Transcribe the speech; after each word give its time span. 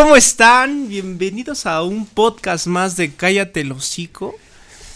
¿Cómo 0.00 0.14
están? 0.14 0.88
Bienvenidos 0.88 1.66
a 1.66 1.82
un 1.82 2.06
podcast 2.06 2.68
más 2.68 2.96
de 2.96 3.12
Cállate 3.14 3.62
el 3.62 3.72
hocico. 3.72 4.32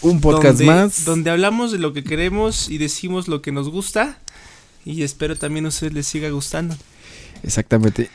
Un 0.01 0.21
podcast 0.21 0.59
donde, 0.59 0.67
más. 0.67 1.05
Donde 1.05 1.29
hablamos 1.29 1.73
de 1.73 1.81
lo 1.81 1.93
que 1.93 2.05
queremos 2.05 2.69
y 2.69 2.79
decimos 2.79 3.27
lo 3.27 3.43
que 3.43 3.51
nos 3.51 3.69
gusta. 3.69 4.21
Y 4.85 5.03
espero 5.03 5.35
también 5.35 5.65
a 5.65 5.71
ustedes 5.71 5.93
les 5.93 6.07
siga 6.07 6.31
gustando. 6.31 6.77
Exactamente. 7.43 8.11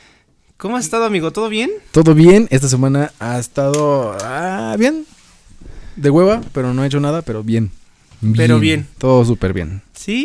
¿Cómo 0.56 0.78
ha 0.78 0.80
estado, 0.80 1.04
amigo? 1.04 1.30
¿Todo 1.30 1.50
bien? 1.50 1.70
Todo 1.92 2.14
bien. 2.14 2.48
Esta 2.50 2.70
semana 2.70 3.12
ha 3.18 3.38
estado 3.38 4.16
ah, 4.22 4.74
bien. 4.78 5.04
De 5.96 6.08
hueva, 6.08 6.40
pero 6.54 6.72
no 6.72 6.84
he 6.84 6.86
hecho 6.86 7.00
nada, 7.00 7.20
pero 7.20 7.42
bien. 7.44 7.70
Pero 8.34 8.60
bien. 8.60 8.88
Todo 8.96 9.26
súper 9.26 9.52
bien. 9.52 9.82
¿Sí? 9.92 10.24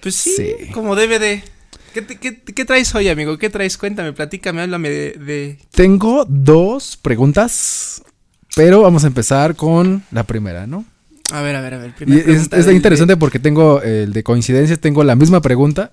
Pues 0.00 0.16
sí, 0.16 0.32
Sí. 0.34 0.72
como 0.72 0.96
debe 0.96 1.20
de. 1.20 1.44
¿Qué, 1.92 2.04
qué- 2.06 2.40
qué 2.42 2.64
traes 2.64 2.94
hoy, 2.94 3.08
amigo? 3.08 3.38
¿Qué 3.38 3.50
traes? 3.50 3.76
Cuéntame, 3.76 4.12
platícame, 4.12 4.62
háblame 4.62 4.88
de... 4.90 5.12
de- 5.12 5.58
Tengo 5.72 6.24
dos 6.28 6.96
preguntas, 6.96 8.02
pero 8.56 8.82
vamos 8.82 9.04
a 9.04 9.08
empezar 9.08 9.56
con 9.56 10.02
la 10.10 10.24
primera, 10.24 10.66
¿no? 10.66 10.84
A 11.32 11.40
ver, 11.42 11.56
a 11.56 11.60
ver, 11.60 11.74
a 11.74 11.78
ver. 11.78 11.94
Es, 12.08 12.66
interesante 12.68 13.16
porque 13.16 13.38
tengo 13.38 13.80
el 13.82 14.12
de 14.12 14.22
coincidencias, 14.22 14.78
tengo 14.78 15.02
la 15.04 15.16
misma 15.16 15.40
pregunta 15.40 15.92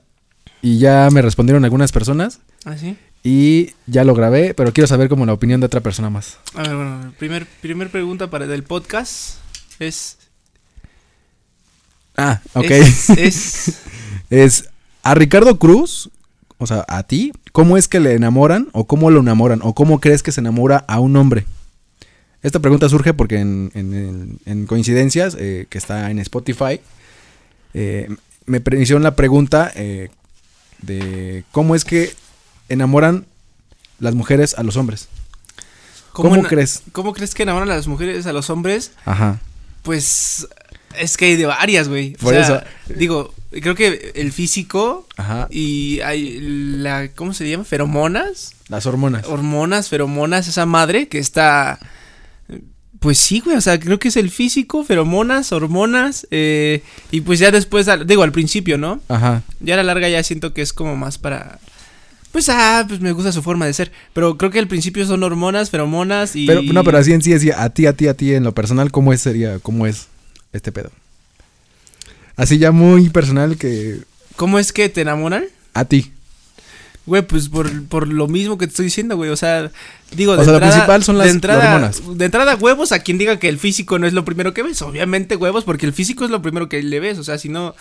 y 0.61 0.79
ya 0.79 1.07
me 1.11 1.21
respondieron 1.21 1.63
algunas 1.63 1.91
personas 1.93 2.39
¿Ah, 2.65 2.75
sí? 2.77 2.97
y 3.23 3.71
ya 3.87 4.03
lo 4.03 4.13
grabé, 4.15 4.53
pero 4.53 4.73
quiero 4.73 4.87
saber 4.87 5.07
como 5.07 5.25
la 5.25 5.31
opinión 5.33 5.59
de 5.61 5.67
otra 5.67 5.79
persona 5.81 6.09
más. 6.09 6.37
A 6.55 6.63
ver, 6.63 6.75
bueno, 6.75 6.93
a 6.95 6.97
ver, 7.05 7.11
primer, 7.11 7.45
primer 7.61 7.89
pregunta 7.89 8.29
para 8.29 8.47
del 8.47 8.63
podcast 8.63 9.35
es... 9.79 10.17
Ah, 12.17 12.41
ok. 12.53 12.65
Es, 12.71 13.09
es- 13.11 13.73
Es 14.29 14.69
a 15.03 15.13
Ricardo 15.15 15.57
Cruz, 15.59 16.09
o 16.57 16.67
sea, 16.67 16.85
a 16.87 17.03
ti, 17.03 17.31
¿cómo 17.51 17.77
es 17.77 17.87
que 17.87 17.99
le 17.99 18.13
enamoran 18.13 18.67
o 18.73 18.85
cómo 18.85 19.09
lo 19.11 19.21
enamoran 19.21 19.59
o 19.63 19.73
cómo 19.73 19.99
crees 19.99 20.23
que 20.23 20.31
se 20.31 20.41
enamora 20.41 20.83
a 20.87 20.99
un 20.99 21.15
hombre? 21.15 21.45
Esta 22.41 22.59
pregunta 22.59 22.87
surge 22.89 23.13
porque 23.13 23.39
en, 23.39 23.71
en- 23.73 23.93
en- 23.93 24.39
en 24.45 24.65
coincidencias, 24.65 25.35
eh, 25.39 25.67
que 25.69 25.77
está 25.77 26.09
en 26.11 26.19
Spotify, 26.19 26.79
eh, 27.73 28.09
me 28.45 28.61
hicieron 28.79 29.03
la 29.03 29.15
pregunta 29.15 29.71
eh, 29.75 30.09
de 30.81 31.43
cómo 31.51 31.75
es 31.75 31.85
que 31.85 32.13
enamoran 32.69 33.25
las 33.99 34.15
mujeres 34.15 34.55
a 34.57 34.63
los 34.63 34.77
hombres. 34.77 35.07
¿Cómo, 36.13 36.41
crees? 36.43 36.81
¿Cómo 36.91 37.13
crees 37.13 37.33
que 37.35 37.43
enamoran 37.43 37.69
a 37.69 37.75
las 37.75 37.87
mujeres 37.87 38.25
a 38.25 38.33
los 38.33 38.49
hombres? 38.49 38.91
Ajá. 39.05 39.39
Pues 39.83 40.47
es 40.97 41.17
que 41.17 41.25
hay 41.25 41.35
de 41.35 41.45
varias, 41.45 41.87
güey. 41.87 42.15
O 42.15 42.23
Por 42.23 42.33
sea, 42.33 42.43
eso. 42.43 42.61
Digo, 42.95 43.33
creo 43.51 43.75
que 43.75 44.11
el 44.15 44.31
físico 44.31 45.07
Ajá. 45.17 45.47
y 45.49 45.99
hay 46.01 46.39
la... 46.39 47.09
¿Cómo 47.15 47.33
se 47.33 47.49
llama? 47.49 47.63
Feromonas. 47.63 48.53
Las 48.67 48.85
hormonas. 48.85 49.25
Hormonas, 49.25 49.89
feromonas, 49.89 50.47
esa 50.47 50.65
madre 50.65 51.07
que 51.07 51.19
está... 51.19 51.79
Pues 52.99 53.17
sí, 53.17 53.39
güey, 53.39 53.55
o 53.55 53.61
sea, 53.61 53.79
creo 53.79 53.97
que 53.97 54.09
es 54.09 54.17
el 54.17 54.29
físico, 54.29 54.83
feromonas, 54.83 55.53
hormonas, 55.53 56.27
eh, 56.31 56.83
y 57.11 57.21
pues 57.21 57.39
ya 57.39 57.49
después, 57.49 57.87
digo, 58.05 58.23
al 58.23 58.33
principio, 58.33 58.77
¿no? 58.77 58.99
Ajá. 59.07 59.41
Ya 59.61 59.75
a 59.75 59.77
la 59.77 59.83
larga 59.83 60.09
ya 60.09 60.21
siento 60.21 60.53
que 60.53 60.61
es 60.61 60.73
como 60.73 60.97
más 60.97 61.17
para... 61.17 61.59
Pues, 62.33 62.49
ah, 62.49 62.83
pues 62.87 62.99
me 62.99 63.13
gusta 63.13 63.31
su 63.31 63.41
forma 63.41 63.65
de 63.65 63.73
ser. 63.73 63.93
Pero 64.11 64.37
creo 64.37 64.51
que 64.51 64.59
al 64.59 64.67
principio 64.67 65.07
son 65.07 65.23
hormonas, 65.23 65.69
feromonas 65.69 66.35
y... 66.35 66.45
Pero, 66.45 66.61
no, 66.61 66.83
pero 66.83 66.97
así 66.97 67.13
en 67.13 67.21
sí, 67.21 67.33
así, 67.33 67.51
a 67.51 67.69
ti, 67.69 67.85
a 67.85 67.93
ti, 67.93 68.07
a 68.09 68.15
ti, 68.15 68.33
en 68.33 68.43
lo 68.43 68.53
personal, 68.53 68.91
¿cómo 68.91 69.13
es, 69.13 69.21
sería, 69.21 69.59
cómo 69.59 69.87
es 69.87 70.08
este 70.53 70.71
pedo? 70.71 70.91
Así 72.35 72.57
ya 72.57 72.71
muy 72.71 73.09
personal 73.09 73.57
que 73.57 73.99
¿Cómo 74.35 74.59
es 74.59 74.71
que 74.71 74.87
te 74.89 75.01
enamoran? 75.01 75.45
a 75.73 75.85
ti. 75.85 76.11
Güey, 77.05 77.23
pues 77.23 77.49
por, 77.49 77.85
por 77.87 78.07
lo 78.07 78.27
mismo 78.27 78.57
que 78.57 78.67
te 78.67 78.71
estoy 78.71 78.85
diciendo, 78.85 79.15
güey. 79.15 79.31
O 79.31 79.35
sea, 79.35 79.71
digo, 80.11 80.33
O 80.33 80.37
de 80.37 80.43
sea, 80.43 80.53
lo 80.53 80.59
principal 80.59 81.03
son 81.03 81.17
las 81.17 81.27
de 81.27 81.33
entrada, 81.33 81.73
hormonas. 81.75 82.01
De 82.17 82.25
entrada, 82.25 82.55
huevos 82.55 82.91
a 82.91 82.99
quien 82.99 83.17
diga 83.17 83.39
que 83.39 83.49
el 83.49 83.57
físico 83.57 83.97
no 83.97 84.05
es 84.05 84.13
lo 84.13 84.25
primero 84.25 84.53
que 84.53 84.61
ves. 84.61 84.81
Obviamente, 84.83 85.35
huevos, 85.35 85.63
porque 85.63 85.87
el 85.87 85.93
físico 85.93 86.23
es 86.23 86.31
lo 86.31 86.41
primero 86.41 86.69
que 86.69 86.83
le 86.83 86.99
ves. 86.99 87.17
O 87.17 87.23
sea, 87.23 87.39
si 87.39 87.49
no, 87.49 87.73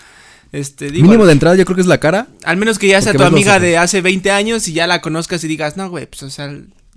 este, 0.51 0.89
digo, 0.89 1.05
Mínimo 1.05 1.25
de 1.27 1.33
entrada 1.33 1.55
yo 1.55 1.63
creo 1.65 1.75
que 1.75 1.81
es 1.81 1.87
la 1.87 1.99
cara. 1.99 2.27
al 2.43 2.57
menos 2.57 2.79
que 2.79 2.87
ya 2.87 3.01
sea 3.01 3.13
tu 3.13 3.23
amiga 3.23 3.59
de 3.59 3.77
hace 3.77 4.01
20 4.01 4.31
años 4.31 4.67
y 4.67 4.73
ya 4.73 4.87
la 4.87 4.99
conozcas 4.99 5.43
y 5.43 5.47
digas, 5.47 5.77
no, 5.77 5.89
güey, 5.89 6.07
pues, 6.07 6.23
o 6.23 6.29
sea, 6.31 6.51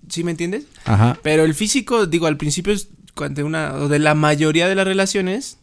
¿sí 0.08 0.24
me 0.24 0.30
entiendes? 0.30 0.64
Ajá. 0.86 1.18
Pero 1.22 1.44
el 1.44 1.54
físico, 1.54 2.06
digo, 2.06 2.26
al 2.26 2.38
principio 2.38 2.72
es 2.72 2.88
cuando 3.14 3.44
una, 3.44 3.74
o 3.74 3.88
de 3.88 3.98
la 3.98 4.14
mayoría 4.14 4.68
de 4.68 4.74
las 4.74 4.86
relaciones, 4.86 5.58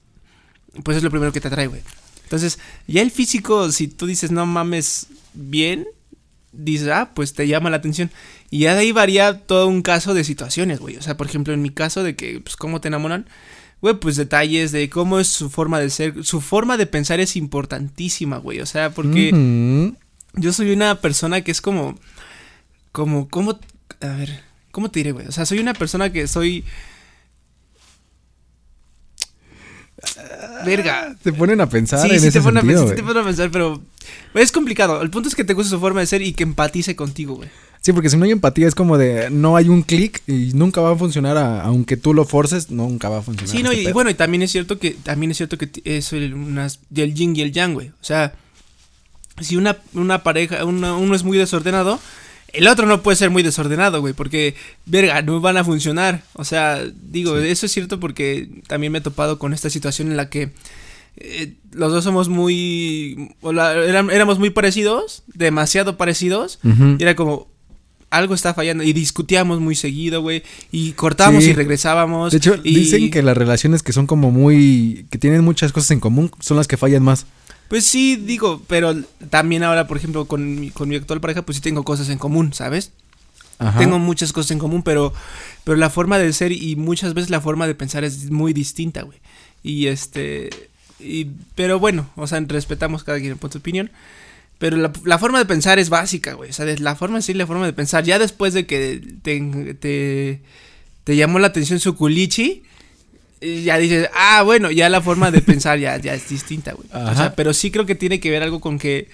pues 0.83 0.97
es 0.97 1.03
lo 1.03 1.09
primero 1.09 1.31
que 1.31 1.41
te 1.41 1.47
atrae, 1.47 1.67
güey. 1.67 1.81
Entonces, 2.23 2.59
ya 2.87 3.01
el 3.01 3.11
físico, 3.11 3.71
si 3.71 3.87
tú 3.87 4.05
dices, 4.05 4.31
no 4.31 4.45
mames, 4.45 5.07
bien, 5.33 5.87
dices, 6.51 6.89
ah, 6.89 7.11
pues 7.13 7.33
te 7.33 7.47
llama 7.47 7.69
la 7.69 7.77
atención. 7.77 8.11
Y 8.51 8.59
ya 8.59 8.73
de 8.73 8.81
ahí 8.81 8.91
varía 8.91 9.39
todo 9.39 9.67
un 9.67 9.81
caso 9.81 10.13
de 10.13 10.23
situaciones, 10.23 10.79
güey. 10.79 10.97
O 10.97 11.01
sea, 11.01 11.17
por 11.17 11.27
ejemplo, 11.27 11.53
en 11.53 11.61
mi 11.61 11.71
caso 11.71 12.03
de 12.03 12.15
que, 12.15 12.39
pues, 12.39 12.55
cómo 12.55 12.81
te 12.81 12.87
enamoran, 12.87 13.27
güey, 13.81 13.95
pues 13.95 14.15
detalles 14.15 14.71
de 14.71 14.89
cómo 14.89 15.19
es 15.19 15.27
su 15.27 15.49
forma 15.49 15.79
de 15.79 15.89
ser, 15.89 16.23
su 16.23 16.41
forma 16.41 16.77
de 16.77 16.85
pensar 16.85 17.19
es 17.19 17.35
importantísima, 17.35 18.37
güey. 18.37 18.59
O 18.59 18.65
sea, 18.65 18.91
porque 18.91 19.31
yo 20.33 20.53
soy 20.53 20.71
una 20.71 21.01
persona 21.01 21.41
que 21.41 21.51
es 21.51 21.61
como, 21.61 21.97
como, 22.91 23.27
¿cómo, 23.29 23.59
a 24.01 24.07
ver, 24.07 24.43
cómo 24.71 24.91
te 24.91 24.99
diré, 24.99 25.13
güey? 25.13 25.27
O 25.27 25.31
sea, 25.31 25.45
soy 25.45 25.59
una 25.59 25.73
persona 25.73 26.11
que 26.11 26.27
soy... 26.27 26.63
Verga. 30.65 31.15
Te 31.21 31.33
ponen 31.33 31.61
a 31.61 31.69
pensar 31.69 32.01
Sí, 32.07 32.13
en 32.15 32.19
sí 32.21 32.27
ese 32.27 32.39
te 32.39 32.43
pone 32.43 32.59
a 32.59 32.63
pensar, 32.63 32.87
sí 32.89 32.95
te 32.95 33.01
güey. 33.01 33.13
pone 33.13 33.19
a 33.21 33.27
pensar, 33.27 33.51
pero 33.51 33.81
es 34.33 34.51
complicado. 34.51 35.01
El 35.01 35.09
punto 35.09 35.29
es 35.29 35.35
que 35.35 35.43
te 35.43 35.53
guste 35.53 35.69
su 35.69 35.79
forma 35.79 35.99
de 36.01 36.07
ser 36.07 36.21
y 36.21 36.33
que 36.33 36.43
empatice 36.43 36.95
contigo, 36.95 37.35
güey. 37.35 37.49
Sí, 37.81 37.93
porque 37.93 38.09
si 38.09 38.17
no 38.17 38.25
hay 38.25 38.31
empatía 38.31 38.67
es 38.67 38.75
como 38.75 38.97
de 38.97 39.29
no 39.29 39.55
hay 39.55 39.69
un 39.69 39.83
clic 39.83 40.21
y 40.27 40.51
nunca 40.53 40.81
va 40.81 40.91
a 40.91 40.95
funcionar 40.97 41.37
a- 41.37 41.61
aunque 41.61 41.95
tú 41.95 42.13
lo 42.13 42.25
forces, 42.25 42.69
nunca 42.69 43.07
va 43.07 43.19
a 43.19 43.21
funcionar. 43.21 43.55
Sí, 43.55 43.63
no, 43.63 43.71
este 43.71 43.89
y, 43.89 43.93
bueno, 43.93 44.09
y 44.09 44.15
también 44.15 44.41
es 44.41 44.51
cierto 44.51 44.77
que 44.79 44.91
también 44.91 45.31
es 45.31 45.37
cierto 45.37 45.57
que 45.57 45.69
es 45.85 46.11
el, 46.11 46.33
unas, 46.33 46.79
del 46.89 47.13
yin 47.13 47.35
y 47.37 47.41
el 47.41 47.53
yang, 47.53 47.73
güey. 47.73 47.87
O 47.89 48.03
sea, 48.03 48.33
si 49.39 49.55
una, 49.55 49.77
una 49.93 50.23
pareja, 50.23 50.65
una- 50.65 50.95
uno 50.97 51.15
es 51.15 51.23
muy 51.23 51.37
desordenado, 51.37 51.99
el 52.53 52.67
otro 52.67 52.85
no 52.85 53.01
puede 53.03 53.15
ser 53.17 53.29
muy 53.29 53.43
desordenado, 53.43 54.01
güey, 54.01 54.13
porque, 54.13 54.55
verga, 54.85 55.21
no 55.21 55.39
van 55.41 55.57
a 55.57 55.63
funcionar. 55.63 56.23
O 56.33 56.43
sea, 56.43 56.81
digo, 57.11 57.37
eso 57.37 57.65
es 57.65 57.71
cierto 57.71 57.99
porque 57.99 58.49
también 58.67 58.91
me 58.91 58.99
he 58.99 59.01
topado 59.01 59.39
con 59.39 59.53
esta 59.53 59.69
situación 59.69 60.09
en 60.11 60.17
la 60.17 60.29
que 60.29 60.51
eh, 61.17 61.53
los 61.71 61.91
dos 61.91 62.03
somos 62.03 62.29
muy, 62.29 63.31
o 63.41 63.51
la- 63.51 63.73
eran- 63.73 64.09
éramos 64.09 64.39
muy 64.39 64.49
parecidos, 64.51 65.23
demasiado 65.33 65.97
parecidos, 65.97 66.59
y 66.63 67.01
era 67.03 67.15
como... 67.15 67.47
Algo 68.11 68.33
está 68.33 68.55
fallando 68.55 68.83
y 68.83 68.91
discutíamos 68.91 69.59
muy 69.59 69.75
seguido, 69.75 70.23
güey. 70.23 70.41
Y 70.71 70.93
cortábamos 70.93 71.43
Sí. 71.43 71.51
y 71.51 71.53
regresábamos. 71.53 72.31
De 72.31 72.39
hecho, 72.39 72.55
y- 72.63 72.73
dicen 72.73 73.11
que 73.11 73.21
las 73.21 73.37
relaciones 73.37 73.83
que 73.83 73.93
son 73.93 74.07
como 74.07 74.31
muy 74.31 75.05
que 75.11 75.19
tienen 75.19 75.43
muchas 75.43 75.71
cosas 75.71 75.91
en 75.91 75.99
común 75.99 76.31
son 76.39 76.57
las 76.57 76.67
que 76.67 76.75
fallan 76.75 77.03
más. 77.03 77.27
Pues 77.69 77.85
sí, 77.85 78.17
digo, 78.17 78.61
pero 78.67 78.95
también 79.29 79.63
ahora, 79.63 79.87
por 79.87 79.95
ejemplo, 79.95 80.25
con 80.25 80.59
mi, 80.59 80.71
con 80.71 80.89
mi 80.89 80.95
actual 80.95 81.21
pareja, 81.21 81.43
pues 81.43 81.57
sí 81.57 81.61
tengo 81.61 81.83
cosas 81.83 82.09
en 82.09 82.17
común, 82.17 82.51
¿sabes? 82.51 82.91
Ajá. 83.59 83.77
Tengo 83.77 83.99
muchas 83.99 84.33
cosas 84.33 84.51
en 84.51 84.59
común, 84.59 84.83
pero, 84.83 85.13
pero 85.63 85.77
la 85.77 85.89
forma 85.89 86.17
de 86.17 86.33
ser 86.33 86.51
y 86.51 86.75
muchas 86.75 87.13
veces 87.13 87.29
la 87.29 87.41
forma 87.41 87.67
de 87.67 87.75
pensar 87.75 88.03
es 88.03 88.31
muy 88.31 88.53
distinta, 88.53 89.03
güey. 89.03 89.19
Y 89.63 89.87
este, 89.87 90.49
y, 90.99 91.27
pero 91.55 91.79
bueno, 91.79 92.09
o 92.15 92.27
sea, 92.27 92.39
respetamos 92.41 93.03
cada 93.03 93.19
quien 93.19 93.37
por 93.37 93.51
su 93.51 93.59
opinión. 93.59 93.91
Pero 94.57 94.75
la, 94.75 94.91
la 95.05 95.17
forma 95.17 95.39
de 95.39 95.45
pensar 95.45 95.79
es 95.79 95.89
básica, 95.89 96.33
güey. 96.33 96.49
O 96.49 96.53
sea, 96.53 96.65
la 96.65 96.95
forma 96.95 97.21
sí, 97.21 97.33
la 97.33 97.47
forma 97.47 97.65
de 97.65 97.73
pensar. 97.73 98.03
Ya 98.03 98.19
después 98.19 98.53
de 98.53 98.65
que 98.65 99.01
te, 99.21 99.39
te, 99.79 100.41
te 101.05 101.15
llamó 101.15 101.39
la 101.39 101.47
atención 101.47 101.79
su 101.79 101.95
culichi, 101.95 102.63
ya 103.41 103.77
dices, 103.77 104.09
ah, 104.13 104.41
bueno, 104.43 104.71
ya 104.71 104.89
la 104.89 105.01
forma 105.01 105.31
de 105.31 105.41
pensar 105.41 105.79
ya, 105.79 105.97
ya 105.97 106.13
es 106.13 106.27
distinta, 106.29 106.73
güey. 106.73 106.87
O 106.91 107.15
sea, 107.15 107.35
pero 107.35 107.53
sí 107.53 107.71
creo 107.71 107.85
que 107.85 107.95
tiene 107.95 108.19
que 108.19 108.29
ver 108.29 108.43
algo 108.43 108.59
con 108.59 108.77
que. 108.79 109.07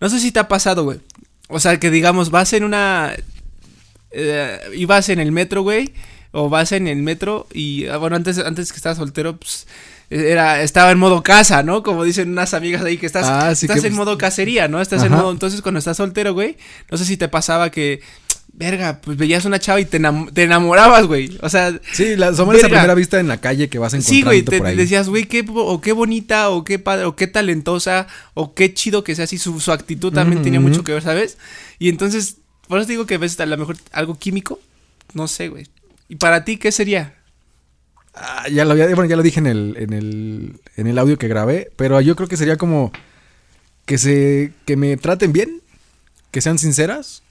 No 0.00 0.08
sé 0.08 0.20
si 0.20 0.30
te 0.30 0.38
ha 0.40 0.48
pasado, 0.48 0.84
güey. 0.84 1.00
O 1.48 1.58
sea, 1.60 1.80
que 1.80 1.90
digamos, 1.90 2.30
vas 2.30 2.52
en 2.52 2.64
una. 2.64 3.14
Eh, 4.10 4.58
ibas 4.74 5.08
en 5.08 5.18
el 5.18 5.32
metro, 5.32 5.62
güey. 5.62 5.92
O 6.30 6.48
vas 6.48 6.72
en 6.72 6.86
el 6.86 7.02
metro 7.02 7.46
y. 7.52 7.86
ah, 7.86 7.96
Bueno, 7.96 8.16
antes, 8.16 8.38
antes 8.38 8.70
que 8.72 8.76
estabas 8.76 8.98
soltero, 8.98 9.36
pues. 9.36 9.66
Era, 10.10 10.62
estaba 10.62 10.90
en 10.90 10.98
modo 10.98 11.22
casa, 11.22 11.62
¿no? 11.62 11.82
Como 11.82 12.02
dicen 12.02 12.30
unas 12.30 12.54
amigas 12.54 12.82
ahí 12.82 12.96
que 12.96 13.04
estás, 13.04 13.26
Ah, 13.28 13.54
sí, 13.54 13.66
estás 13.66 13.82
que, 13.82 13.88
en 13.88 13.92
pues, 13.94 14.06
modo 14.06 14.16
cacería, 14.16 14.66
¿no? 14.66 14.80
Estás 14.80 15.02
en 15.02 15.12
modo. 15.12 15.30
Entonces, 15.30 15.60
cuando 15.60 15.80
estás 15.80 15.98
soltero, 15.98 16.32
güey. 16.32 16.56
No 16.90 16.96
sé 16.96 17.04
si 17.04 17.16
te 17.16 17.28
pasaba 17.28 17.70
que. 17.70 18.00
Verga, 18.58 19.00
pues 19.00 19.16
veías 19.16 19.44
una 19.44 19.60
chava 19.60 19.80
y 19.80 19.84
te, 19.84 20.00
enam- 20.00 20.32
te 20.32 20.42
enamorabas, 20.42 21.06
güey. 21.06 21.38
O 21.42 21.48
sea, 21.48 21.78
Sí, 21.92 22.16
la, 22.16 22.34
somos 22.34 22.56
esa 22.56 22.62
Verga. 22.66 22.78
primera 22.80 22.94
vista 22.96 23.20
en 23.20 23.28
la 23.28 23.40
calle 23.40 23.68
que 23.68 23.78
vas 23.78 23.94
encontrando 23.94 24.16
Sí, 24.16 24.22
güey, 24.24 24.42
te, 24.42 24.58
por 24.58 24.66
te 24.66 24.70
ahí. 24.72 24.76
decías, 24.76 25.08
güey, 25.08 25.26
qué, 25.26 25.46
o 25.48 25.80
qué 25.80 25.92
bonita, 25.92 26.50
o 26.50 26.64
qué 26.64 26.80
padre, 26.80 27.04
o 27.04 27.14
qué 27.14 27.28
talentosa, 27.28 28.08
o 28.34 28.54
qué 28.54 28.74
chido 28.74 29.04
que 29.04 29.14
sea 29.14 29.24
así, 29.26 29.38
su, 29.38 29.60
su 29.60 29.70
actitud 29.70 30.12
también 30.12 30.42
tenía 30.42 30.58
mucho 30.58 30.82
que 30.82 30.92
ver, 30.92 31.02
¿sabes? 31.04 31.38
Y 31.78 31.88
entonces, 31.88 32.38
por 32.66 32.78
eso 32.78 32.88
te 32.88 32.94
digo 32.94 33.06
que 33.06 33.14
a 33.14 33.18
veces 33.18 33.38
a 33.38 33.46
lo 33.46 33.56
mejor 33.56 33.76
algo 33.92 34.18
químico, 34.18 34.58
no 35.14 35.28
sé, 35.28 35.48
güey. 35.48 35.68
¿Y 36.08 36.16
para 36.16 36.44
ti 36.44 36.56
qué 36.56 36.72
sería? 36.72 37.14
Ah, 38.14 38.48
ya 38.50 38.64
lo 38.64 38.72
había, 38.72 38.86
bueno, 38.86 39.04
ya 39.04 39.14
lo 39.16 39.22
dije 39.22 39.38
en 39.38 39.46
el, 39.46 39.76
en 39.78 39.92
el, 39.92 40.60
en 40.76 40.86
el 40.88 40.98
audio 40.98 41.16
que 41.16 41.28
grabé, 41.28 41.70
pero 41.76 42.00
yo 42.00 42.16
creo 42.16 42.28
que 42.28 42.36
sería 42.36 42.56
como 42.56 42.90
que 43.86 43.98
se, 43.98 44.52
que 44.66 44.76
me 44.76 44.96
traten 44.96 45.32
bien, 45.32 45.60
que 46.32 46.40
sean 46.40 46.58
sinceras, 46.58 47.22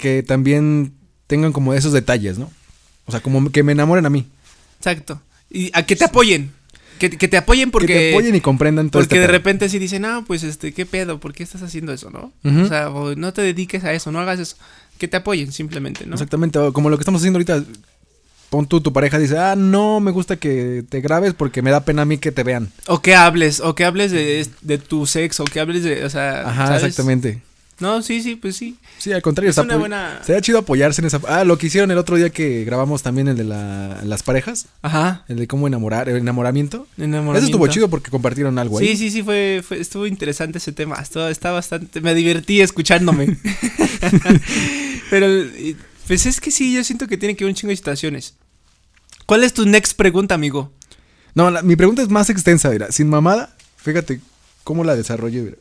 que 0.00 0.22
también 0.22 0.92
tengan 1.26 1.52
como 1.52 1.74
esos 1.74 1.92
detalles, 1.92 2.38
¿no? 2.38 2.50
O 3.06 3.10
sea, 3.12 3.20
como 3.20 3.50
que 3.50 3.62
me 3.62 3.72
enamoren 3.72 4.06
a 4.06 4.10
mí. 4.10 4.26
Exacto. 4.78 5.20
Y 5.50 5.70
a 5.74 5.84
que 5.84 5.96
te 5.96 6.04
apoyen. 6.04 6.50
Que, 6.98 7.10
que 7.10 7.26
te 7.28 7.36
apoyen 7.36 7.70
porque. 7.70 7.86
que 7.88 7.94
te 7.94 8.10
apoyen 8.12 8.34
y 8.36 8.40
comprendan 8.40 8.88
todo 8.88 9.02
Porque 9.02 9.16
este 9.16 9.20
de 9.20 9.26
pedo. 9.26 9.32
repente 9.38 9.68
sí 9.68 9.78
dicen, 9.78 10.02
no, 10.02 10.24
pues 10.24 10.42
este, 10.44 10.72
¿qué 10.72 10.86
pedo? 10.86 11.18
¿Por 11.18 11.32
qué 11.32 11.42
estás 11.42 11.62
haciendo 11.62 11.92
eso, 11.92 12.10
no? 12.10 12.32
O 12.62 12.68
sea, 12.68 12.90
o 12.90 13.14
no 13.16 13.32
te 13.32 13.42
dediques 13.42 13.82
a 13.84 13.92
eso, 13.92 14.12
no 14.12 14.20
hagas 14.20 14.38
eso. 14.38 14.56
Que 14.98 15.08
te 15.08 15.16
apoyen 15.16 15.50
simplemente, 15.52 16.06
¿no? 16.06 16.14
Exactamente, 16.14 16.58
o 16.58 16.72
como 16.72 16.90
lo 16.90 16.96
que 16.96 17.02
estamos 17.02 17.20
haciendo 17.20 17.38
ahorita. 17.38 17.64
Pon 18.50 18.68
tú, 18.68 18.80
tu 18.80 18.92
pareja 18.92 19.18
dice, 19.18 19.36
ah, 19.36 19.56
no 19.56 19.98
me 19.98 20.12
gusta 20.12 20.36
que 20.36 20.84
te 20.88 21.00
grabes 21.00 21.34
porque 21.34 21.60
me 21.62 21.72
da 21.72 21.84
pena 21.84 22.02
a 22.02 22.04
mí 22.04 22.18
que 22.18 22.30
te 22.30 22.44
vean. 22.44 22.70
O 22.86 23.02
que 23.02 23.16
hables, 23.16 23.58
o 23.58 23.74
que 23.74 23.84
hables 23.84 24.12
de, 24.12 24.46
de 24.60 24.78
tu 24.78 25.06
sexo, 25.06 25.42
o 25.42 25.46
que 25.46 25.58
hables 25.58 25.82
de, 25.82 26.04
o 26.04 26.10
sea, 26.10 26.48
Ajá, 26.48 26.66
¿sabes? 26.68 26.84
exactamente. 26.84 27.42
No, 27.80 28.02
sí, 28.02 28.22
sí, 28.22 28.36
pues 28.36 28.56
sí. 28.56 28.76
Sí, 28.98 29.12
al 29.12 29.20
contrario, 29.20 29.50
Es 29.50 29.58
está 29.58 29.62
una 29.62 29.76
buena- 29.76 30.20
Sería 30.24 30.40
chido 30.40 30.58
apoyarse 30.60 31.00
en 31.00 31.06
esa. 31.06 31.20
Ah, 31.26 31.42
lo 31.44 31.58
que 31.58 31.66
hicieron 31.66 31.90
el 31.90 31.98
otro 31.98 32.16
día 32.16 32.30
que 32.30 32.64
grabamos 32.64 33.02
también 33.02 33.26
el 33.28 33.36
de 33.36 33.42
la- 33.44 34.00
las 34.04 34.22
parejas, 34.22 34.66
Ajá. 34.82 35.24
el 35.28 35.38
de 35.38 35.46
cómo 35.48 35.66
enamorar, 35.66 36.08
el 36.08 36.16
enamoramiento. 36.16 36.86
enamoramiento. 36.98 37.38
Eso 37.38 37.46
estuvo 37.46 37.66
chido 37.66 37.90
porque 37.90 38.10
compartieron 38.10 38.58
algo 38.58 38.78
ahí. 38.78 38.88
Sí, 38.88 38.96
sí, 38.96 39.10
sí, 39.10 39.22
fue, 39.24 39.62
fue- 39.66 39.80
estuvo 39.80 40.06
interesante 40.06 40.58
ese 40.58 40.70
tema. 40.72 40.96
Estuvo, 40.96 41.26
está 41.26 41.50
bastante, 41.50 42.00
me 42.00 42.14
divertí 42.14 42.60
escuchándome. 42.60 43.36
Pero, 45.10 45.26
pues 46.06 46.26
es 46.26 46.40
que 46.40 46.50
sí, 46.50 46.72
yo 46.74 46.84
siento 46.84 47.06
que 47.06 47.16
tiene 47.16 47.34
que 47.36 47.44
ver 47.44 47.50
un 47.50 47.54
chingo 47.56 47.70
de 47.70 47.76
situaciones. 47.76 48.34
¿Cuál 49.26 49.42
es 49.44 49.52
tu 49.54 49.64
next 49.66 49.96
pregunta, 49.96 50.34
amigo? 50.34 50.72
No, 51.34 51.50
la- 51.50 51.62
mi 51.62 51.76
pregunta 51.76 52.02
es 52.02 52.08
más 52.08 52.30
extensa, 52.30 52.70
mira. 52.70 52.92
Sin 52.92 53.08
mamada, 53.08 53.56
fíjate 53.76 54.20
cómo 54.62 54.84
la 54.84 54.94
desarrollé, 54.96 55.40
mira. 55.42 55.56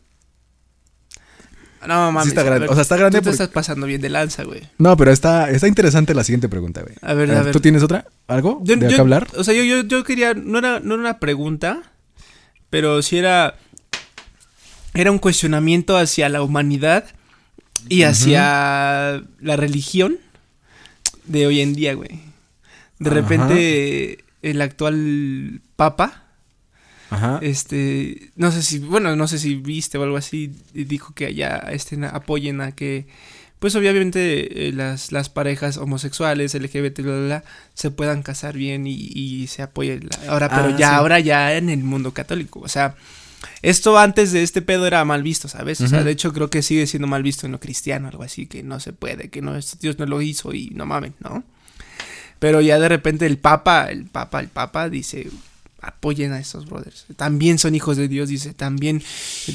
No, 1.88 2.12
mames. 2.12 2.30
está 2.30 2.42
a 2.42 2.44
grande, 2.46 2.60
ver, 2.62 2.70
o 2.70 2.74
sea, 2.74 2.82
está 2.82 2.96
grande 2.98 3.18
Tú 3.20 3.24
te 3.24 3.30
porque- 3.30 3.44
estás 3.44 3.54
pasando 3.54 3.86
bien 3.88 4.02
de 4.02 4.10
lanza, 4.10 4.44
güey. 4.44 4.62
No, 4.78 4.96
pero 4.98 5.12
está, 5.12 5.50
está 5.50 5.68
interesante 5.68 6.14
la 6.14 6.24
siguiente 6.24 6.50
pregunta, 6.50 6.82
güey. 6.82 6.96
A 7.02 7.14
ver, 7.14 7.32
a 7.32 7.44
ver. 7.44 7.52
¿Tú 7.54 7.60
tienes 7.60 7.84
otra? 7.84 8.06
¿Algo? 8.28 8.62
Yo- 8.64 8.76
¿De 8.76 8.90
yo- 8.92 9.02
hablar? 9.02 9.28
O 9.38 9.44
sea, 9.44 9.54
yo, 9.54 9.64
yo, 9.64 9.84
yo 9.84 10.04
quería, 10.04 10.34
no 10.34 10.60
era, 10.60 10.80
no 10.80 10.94
era 10.96 11.02
una 11.02 11.20
pregunta, 11.20 11.82
pero 12.70 13.02
sí 13.02 13.18
era, 13.18 13.56
era 14.94 15.12
un 15.12 15.20
cuestionamiento 15.20 15.98
hacia 15.98 16.30
la 16.30 16.42
humanidad 16.42 17.06
y 17.90 18.04
hacia 18.04 19.22
la 19.42 19.56
religión 19.58 20.18
de 21.26 21.48
hoy 21.48 21.62
en 21.62 21.74
día, 21.74 21.94
güey. 21.96 22.22
De 23.00 23.10
Ajá. 23.10 23.20
repente, 23.20 24.24
el 24.42 24.62
actual 24.62 25.62
papa, 25.76 26.23
Ajá. 27.14 27.40
este, 27.42 28.32
no 28.36 28.52
sé 28.52 28.62
si, 28.64 28.80
bueno, 28.80 29.16
no 29.16 29.28
sé 29.28 29.38
si 29.40 29.56
viste 29.56 29.98
o 29.98 30.04
algo 30.04 30.18
así, 30.18 30.52
dijo 30.74 31.14
que 31.14 31.26
allá 31.28 31.58
estén, 31.72 32.04
apoyen 32.04 32.62
a 32.62 32.72
que, 32.74 33.06
pues 33.60 33.76
obviamente 33.76 34.68
eh, 34.68 34.74
las, 34.74 35.12
las 35.12 35.30
parejas 35.30 35.78
homosexuales, 35.78 36.54
LGBT, 36.56 37.00
bla, 37.02 37.12
bla, 37.14 37.26
bla, 37.26 37.44
se 37.74 37.92
puedan 37.92 38.22
casar 38.24 38.58
bien 38.58 38.86
y, 38.88 38.94
y 38.94 39.48
se 39.48 39.62
apoyen. 39.62 40.10
la- 40.10 40.32
Ahora, 40.32 40.50
pero 40.50 40.68
Ah, 40.70 40.78
ya, 40.78 40.90
sí. 40.90 40.96
ahora 40.96 41.20
ya 41.20 41.56
en 41.56 41.70
el 41.70 41.84
mundo 41.84 42.14
católico, 42.14 42.60
o 42.60 42.68
sea, 42.68 42.96
esto 43.62 43.98
antes 43.98 44.32
de 44.32 44.42
este 44.44 44.62
pedo 44.62 44.88
era 44.88 45.04
mal 45.06 45.22
visto, 45.24 45.48
¿sabes? 45.48 45.80
O 45.82 45.88
sea, 45.88 46.04
de 46.04 46.12
hecho 46.12 46.32
creo 46.34 46.50
que 46.50 46.62
sigue 46.62 46.88
siendo 46.88 47.08
mal 47.08 47.24
visto 47.24 47.46
en 47.46 47.52
lo 47.52 47.60
cristiano, 47.60 48.08
algo 48.08 48.24
así, 48.24 48.48
que 48.48 48.64
no 48.64 48.80
se 48.80 48.94
puede, 48.94 49.30
que 49.30 49.42
no, 49.42 49.54
Dios 49.82 50.00
no 50.00 50.06
lo 50.06 50.22
hizo 50.22 50.54
y 50.54 50.70
no 50.74 50.86
mamen, 50.86 51.14
¿no? 51.20 51.44
Pero 52.40 52.60
ya 52.62 52.80
de 52.80 52.90
repente 52.90 53.26
el 53.26 53.38
papa, 53.38 53.86
el 53.90 54.06
papa, 54.06 54.40
el 54.42 54.48
papa 54.50 54.90
dice, 54.90 55.28
apoyen 55.84 56.32
a 56.32 56.40
estos 56.40 56.66
brothers. 56.66 57.06
También 57.16 57.60
son 57.60 57.76
hijos 57.76 57.98
de 57.98 58.08
Dios, 58.08 58.30
dice, 58.30 58.54
también, 58.54 59.04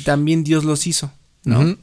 también 0.04 0.44
Dios 0.44 0.64
los 0.64 0.86
hizo, 0.86 1.10
¿no? 1.44 1.76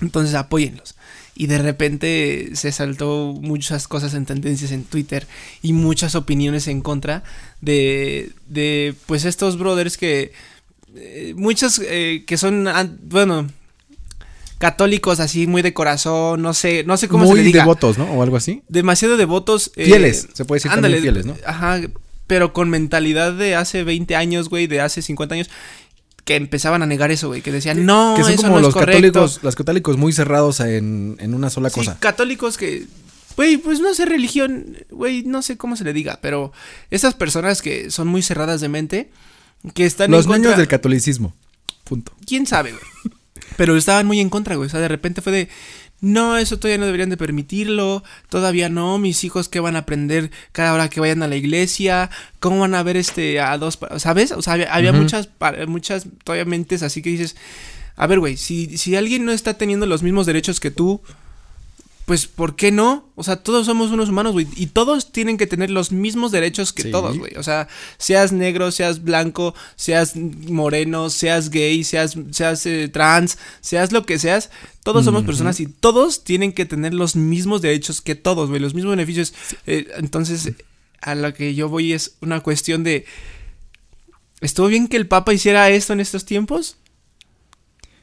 Entonces 0.00 0.34
apóyenlos. 0.34 0.94
Y 1.34 1.48
de 1.48 1.58
repente 1.58 2.50
se 2.54 2.70
saltó 2.70 3.34
muchas 3.40 3.88
cosas 3.88 4.14
en 4.14 4.24
tendencias 4.26 4.70
en 4.70 4.84
Twitter 4.84 5.26
y 5.62 5.72
muchas 5.72 6.14
opiniones 6.14 6.68
en 6.68 6.80
contra 6.80 7.24
de, 7.60 8.30
de 8.46 8.94
pues 9.06 9.24
estos 9.24 9.58
brothers 9.58 9.96
que, 9.96 10.32
eh, 10.94 11.34
muchos 11.36 11.80
eh, 11.84 12.22
que 12.24 12.36
son, 12.36 12.68
bueno, 13.08 13.48
católicos 14.58 15.18
así 15.18 15.46
muy 15.48 15.62
de 15.62 15.74
corazón, 15.74 16.40
no 16.40 16.54
sé, 16.54 16.84
no 16.84 16.96
sé 16.96 17.08
cómo 17.08 17.24
se 17.24 17.30
Muy 17.30 17.40
le 17.40 17.46
diga 17.46 17.62
devotos, 17.62 17.98
¿no? 17.98 18.04
O 18.12 18.22
algo 18.22 18.36
así. 18.36 18.62
demasiado 18.68 19.16
devotos. 19.16 19.72
eh, 19.74 19.86
Fieles, 19.86 20.28
se 20.34 20.44
puede 20.44 20.58
decir 20.58 20.70
ándale, 20.70 20.96
también 20.96 21.14
fieles, 21.14 21.26
¿no? 21.26 21.36
Ajá, 21.46 21.80
pero 22.26 22.52
con 22.52 22.70
mentalidad 22.70 23.32
de 23.32 23.54
hace 23.54 23.84
20 23.84 24.16
años, 24.16 24.48
güey, 24.48 24.66
de 24.66 24.80
hace 24.80 25.02
50 25.02 25.34
años, 25.34 25.50
que 26.24 26.36
empezaban 26.36 26.82
a 26.82 26.86
negar 26.86 27.10
eso, 27.10 27.28
güey, 27.28 27.42
que 27.42 27.52
decían, 27.52 27.84
no, 27.84 28.14
que 28.16 28.22
son 28.22 28.32
eso 28.32 28.42
como 28.44 28.56
no 28.56 28.62
los 28.62 28.74
es 28.76 28.80
católicos, 28.80 29.40
los 29.42 29.54
católicos 29.56 29.96
muy 29.98 30.12
cerrados 30.12 30.60
en, 30.60 31.16
en 31.20 31.34
una 31.34 31.50
sola 31.50 31.68
Sí, 31.68 31.80
cosa. 31.80 31.98
católicos 32.00 32.56
que, 32.56 32.86
güey, 33.36 33.58
pues 33.58 33.80
no 33.80 33.92
sé 33.92 34.06
religión, 34.06 34.76
güey, 34.90 35.22
no 35.24 35.42
sé 35.42 35.56
cómo 35.58 35.76
se 35.76 35.84
le 35.84 35.92
diga, 35.92 36.18
pero 36.22 36.52
esas 36.90 37.14
personas 37.14 37.60
que 37.60 37.90
son 37.90 38.08
muy 38.08 38.22
cerradas 38.22 38.60
de 38.62 38.68
mente, 38.70 39.10
que 39.74 39.84
están 39.84 40.10
Los 40.10 40.24
en 40.24 40.32
contra, 40.32 40.48
niños 40.50 40.58
del 40.58 40.68
catolicismo. 40.68 41.34
Punto. 41.84 42.12
quién 42.26 42.46
sabe, 42.46 42.72
güey. 42.72 42.82
Pero 43.56 43.76
estaban 43.76 44.06
muy 44.06 44.18
en 44.20 44.30
contra, 44.30 44.56
güey. 44.56 44.66
O 44.66 44.70
sea, 44.70 44.80
de 44.80 44.88
repente 44.88 45.20
fue 45.20 45.32
de. 45.32 45.48
No, 46.04 46.36
eso 46.36 46.58
todavía 46.58 46.76
no 46.76 46.84
deberían 46.84 47.08
de 47.08 47.16
permitirlo. 47.16 48.04
Todavía 48.28 48.68
no. 48.68 48.98
Mis 48.98 49.24
hijos 49.24 49.48
que 49.48 49.58
van 49.58 49.74
a 49.74 49.80
aprender 49.80 50.30
cada 50.52 50.74
hora 50.74 50.90
que 50.90 51.00
vayan 51.00 51.22
a 51.22 51.28
la 51.28 51.36
iglesia. 51.36 52.10
¿Cómo 52.40 52.60
van 52.60 52.74
a 52.74 52.82
ver 52.82 52.98
este 52.98 53.40
a 53.40 53.56
dos? 53.56 53.78
¿Sabes? 53.96 54.32
O 54.32 54.42
sea, 54.42 54.52
había, 54.52 54.72
había 54.74 54.90
Ujú. 54.90 55.00
muchas, 55.00 55.30
muchas 55.66 56.06
todavía 56.22 56.44
mentes 56.44 56.82
así 56.82 57.00
que 57.00 57.08
dices. 57.08 57.36
A 57.96 58.06
ver, 58.06 58.18
güey, 58.18 58.36
si, 58.36 58.76
si 58.76 58.96
alguien 58.96 59.24
no 59.24 59.32
está 59.32 59.54
teniendo 59.54 59.86
los 59.86 60.02
mismos 60.02 60.26
derechos 60.26 60.60
que 60.60 60.70
tú, 60.70 61.00
pues 62.06 62.26
¿por 62.26 62.54
qué 62.54 62.70
no? 62.70 63.08
O 63.14 63.22
sea, 63.24 63.36
todos 63.36 63.64
somos 63.64 63.90
unos 63.90 64.10
humanos, 64.10 64.32
güey. 64.32 64.46
Y 64.56 64.66
todos 64.66 65.10
tienen 65.10 65.38
que 65.38 65.46
tener 65.46 65.70
los 65.70 65.90
mismos 65.90 66.32
derechos 66.32 66.72
que 66.72 66.82
Sí. 66.82 66.90
todos, 66.90 67.16
güey. 67.18 67.34
O 67.36 67.42
sea, 67.42 67.66
seas 67.96 68.30
negro, 68.32 68.70
seas 68.72 69.02
blanco, 69.02 69.54
seas 69.76 70.14
moreno, 70.16 71.08
seas 71.08 71.48
gay, 71.48 71.82
seas, 71.82 72.14
seas 72.30 72.66
eh, 72.66 72.88
trans, 72.92 73.38
seas 73.62 73.92
lo 73.92 74.04
que 74.04 74.18
seas. 74.18 74.50
Todos 74.82 75.06
somos 75.06 75.24
personas 75.24 75.60
y 75.60 75.66
todos 75.66 76.24
tienen 76.24 76.52
que 76.52 76.66
tener 76.66 76.92
los 76.92 77.16
mismos 77.16 77.62
derechos 77.62 78.02
que 78.02 78.14
todos, 78.14 78.50
güey. 78.50 78.60
Los 78.60 78.74
mismos 78.74 78.90
beneficios. 78.96 79.32
Eh, 79.66 79.88
entonces, 79.96 80.52
a 81.00 81.14
lo 81.14 81.32
que 81.32 81.54
yo 81.54 81.70
voy 81.70 81.94
es 81.94 82.16
una 82.20 82.40
cuestión 82.40 82.84
de... 82.84 83.06
¿Estuvo 84.42 84.66
bien 84.66 84.88
que 84.88 84.98
el 84.98 85.06
Papa 85.06 85.32
hiciera 85.32 85.70
esto 85.70 85.94
en 85.94 86.00
estos 86.00 86.26
tiempos? 86.26 86.76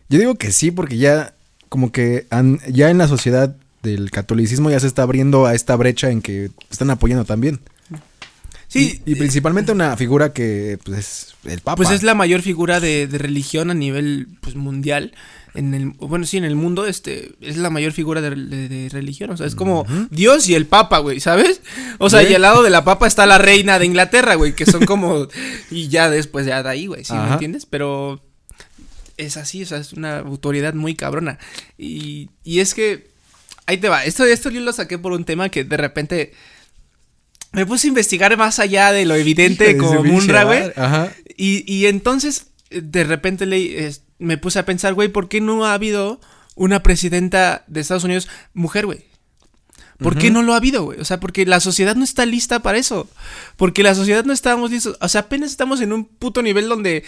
Yo 0.09 0.17
digo 0.17 0.35
que 0.35 0.51
sí, 0.51 0.71
porque 0.71 0.97
ya, 0.97 1.35
como 1.69 1.91
que 1.91 2.25
ya 2.69 2.89
en 2.89 2.97
la 2.97 3.07
sociedad 3.07 3.55
del 3.83 4.11
catolicismo 4.11 4.69
ya 4.69 4.79
se 4.79 4.87
está 4.87 5.03
abriendo 5.03 5.45
a 5.45 5.55
esta 5.55 5.75
brecha 5.75 6.09
en 6.11 6.21
que 6.21 6.51
están 6.69 6.89
apoyando 6.89 7.25
también. 7.25 7.59
Sí, 8.67 9.01
Y, 9.05 9.11
y 9.11 9.15
principalmente 9.15 9.73
una 9.73 9.97
figura 9.97 10.31
que 10.31 10.79
pues, 10.85 10.97
es 10.99 11.35
el 11.51 11.59
Papa. 11.59 11.75
Pues 11.75 11.89
es 11.89 12.03
la 12.03 12.13
mayor 12.15 12.41
figura 12.41 12.79
de, 12.79 13.05
de 13.07 13.17
religión 13.17 13.69
a 13.69 13.73
nivel 13.73 14.27
pues, 14.39 14.55
mundial. 14.55 15.13
En 15.53 15.73
el, 15.73 15.89
bueno, 15.89 16.25
sí, 16.25 16.37
en 16.37 16.45
el 16.45 16.55
mundo 16.55 16.85
este 16.85 17.33
es 17.41 17.57
la 17.57 17.69
mayor 17.69 17.91
figura 17.91 18.21
de, 18.21 18.29
de- 18.29 18.69
de 18.69 18.87
religión. 18.87 19.29
O 19.31 19.35
sea, 19.35 19.45
es 19.45 19.55
como. 19.55 19.85
Dios 20.09 20.47
y 20.47 20.55
el 20.55 20.65
Papa, 20.67 20.99
güey, 20.99 21.19
¿sabes? 21.19 21.59
O 21.97 22.09
sea, 22.09 22.21
Bien. 22.21 22.31
y 22.31 22.35
al 22.35 22.43
lado 22.43 22.63
de 22.63 22.69
la 22.69 22.85
Papa 22.85 23.05
está 23.07 23.25
la 23.25 23.37
reina 23.37 23.77
de 23.77 23.85
Inglaterra, 23.85 24.35
güey, 24.35 24.55
que 24.55 24.65
son 24.65 24.85
como... 24.85 25.27
y 25.69 25.89
ya 25.89 26.09
después, 26.09 26.45
ya 26.45 26.63
de 26.63 26.69
ahí, 26.69 26.85
güey, 26.87 27.03
¿sí 27.03 27.11
me 27.13 27.33
entiendes? 27.33 27.65
Pero 27.65 28.23
es 29.17 29.35
así, 29.35 29.63
o 29.63 29.65
sea, 29.65 29.79
es 29.79 29.91
una 29.91 30.19
autoridad 30.19 30.73
muy 30.75 30.95
cabrona. 30.95 31.37
Y, 31.77 32.29
y 32.45 32.59
es 32.61 32.73
que... 32.73 33.10
Ahí 33.65 33.77
te 33.77 33.89
va. 33.89 34.03
Esto, 34.05 34.25
esto 34.25 34.49
yo 34.49 34.59
lo 34.61 34.73
saqué 34.73 34.97
por 34.97 35.11
un 35.13 35.23
tema 35.25 35.49
que 35.49 35.63
de 35.63 35.77
repente... 35.77 36.33
Me 37.53 37.65
puse 37.65 37.87
a 37.87 37.89
investigar 37.89 38.35
más 38.37 38.59
allá 38.59 38.93
de 38.93 39.05
lo 39.05 39.13
evidente 39.15 39.75
como 39.77 40.03
Munra, 40.13 40.43
güey. 40.45 40.59
Y, 41.35 41.63
y 41.71 41.87
entonces, 41.87 42.47
de 42.69 43.03
repente 43.03 43.45
es- 43.85 44.03
me 44.19 44.37
puse 44.37 44.59
a 44.59 44.65
pensar, 44.65 44.93
güey, 44.93 45.09
¿por 45.09 45.27
qué 45.27 45.41
no 45.41 45.65
ha 45.65 45.73
habido 45.73 46.21
una 46.55 46.81
presidenta 46.81 47.65
de 47.67 47.81
Estados 47.81 48.05
Unidos 48.05 48.29
mujer, 48.53 48.85
güey? 48.85 49.03
¿Por 50.01 50.17
qué 50.17 50.31
no 50.31 50.41
lo 50.41 50.53
ha 50.53 50.57
habido, 50.57 50.83
güey? 50.83 50.99
O 50.99 51.05
sea, 51.05 51.19
porque 51.19 51.45
la 51.45 51.59
sociedad 51.59 51.95
no 51.95 52.03
está 52.03 52.25
lista 52.25 52.59
para 52.59 52.77
eso. 52.77 53.07
Porque 53.55 53.83
la 53.83 53.93
sociedad 53.95 54.23
no 54.25 54.33
estábamos 54.33 54.71
listos. 54.71 54.97
O 54.99 55.07
sea, 55.07 55.21
apenas 55.21 55.51
estamos 55.51 55.79
en 55.81 55.93
un 55.93 56.05
puto 56.05 56.41
nivel 56.41 56.67
donde. 56.69 57.03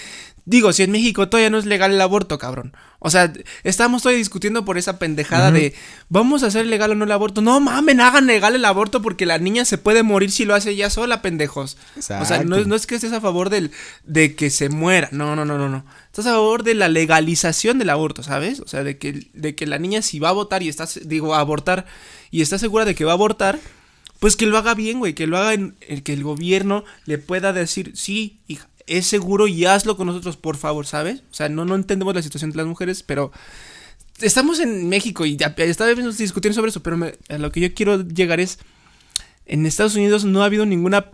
Digo, 0.45 0.73
si 0.73 0.83
en 0.83 0.91
México 0.91 1.29
todavía 1.29 1.49
no 1.49 1.57
es 1.57 1.65
legal 1.65 1.91
el 1.93 2.01
aborto, 2.01 2.37
cabrón. 2.37 2.75
O 2.99 3.09
sea, 3.09 3.31
estamos 3.63 4.01
todavía 4.03 4.17
discutiendo 4.19 4.65
por 4.65 4.77
esa 4.77 4.99
pendejada 4.99 5.51
de. 5.51 5.73
Vamos 6.09 6.43
a 6.43 6.47
hacer 6.47 6.65
legal 6.65 6.91
o 6.91 6.95
no 6.95 7.05
el 7.05 7.11
aborto. 7.13 7.41
No 7.41 7.59
mamen, 7.61 8.01
hagan 8.01 8.27
legal 8.27 8.53
el 8.55 8.65
aborto 8.65 9.01
porque 9.01 9.25
la 9.25 9.37
niña 9.37 9.63
se 9.65 9.77
puede 9.77 10.03
morir 10.03 10.31
si 10.31 10.43
lo 10.45 10.53
hace 10.53 10.71
ella 10.71 10.89
sola, 10.89 11.21
pendejos. 11.21 11.77
O 11.97 12.01
sea, 12.01 12.17
no, 12.17 12.23
Exacto. 12.23 12.55
es- 12.57 12.67
no 12.67 12.75
es 12.75 12.85
que 12.87 12.95
estés 12.95 13.13
a 13.13 13.21
favor 13.21 13.49
del, 13.49 13.71
de 14.03 14.35
que 14.35 14.49
se 14.49 14.67
muera. 14.69 15.07
No, 15.11 15.35
no, 15.35 15.45
no, 15.45 15.57
no, 15.57 15.69
no. 15.69 15.85
Estás 16.13 16.27
a 16.27 16.33
favor 16.33 16.61
de 16.61 16.75
la 16.75 16.89
legalización 16.89 17.79
del 17.79 17.89
aborto, 17.89 18.21
¿sabes? 18.21 18.59
O 18.59 18.67
sea, 18.67 18.83
de 18.83 18.99
que, 18.99 19.31
de 19.33 19.55
que 19.55 19.65
la 19.65 19.79
niña 19.79 20.03
si 20.03 20.19
va 20.19 20.29
a 20.29 20.33
votar 20.33 20.61
y 20.61 20.69
estás, 20.69 20.99
digo, 21.05 21.33
a 21.33 21.39
abortar 21.39 21.87
y 22.29 22.43
está 22.43 22.59
segura 22.59 22.85
de 22.85 22.93
que 22.93 23.03
va 23.03 23.13
a 23.13 23.15
abortar, 23.15 23.59
pues 24.19 24.35
que 24.35 24.45
lo 24.45 24.59
haga 24.59 24.75
bien, 24.75 24.99
güey. 24.99 25.15
Que 25.15 25.25
lo 25.25 25.39
haga 25.39 25.55
en, 25.55 25.75
que 26.03 26.13
el 26.13 26.21
gobierno 26.21 26.83
le 27.05 27.17
pueda 27.17 27.51
decir, 27.51 27.93
sí, 27.95 28.41
hija, 28.47 28.69
es 28.85 29.07
seguro 29.07 29.47
y 29.47 29.65
hazlo 29.65 29.97
con 29.97 30.05
nosotros, 30.05 30.37
por 30.37 30.55
favor, 30.55 30.85
¿sabes? 30.85 31.23
O 31.31 31.33
sea, 31.33 31.49
no, 31.49 31.65
no 31.65 31.73
entendemos 31.73 32.13
la 32.13 32.21
situación 32.21 32.51
de 32.51 32.57
las 32.57 32.67
mujeres, 32.67 33.01
pero 33.01 33.31
estamos 34.21 34.59
en 34.59 34.89
México 34.89 35.25
y 35.25 35.35
ya 35.35 35.55
estábamos 35.57 36.19
discutiendo 36.19 36.53
sobre 36.53 36.69
eso, 36.69 36.83
pero 36.83 37.11
a 37.29 37.37
lo 37.39 37.51
que 37.51 37.59
yo 37.59 37.73
quiero 37.73 38.03
llegar 38.03 38.39
es, 38.39 38.59
en 39.47 39.65
Estados 39.65 39.95
Unidos 39.95 40.25
no 40.25 40.43
ha 40.43 40.45
habido 40.45 40.67
ninguna 40.67 41.09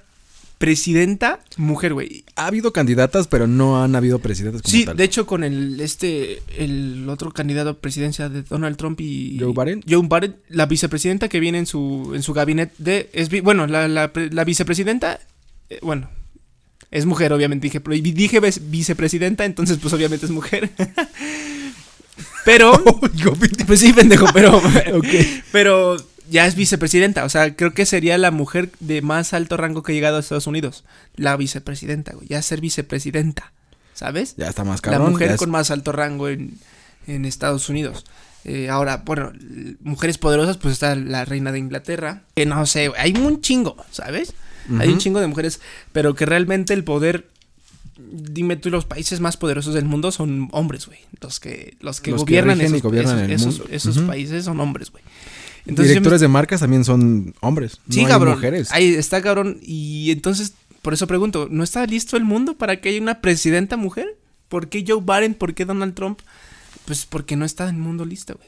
presidenta 0.59 1.39
mujer, 1.57 1.93
güey. 1.93 2.23
Ha 2.35 2.45
habido 2.45 2.71
candidatas, 2.73 3.27
pero 3.27 3.47
no 3.47 3.81
han 3.81 3.95
habido 3.95 4.19
presidentes 4.19 4.61
como 4.61 4.71
Sí, 4.71 4.85
tal. 4.85 4.95
de 4.97 5.03
hecho 5.05 5.25
con 5.25 5.43
el 5.43 5.79
este 5.79 6.43
el 6.57 7.07
otro 7.09 7.31
candidato 7.31 7.69
a 7.69 7.73
presidencia 7.79 8.29
de 8.29 8.43
Donald 8.43 8.75
Trump 8.77 8.99
y 9.01 9.37
Joe 9.39 9.53
Biden. 9.53 9.83
Joe 9.89 10.01
Biden, 10.07 10.35
la 10.49 10.65
vicepresidenta 10.67 11.29
que 11.29 11.39
viene 11.39 11.57
en 11.59 11.65
su 11.65 12.11
en 12.13 12.21
su 12.21 12.33
gabinete 12.33 12.73
de 12.77 13.09
es 13.13 13.29
bueno, 13.41 13.65
la, 13.65 13.87
la, 13.87 14.13
pre- 14.13 14.29
la 14.31 14.43
vicepresidenta 14.43 15.19
eh, 15.69 15.79
bueno, 15.81 16.09
es 16.91 17.05
mujer, 17.05 17.31
obviamente 17.33 17.63
dije, 17.67 17.79
pero 17.79 17.95
dije 17.95 18.39
vicepresidenta, 18.61 19.45
entonces 19.45 19.77
pues 19.81 19.93
obviamente 19.93 20.25
es 20.25 20.31
mujer. 20.31 20.69
pero 22.45 22.73
pues 23.67 23.79
sí, 23.79 23.93
pendejo, 23.93 24.25
pero 24.33 24.61
pero 25.51 25.97
ya 26.29 26.45
es 26.45 26.55
vicepresidenta, 26.55 27.23
o 27.25 27.29
sea, 27.29 27.55
creo 27.55 27.73
que 27.73 27.85
sería 27.85 28.17
la 28.17 28.31
mujer 28.31 28.71
de 28.79 29.01
más 29.01 29.33
alto 29.33 29.57
rango 29.57 29.83
que 29.83 29.91
ha 29.91 29.95
llegado 29.95 30.17
a 30.17 30.19
Estados 30.19 30.47
Unidos, 30.47 30.83
la 31.15 31.35
vicepresidenta, 31.37 32.13
güey, 32.13 32.27
ya 32.27 32.41
ser 32.41 32.61
vicepresidenta, 32.61 33.51
¿sabes? 33.93 34.35
Ya 34.37 34.47
está 34.47 34.63
más 34.63 34.81
cabrón. 34.81 35.03
la 35.03 35.09
mujer 35.09 35.31
es- 35.31 35.37
con 35.37 35.49
más 35.51 35.71
alto 35.71 35.91
rango 35.91 36.29
en, 36.29 36.57
en 37.07 37.25
Estados 37.25 37.69
Unidos. 37.69 38.05
Eh, 38.45 38.69
ahora, 38.69 39.03
bueno, 39.05 39.33
mujeres 39.81 40.17
poderosas, 40.17 40.57
pues 40.57 40.73
está 40.73 40.95
la 40.95 41.25
reina 41.25 41.51
de 41.51 41.59
Inglaterra, 41.59 42.21
que 42.35 42.45
no 42.45 42.65
sé, 42.65 42.87
güey, 42.87 42.99
hay 43.01 43.11
un 43.13 43.41
chingo, 43.41 43.75
¿sabes? 43.91 44.33
Hay 44.79 44.89
un 44.89 44.99
chingo 44.99 45.19
de 45.19 45.25
mujeres, 45.27 45.59
pero 45.91 46.13
que 46.13 46.25
realmente 46.27 46.73
el 46.75 46.83
poder, 46.83 47.27
dime 47.97 48.55
tú, 48.55 48.69
los 48.69 48.85
países 48.85 49.19
más 49.19 49.35
poderosos 49.35 49.73
del 49.73 49.85
mundo 49.85 50.11
son 50.11 50.47
hombres, 50.51 50.85
güey. 50.85 50.99
Los 51.21 51.39
que, 51.39 51.75
los 51.81 51.99
que 52.01 52.11
Los 52.11 52.21
gobiernan 52.21 52.61
esos, 52.61 52.81
gobiernan 52.81 53.29
esos- 53.31 53.99
países 54.07 54.45
son 54.45 54.59
hombres, 54.59 54.91
güey. 54.91 55.03
Entonces, 55.69 55.89
me- 55.91 55.93
Directores 55.99 56.21
de 56.21 56.27
marcas 56.27 56.59
también 56.59 56.83
son 56.83 57.33
hombres. 57.41 57.79
Sí, 57.89 58.01
no 58.01 58.05
hay 58.07 58.11
cabrón. 58.11 58.33
mujeres. 58.35 58.71
Ahí 58.71 58.93
está, 58.95 59.21
cabrón. 59.21 59.59
Y 59.61 60.11
entonces, 60.11 60.53
por 60.81 60.93
eso 60.93 61.07
pregunto, 61.07 61.47
¿no 61.49 61.63
está 61.63 61.85
listo 61.85 62.17
el 62.17 62.23
mundo 62.25 62.57
para 62.57 62.81
que 62.81 62.89
haya 62.89 63.01
una 63.01 63.21
presidenta 63.21 63.77
mujer? 63.77 64.07
¿Por 64.49 64.67
qué 64.69 64.83
Joe 64.87 65.01
Biden? 65.01 65.33
¿Por 65.35 65.53
qué 65.53 65.65
Donald 65.65 65.93
Trump? 65.93 66.19
Pues 66.85 67.05
porque 67.05 67.35
no 67.35 67.45
está 67.45 67.69
el 67.69 67.75
mundo 67.77 68.03
listo, 68.05 68.35
güey. 68.35 68.47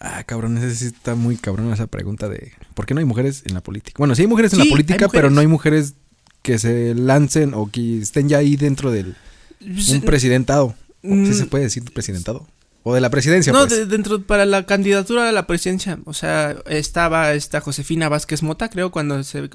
Ah, 0.00 0.22
cabrón, 0.24 0.56
ese 0.58 0.74
sí 0.76 0.86
está 0.86 1.14
muy 1.16 1.36
cabrón 1.36 1.72
esa 1.72 1.88
pregunta 1.88 2.28
de 2.28 2.52
¿por 2.74 2.86
qué 2.86 2.94
no 2.94 3.00
hay 3.00 3.04
mujeres 3.04 3.42
en 3.46 3.54
la 3.54 3.60
política? 3.62 3.96
Bueno, 3.98 4.14
sí 4.14 4.22
hay 4.22 4.28
mujeres 4.28 4.52
en 4.52 4.56
Sí, 4.56 4.60
la 4.60 4.64
hay 4.64 4.70
política, 4.70 5.08
pero 5.08 5.28
no 5.28 5.40
hay 5.40 5.48
mujeres 5.48 5.94
que 6.42 6.58
se 6.58 6.94
lancen 6.94 7.52
o 7.54 7.68
que 7.70 7.98
estén 7.98 8.28
ya 8.28 8.38
ahí 8.38 8.54
dentro 8.56 8.92
del 8.92 9.16
un 9.60 10.00
presidentado. 10.02 10.66
O 11.02 11.08
Mm. 11.14 11.26
¿Sí 11.26 11.34
se 11.34 11.46
puede 11.46 11.64
decir 11.64 11.82
presidentado? 11.92 12.46
O 12.84 12.94
de 12.94 13.00
la 13.02 13.10
presidencia, 13.10 13.52
No, 13.52 13.60
pues. 13.66 13.70
de- 13.70 13.86
dentro 13.86 14.22
para 14.22 14.46
la 14.46 14.64
candidatura 14.64 15.28
a 15.28 15.32
la 15.32 15.46
presidencia, 15.46 15.98
o 16.06 16.14
sea, 16.14 16.56
estaba 16.66 17.32
esta 17.34 17.60
Josefina 17.60 18.08
Vázquez 18.08 18.42
Mota, 18.42 18.70
creo, 18.70 18.90
cuando 18.90 19.22
se, 19.24 19.50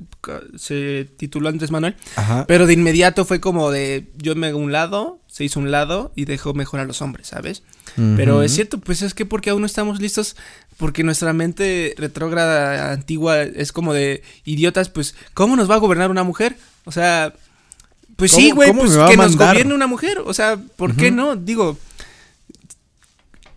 se 0.58 1.08
tituló 1.18 1.50
Andrés 1.50 1.72
Manuel, 1.72 1.96
Ajá. 2.16 2.46
pero 2.48 2.68
de 2.68 2.74
inmediato 2.74 3.26
fue 3.26 3.40
como 3.40 3.72
de 3.72 4.08
yo 4.18 4.36
me 4.36 4.48
hago 4.48 4.60
un 4.60 4.72
lado, 4.72 5.20
se 5.28 5.44
hizo 5.46 5.60
un 5.60 5.72
lado 5.72 6.12
y 6.16 6.26
dejó 6.26 6.54
mejor 6.54 6.80
a 6.80 6.86
los 6.86 7.02
hombres, 7.02 7.28
¿sabes? 7.28 7.64
Pero 7.96 8.42
es 8.44 8.54
cierto, 8.54 8.80
pues 8.80 9.02
es 9.02 9.14
que 9.14 9.26
porque 9.26 9.50
aún 9.52 9.62
no 9.62 9.66
estamos 9.68 10.00
listos, 10.00 10.36
porque 10.78 11.04
nuestra 11.04 11.32
mente 11.34 11.94
retrógrada 11.98 12.92
antigua 12.92 13.42
es 13.42 13.72
como 13.72 13.94
de 13.94 14.22
idiotas, 14.46 14.90
pues 14.90 15.16
¿cómo 15.34 15.56
nos 15.56 15.70
va 15.70 15.76
a 15.76 15.80
gobernar 15.80 16.12
una 16.12 16.24
mujer? 16.24 16.56
O 16.86 16.92
sea, 16.92 17.34
pues 18.16 18.32
¿Cómo- 18.32 18.42
sí, 18.44 18.52
güey, 18.52 18.74
pues 18.74 18.96
que 19.10 19.18
nos 19.18 19.38
gobierne 19.38 19.74
una 19.74 19.88
mujer, 19.88 20.20
o 20.24 20.34
sea, 20.34 20.58
¿por 20.76 20.96
qué 20.96 21.10
no? 21.12 21.36
Digo, 21.36 21.78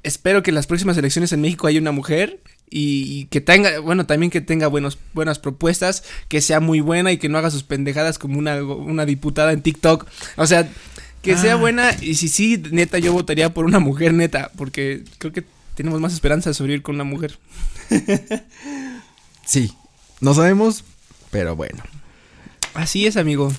espero 0.06 0.42
que 0.42 0.50
en 0.50 0.54
las 0.54 0.66
próximas 0.66 0.96
elecciones 0.96 1.32
en 1.32 1.40
México 1.40 1.66
haya 1.66 1.80
una 1.80 1.92
mujer 1.92 2.40
y, 2.70 3.26
que 3.26 3.40
tenga, 3.40 3.78
bueno, 3.80 4.06
también 4.06 4.30
que 4.30 4.40
tenga 4.40 4.66
buenos, 4.66 4.98
buenas 5.12 5.38
propuestas, 5.38 6.02
que 6.28 6.40
sea 6.40 6.60
muy 6.60 6.80
buena 6.80 7.12
y 7.12 7.18
que 7.18 7.28
no 7.28 7.38
haga 7.38 7.50
sus 7.50 7.62
pendejadas 7.62 8.18
como 8.18 8.38
una, 8.38 8.62
una 8.62 9.04
diputada 9.06 9.52
en 9.52 9.62
TikTok. 9.62 10.06
O 10.36 10.46
sea, 10.46 10.68
que 11.22 11.36
sea 11.36 11.54
Ah. 11.54 11.56
buena 11.56 11.96
y 12.00 12.14
si 12.14 12.28
sí, 12.28 12.62
neta, 12.70 12.98
yo 12.98 13.12
votaría 13.12 13.52
por 13.52 13.64
una 13.64 13.78
mujer 13.78 14.14
neta, 14.14 14.50
porque 14.56 15.04
creo 15.18 15.32
que 15.32 15.44
tenemos 15.75 16.00
más 16.00 16.12
esperanza 16.12 16.50
de 16.50 16.54
sobrevivir 16.54 16.82
con 16.82 16.94
una 16.94 17.04
mujer. 17.04 17.38
Sí. 19.46 19.72
No 20.20 20.34
sabemos, 20.34 20.82
pero 21.30 21.54
bueno. 21.54 21.82
Así 22.75 23.06
es, 23.06 23.16
amigo. 23.16 23.52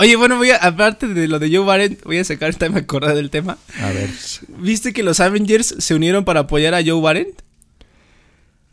Oye, 0.00 0.14
bueno, 0.14 0.36
voy 0.36 0.50
a, 0.50 0.56
aparte 0.56 1.08
de 1.08 1.26
lo 1.26 1.40
de 1.40 1.54
Joe 1.54 1.64
Biden, 1.64 1.98
voy 2.04 2.18
a 2.18 2.24
sacar, 2.24 2.50
esta 2.50 2.68
me 2.68 2.78
acordé 2.80 3.14
del 3.14 3.30
tema. 3.30 3.58
A 3.80 3.88
ver. 3.90 4.08
¿Viste 4.58 4.92
que 4.92 5.02
los 5.02 5.18
Avengers 5.18 5.74
se 5.78 5.94
unieron 5.94 6.24
para 6.24 6.40
apoyar 6.40 6.72
a 6.74 6.84
Joe 6.84 7.00
Biden? 7.00 7.34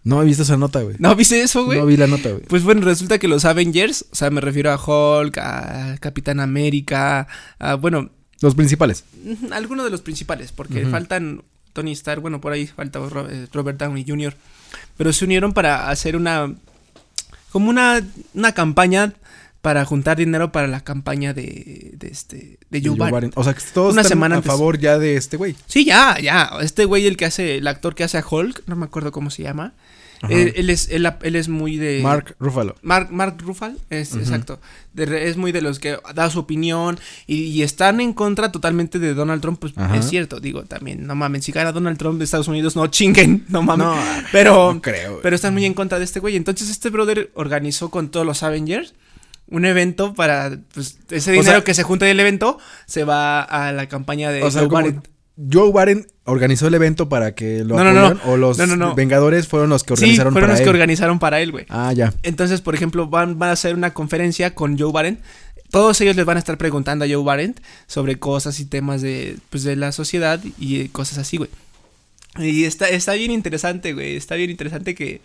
No 0.03 0.21
he 0.21 0.25
visto 0.25 0.43
esa 0.43 0.55
nota, 0.55 0.83
güey. 0.83 0.97
¿No 0.99 1.15
viste 1.15 1.41
eso, 1.41 1.65
güey? 1.65 1.79
No 1.79 1.87
vi 1.87 1.97
la 1.97 2.05
nota, 2.05 2.29
güey. 2.29 2.43
Pues 2.43 2.61
bueno, 2.61 2.81
resulta 2.81 3.17
que 3.17 3.27
los 3.27 3.43
Avengers, 3.43 4.05
o 4.11 4.15
sea, 4.15 4.29
me 4.29 4.39
refiero 4.39 4.71
a 4.71 4.75
Hulk, 4.75 5.35
a 5.39 5.97
Capitán 5.99 6.39
América, 6.39 7.27
a, 7.57 7.73
bueno, 7.73 8.11
Los 8.39 8.53
principales. 8.53 9.03
algunos 9.51 9.83
de 9.83 9.89
los 9.89 10.01
principales, 10.01 10.51
porque 10.51 10.85
faltan 10.85 11.41
Tony 11.73 11.93
Stark, 11.93 12.21
bueno, 12.21 12.39
por 12.39 12.53
ahí 12.53 12.67
falta 12.67 12.99
eh, 13.31 13.47
Robert 13.51 13.79
Downey 13.79 14.05
Jr., 14.07 14.35
pero 14.95 15.11
se 15.11 15.25
unieron 15.25 15.53
para 15.53 15.89
hacer 15.89 16.15
una, 16.15 16.53
como 17.51 17.71
una, 17.71 17.99
una 18.35 18.51
campaña 18.51 19.13
para 19.65 19.83
juntar 19.83 20.15
dinero 20.15 20.51
para 20.51 20.67
la 20.67 20.81
campaña 20.81 21.33
de, 21.33 21.93
de 21.97 22.07
este, 22.07 22.59
de 22.69 22.81
Joe, 22.81 22.89
Joe 22.89 22.97
Biden. 22.97 23.11
Biden. 23.15 23.31
O 23.33 23.43
sea, 23.43 23.55
que 23.55 23.63
todos 23.73 23.93
Una 23.93 24.03
están 24.03 24.09
semana 24.17 24.35
a 24.35 24.37
antes. 24.37 24.51
favor 24.51 24.77
ya 24.77 24.99
de 24.99 25.17
este 25.17 25.37
güey. 25.37 25.55
Sí, 25.65 25.85
ya, 25.85 26.19
ya, 26.21 26.51
este 26.61 26.85
güey, 26.85 27.07
el 27.07 27.17
que 27.17 27.25
hace, 27.25 27.57
el 27.57 27.65
actor 27.65 27.95
que 27.95 28.03
hace 28.03 28.19
a 28.19 28.23
Hulk, 28.29 28.61
no 28.67 28.75
me 28.75 28.85
acuerdo 28.85 29.11
cómo 29.11 29.31
se 29.31 29.41
llama, 29.41 29.73
él, 30.29 30.53
él 30.55 30.69
es, 30.69 30.89
él, 30.89 31.11
él 31.23 31.35
es 31.35 31.49
muy 31.49 31.77
de... 31.77 32.01
Mark 32.03 32.35
Ruffalo. 32.39 32.75
Mark, 32.83 33.07
Mark 33.11 33.37
Ruffalo, 33.39 33.75
es, 33.89 34.13
exacto. 34.13 34.59
De 34.93 35.27
es 35.27 35.35
muy 35.35 35.51
de 35.51 35.63
los 35.63 35.79
que 35.79 35.97
da 36.13 36.29
su 36.29 36.37
opinión 36.37 36.99
y, 37.25 37.45
y 37.45 37.63
están 37.63 37.99
en 38.01 38.13
contra 38.13 38.51
totalmente 38.51 38.99
de 38.99 39.15
Donald 39.15 39.41
Trump. 39.41 39.59
Pues 39.59 39.73
Ajá. 39.77 39.97
es 39.97 40.07
cierto, 40.07 40.39
digo, 40.39 40.61
también, 40.65 41.07
no 41.07 41.15
mames, 41.15 41.43
si 41.43 41.51
gana 41.51 41.71
Donald 41.71 41.97
Trump 41.97 42.19
de 42.19 42.25
Estados 42.25 42.47
Unidos, 42.47 42.75
no 42.75 42.85
chinguen, 42.85 43.45
no 43.49 43.63
mames. 43.63 43.87
No, 43.87 43.95
pero, 44.31 44.75
no 44.75 44.81
creo. 44.83 45.21
pero 45.23 45.35
están 45.35 45.53
muy 45.53 45.65
en 45.65 45.73
contra 45.73 45.97
de 45.97 46.05
este 46.05 46.19
güey. 46.19 46.35
Entonces, 46.35 46.69
este 46.69 46.91
brother 46.91 47.31
organizó 47.33 47.89
con 47.89 48.09
todos 48.09 48.27
los 48.27 48.43
Avengers 48.43 48.93
un 49.47 49.65
evento 49.65 50.13
para, 50.13 50.57
pues, 50.73 50.97
ese 51.11 51.31
O 51.31 51.33
dinero 51.33 51.51
sea- 51.57 51.63
que 51.63 51.73
se 51.73 51.83
junta 51.83 52.05
del 52.05 52.19
evento 52.19 52.57
se 52.85 53.03
va 53.03 53.41
a 53.41 53.71
la 53.71 53.87
campaña 53.87 54.31
de 54.31 54.41
O 54.43 54.49
sea, 54.51 54.67
Joe 54.67 54.81
Biden. 54.83 55.01
Joe 55.51 55.71
Biden 55.73 56.07
organizó 56.23 56.67
el 56.67 56.73
evento 56.75 57.09
para 57.09 57.35
que 57.35 57.63
lo 57.65 57.75
No, 57.75 57.83
no, 57.83 58.13
no. 58.13 58.19
o 58.25 58.37
los. 58.37 58.57
Vengadores 58.95 59.47
fueron 59.47 59.69
los 59.69 59.83
que 59.83 59.95
Sí, 59.97 60.03
organizaron 60.03 60.31
fueron 60.33 60.47
para 60.47 60.53
los 60.53 60.61
que 60.61 60.69
él? 60.69 60.75
organizaron 60.75 61.19
para 61.19 61.41
él, 61.41 61.51
güey. 61.51 61.65
Ah, 61.69 61.91
ya. 61.93 62.13
Entonces, 62.23 62.61
por 62.61 62.73
ejemplo, 62.73 63.07
van, 63.07 63.37
van 63.37 63.49
a 63.49 63.53
hacer 63.53 63.75
una 63.75 63.93
conferencia 63.93 64.55
con 64.55 64.79
Joe 64.79 64.91
Biden. 64.93 65.19
Todos 65.71 65.99
ellos 65.99 66.15
les 66.15 66.25
van 66.25 66.37
a 66.37 66.39
estar 66.39 66.57
preguntando 66.57 67.03
a 67.03 67.07
Joe 67.09 67.21
Biden 67.35 67.55
sobre 67.85 68.17
cosas 68.17 68.59
y 68.61 68.65
temas 68.65 69.01
de, 69.01 69.35
pues, 69.49 69.63
de 69.63 69.75
la 69.75 69.91
sociedad 69.91 70.39
y 70.57 70.87
cosas 70.89 71.17
así, 71.17 71.35
güey. 71.37 71.49
Y 72.39 72.63
está, 72.63 72.87
está 72.87 73.13
bien 73.13 73.31
interesante, 73.31 73.93
güey. 73.93 74.15
Está 74.15 74.35
bien 74.35 74.49
interesante 74.49 74.95
que... 74.95 75.21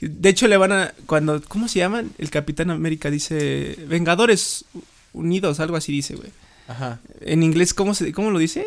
De 0.00 0.28
hecho, 0.30 0.48
le 0.48 0.56
van 0.56 0.72
a... 0.72 0.94
cuando 1.06 1.40
¿Cómo 1.46 1.68
se 1.68 1.78
llaman? 1.78 2.10
El 2.18 2.30
Capitán 2.30 2.70
América 2.70 3.10
dice... 3.10 3.76
Vengadores 3.88 4.64
Unidos, 5.12 5.60
algo 5.60 5.76
así 5.76 5.92
dice, 5.92 6.14
güey. 6.16 6.30
Ajá. 6.68 7.00
En 7.20 7.42
inglés, 7.42 7.74
¿cómo, 7.74 7.94
se, 7.94 8.12
cómo 8.12 8.30
lo 8.30 8.38
dice? 8.38 8.66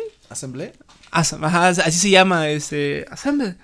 Asam- 1.10 1.44
ajá, 1.44 1.68
así 1.68 1.98
se 1.98 2.10
llama, 2.10 2.48
este... 2.50 3.06
Assemble. 3.10 3.56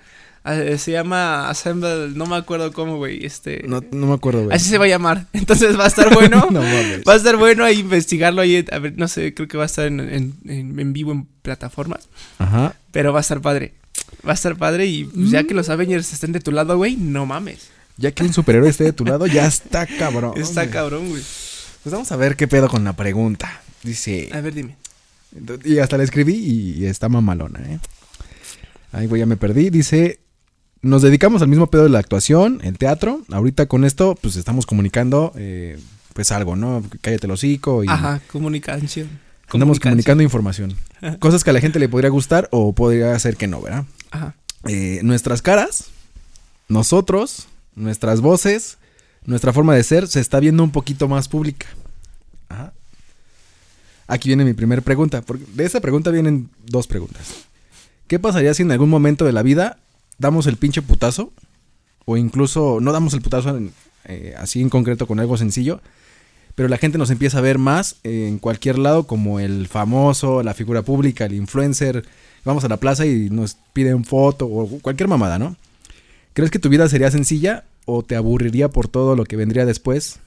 Ah, 0.43 0.55
Se 0.79 0.91
llama 0.91 1.49
Assemble, 1.49 2.09
no 2.15 2.25
me 2.25 2.35
acuerdo 2.35 2.73
cómo, 2.73 2.97
güey. 2.97 3.23
Este... 3.25 3.63
No, 3.67 3.83
no 3.91 4.07
me 4.07 4.13
acuerdo, 4.15 4.45
güey. 4.45 4.55
Así 4.55 4.69
se 4.69 4.79
va 4.79 4.85
a 4.85 4.87
llamar. 4.87 5.27
Entonces 5.33 5.77
va 5.79 5.83
a 5.83 5.87
estar 5.87 6.11
bueno. 6.13 6.47
no 6.51 6.61
mames. 6.61 7.03
Va 7.07 7.13
a 7.13 7.17
estar 7.17 7.37
bueno 7.37 7.63
ahí 7.63 7.79
investigarlo 7.81 8.41
ahí. 8.41 8.65
A 8.71 8.79
ver, 8.79 8.97
no 8.97 9.07
sé, 9.07 9.33
creo 9.35 9.47
que 9.47 9.57
va 9.57 9.63
a 9.63 9.67
estar 9.67 9.85
en- 9.85 9.99
en- 9.99 10.35
en 10.79 10.93
vivo 10.93 11.11
en 11.11 11.25
plataformas. 11.43 12.09
Ajá. 12.39 12.73
Pero 12.91 13.13
va 13.13 13.19
a 13.19 13.21
estar 13.21 13.39
padre. 13.41 13.75
Va 14.27 14.31
a 14.31 14.35
estar 14.35 14.55
padre 14.57 14.85
y 14.85 15.05
pues, 15.05 15.31
ya 15.31 15.43
Mm. 15.43 15.47
que 15.47 15.53
los 15.53 15.69
Avengers 15.69 16.13
estén 16.13 16.31
de 16.31 16.39
tu 16.39 16.51
lado, 16.51 16.77
güey, 16.77 16.95
no 16.95 17.25
mames. 17.25 17.69
Ya 17.97 18.11
que 18.11 18.23
un 18.23 18.33
superhéroe 18.33 18.69
esté 18.69 18.83
de 18.85 18.93
tu 18.93 19.05
lado, 19.05 19.27
ya 19.27 19.45
está 19.47 19.85
cabrón. 19.99 20.33
Está 20.37 20.61
güey. 20.63 20.73
cabrón, 20.73 21.09
güey. 21.09 21.21
Pues 21.83 21.91
vamos 21.93 22.11
a 22.11 22.15
ver 22.15 22.35
qué 22.35 22.47
pedo 22.47 22.67
con 22.69 22.83
la 22.83 22.93
pregunta. 22.93 23.61
Dice. 23.83 24.29
A 24.33 24.41
ver, 24.41 24.53
dime. 24.53 24.75
Y 25.63 25.79
hasta 25.79 25.97
la 25.97 26.03
escribí 26.03 26.33
y 26.35 26.85
está 26.85 27.09
mamalona, 27.09 27.59
¿eh? 27.61 27.79
Ahí, 28.91 29.07
güey, 29.07 29.19
ya 29.19 29.25
me 29.25 29.37
perdí. 29.37 29.69
Dice. 29.69 30.19
Nos 30.83 31.03
dedicamos 31.03 31.43
al 31.43 31.47
mismo 31.47 31.67
pedo 31.67 31.83
de 31.83 31.89
la 31.89 31.99
actuación, 31.99 32.59
el 32.63 32.79
teatro. 32.79 33.21
Ahorita 33.31 33.67
con 33.67 33.85
esto, 33.85 34.17
pues 34.19 34.35
estamos 34.35 34.65
comunicando, 34.65 35.31
eh, 35.35 35.77
pues 36.13 36.31
algo, 36.31 36.55
¿no? 36.55 36.83
Cállate 37.01 37.27
el 37.27 37.31
hocico 37.31 37.83
y 37.83 37.87
Ajá, 37.87 38.19
comunicación. 38.31 39.07
andamos 39.53 39.79
comunicando 39.79 40.23
información. 40.23 40.75
Cosas 41.19 41.43
que 41.43 41.51
a 41.51 41.53
la 41.53 41.59
gente 41.61 41.77
le 41.77 41.87
podría 41.87 42.09
gustar 42.09 42.47
o 42.51 42.73
podría 42.73 43.17
ser 43.19 43.37
que 43.37 43.45
no, 43.45 43.61
¿verdad? 43.61 43.85
Ajá. 44.11 44.35
Eh, 44.67 44.99
nuestras 45.03 45.41
caras, 45.41 45.87
nosotros, 46.67 47.47
nuestras 47.75 48.21
voces, 48.21 48.77
nuestra 49.25 49.53
forma 49.53 49.75
de 49.75 49.83
ser 49.83 50.07
se 50.07 50.19
está 50.19 50.39
viendo 50.39 50.63
un 50.63 50.71
poquito 50.71 51.07
más 51.07 51.27
pública. 51.27 51.67
Ajá. 52.49 52.73
Aquí 54.07 54.29
viene 54.29 54.43
mi 54.43 54.53
primera 54.53 54.81
pregunta. 54.81 55.21
porque 55.21 55.45
de 55.53 55.65
esa 55.65 55.79
pregunta 55.79 56.11
vienen 56.11 56.49
dos 56.65 56.87
preguntas. 56.87 57.45
¿Qué 58.07 58.19
pasaría 58.19 58.53
si 58.53 58.63
en 58.63 58.71
algún 58.71 58.89
momento 58.89 59.25
de 59.25 59.31
la 59.31 59.41
vida 59.41 59.77
damos 60.17 60.47
el 60.47 60.57
pinche 60.57 60.81
putazo? 60.81 61.31
O 62.05 62.17
incluso 62.17 62.79
no 62.81 62.91
damos 62.91 63.13
el 63.13 63.21
putazo 63.21 63.57
eh, 64.05 64.35
así 64.37 64.61
en 64.61 64.69
concreto 64.69 65.07
con 65.07 65.19
algo 65.19 65.37
sencillo, 65.37 65.81
pero 66.55 66.69
la 66.69 66.77
gente 66.77 66.97
nos 66.97 67.09
empieza 67.09 67.37
a 67.37 67.41
ver 67.41 67.57
más 67.57 67.95
en 68.03 68.39
cualquier 68.39 68.77
lado 68.77 69.07
como 69.07 69.39
el 69.39 69.67
famoso, 69.67 70.43
la 70.43 70.53
figura 70.53 70.81
pública, 70.81 71.25
el 71.25 71.33
influencer. 71.33 72.05
Vamos 72.43 72.63
a 72.63 72.67
la 72.67 72.77
plaza 72.77 73.05
y 73.05 73.29
nos 73.29 73.57
piden 73.73 74.03
foto 74.03 74.45
o 74.47 74.79
cualquier 74.79 75.07
mamada, 75.07 75.39
¿no? 75.39 75.55
¿Crees 76.33 76.51
que 76.51 76.59
tu 76.59 76.69
vida 76.69 76.87
sería 76.89 77.11
sencilla 77.11 77.63
o 77.85 78.03
te 78.03 78.15
aburriría 78.15 78.69
por 78.69 78.87
todo 78.87 79.15
lo 79.15 79.25
que 79.25 79.35
vendría 79.35 79.65
después 79.65 80.19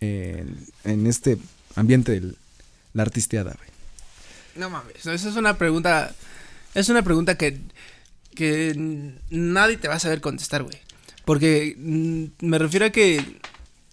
en, 0.00 1.06
este 1.06 1.38
ambiente 1.76 2.20
de 2.20 2.34
la 2.92 3.02
artisteada, 3.02 3.54
güey? 3.56 3.68
No 4.56 4.70
mames, 4.70 5.06
esa 5.06 5.14
es 5.14 5.36
una 5.36 5.58
pregunta, 5.58 6.14
es 6.74 6.88
una 6.88 7.02
pregunta 7.02 7.36
que, 7.36 7.58
que 8.34 8.72
nadie 9.30 9.78
te 9.78 9.88
va 9.88 9.94
a 9.94 10.00
saber 10.00 10.20
contestar, 10.20 10.62
güey. 10.62 10.76
Porque 11.24 11.74
me 11.78 12.58
refiero 12.58 12.86
a 12.86 12.90
que, 12.90 13.24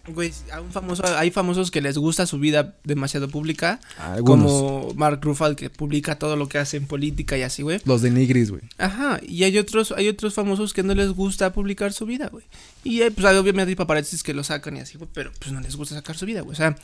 güey, 0.08 0.31
a 0.51 0.62
un 0.62 0.72
famoso, 0.72 1.03
hay 1.17 1.31
famosos 1.31 1.70
que 1.72 1.81
les 1.81 1.98
gusta 1.98 2.25
su 2.25 2.39
vida 2.39 2.75
demasiado 2.84 3.29
pública, 3.29 3.79
Algunos. 4.00 4.46
como 4.51 4.93
Mark 4.96 5.20
Ruffalo 5.22 5.55
que 5.55 5.70
publica 5.70 6.17
todo 6.17 6.36
lo 6.36 6.50
que 6.50 6.58
hace 6.58 6.77
en 6.77 6.88
política 6.88 7.38
y 7.38 7.43
así, 7.43 7.62
güey. 7.62 7.79
Los 7.86 8.01
de 8.01 8.10
Nigris, 8.12 8.50
güey. 8.51 8.63
Ajá, 8.77 9.20
y 9.27 9.43
hay 9.43 9.58
otros, 9.58 9.91
hay 9.91 10.08
otros 10.10 10.34
famosos 10.34 10.74
que 10.74 10.84
no 10.84 10.93
les 10.96 11.12
gusta 11.12 11.53
publicar 11.53 11.93
su 11.93 12.05
vida, 12.05 12.29
güey. 12.29 12.43
Y 12.84 13.01
hay, 13.03 13.12
pues 13.12 13.25
obviamente 13.38 13.70
hay 13.70 13.75
paparazzis 13.75 14.24
que 14.24 14.34
lo 14.34 14.43
sacan 14.43 14.77
y 14.77 14.79
así, 14.79 14.98
güey, 14.98 15.10
pero 15.13 15.31
pues 15.39 15.51
no 15.51 15.60
les 15.62 15.75
gusta 15.75 15.96
sacar 15.96 16.17
su 16.17 16.25
vida, 16.25 16.41
güey. 16.41 16.53
O 16.53 16.58
sea, 16.58 16.75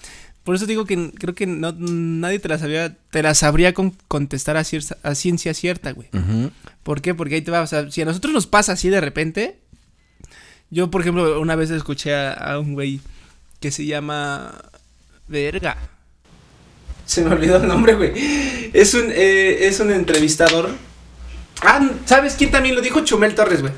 por 0.43 0.55
eso 0.55 0.65
digo 0.65 0.85
que 0.85 1.11
creo 1.11 1.33
que 1.33 1.47
no, 1.47 1.71
nadie 1.73 2.39
te 2.39 2.47
la 2.47 2.57
sabía, 2.59 2.95
te 3.09 3.23
la 3.23 3.33
sabría 3.33 3.73
con- 3.73 3.95
contestar 4.07 4.57
a, 4.57 4.61
cier- 4.61 4.95
a 5.03 5.15
ciencia 5.15 5.53
cierta, 5.53 5.91
güey. 5.91 6.07
¿Por 6.83 7.01
qué? 7.01 7.13
Porque 7.15 7.35
ahí 7.35 7.41
te 7.41 7.51
va, 7.51 7.61
o 7.61 7.67
sea, 7.67 7.89
si 7.91 8.01
a 8.01 8.05
nosotros 8.05 8.31
nos 8.33 8.47
pasa 8.47 8.73
así 8.73 8.89
de 8.89 9.01
repente, 9.01 9.59
yo, 10.69 10.89
por 10.91 11.01
ejemplo, 11.01 11.39
una 11.39 11.55
vez 11.55 11.69
escuché 11.69 12.15
a, 12.15 12.33
a 12.33 12.59
un 12.59 12.73
güey 12.73 12.99
que 13.59 13.71
se 13.71 13.85
llama 13.85 14.53
Verga. 15.27 15.77
Se 17.05 17.23
me 17.23 17.33
olvidó 17.33 17.57
el 17.57 17.67
nombre, 17.67 17.93
güey. 17.95 18.11
Es 18.73 18.93
un, 18.93 19.05
eh, 19.09 19.67
es 19.67 19.79
un 19.79 19.91
entrevistador. 19.91 20.69
Ah, 21.61 21.89
¿sabes 22.05 22.35
quién 22.35 22.51
también 22.51 22.75
lo 22.75 22.81
dijo? 22.81 22.99
Chumel 23.01 23.33
Torres, 23.33 23.61
güey. 23.61 23.73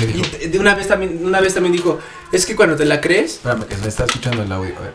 Y 0.00 0.46
de 0.46 0.58
una 0.58 0.74
vez 0.74 0.88
también, 0.88 1.20
una 1.24 1.40
vez 1.40 1.54
también 1.54 1.72
dijo, 1.72 1.98
es 2.32 2.46
que 2.46 2.56
cuando 2.56 2.76
te 2.76 2.84
la 2.84 3.00
crees, 3.00 3.34
Espérame, 3.34 3.66
que 3.66 3.74
se 3.74 3.82
me 3.82 3.88
está 3.88 4.04
escuchando 4.04 4.42
el 4.42 4.52
audio. 4.52 4.74
A 4.76 4.80
ver. 4.80 4.94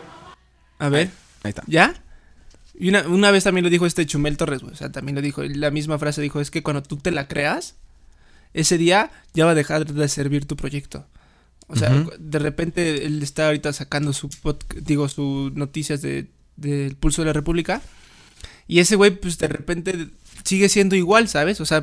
a 0.78 0.88
ver, 0.88 1.10
Ahí 1.42 1.50
está. 1.50 1.62
¿ya? 1.66 1.94
Y 2.74 2.88
una, 2.88 3.06
una 3.06 3.30
vez 3.30 3.44
también 3.44 3.64
lo 3.64 3.70
dijo 3.70 3.86
este 3.86 4.06
Chumel 4.06 4.36
Torres, 4.36 4.62
güey. 4.62 4.72
O 4.72 4.76
sea, 4.76 4.90
también 4.90 5.14
lo 5.14 5.22
dijo, 5.22 5.42
la 5.42 5.70
misma 5.70 5.98
frase 5.98 6.22
dijo, 6.22 6.40
es 6.40 6.50
que 6.50 6.62
cuando 6.62 6.82
tú 6.82 6.96
te 6.96 7.10
la 7.10 7.28
creas, 7.28 7.76
ese 8.54 8.78
día 8.78 9.10
ya 9.34 9.44
va 9.44 9.52
a 9.52 9.54
dejar 9.54 9.86
de 9.92 10.08
servir 10.08 10.46
tu 10.46 10.56
proyecto. 10.56 11.06
O 11.68 11.74
sea, 11.76 12.04
de 12.18 12.38
repente 12.38 13.06
él 13.06 13.22
está 13.22 13.46
ahorita 13.46 13.72
sacando 13.72 14.12
su 14.12 14.28
pod- 14.28 14.62
digo, 14.82 15.08
sus 15.08 15.52
noticias 15.54 16.00
de, 16.00 16.28
del 16.56 16.94
Pulso 16.94 17.22
de 17.22 17.26
la 17.26 17.32
República. 17.32 17.82
Y 18.68 18.78
ese 18.78 18.94
güey, 18.96 19.10
pues 19.10 19.36
de 19.38 19.48
repente 19.48 20.08
sigue 20.44 20.68
siendo 20.68 20.94
igual, 20.94 21.28
¿sabes? 21.28 21.60
O 21.60 21.66
sea, 21.66 21.82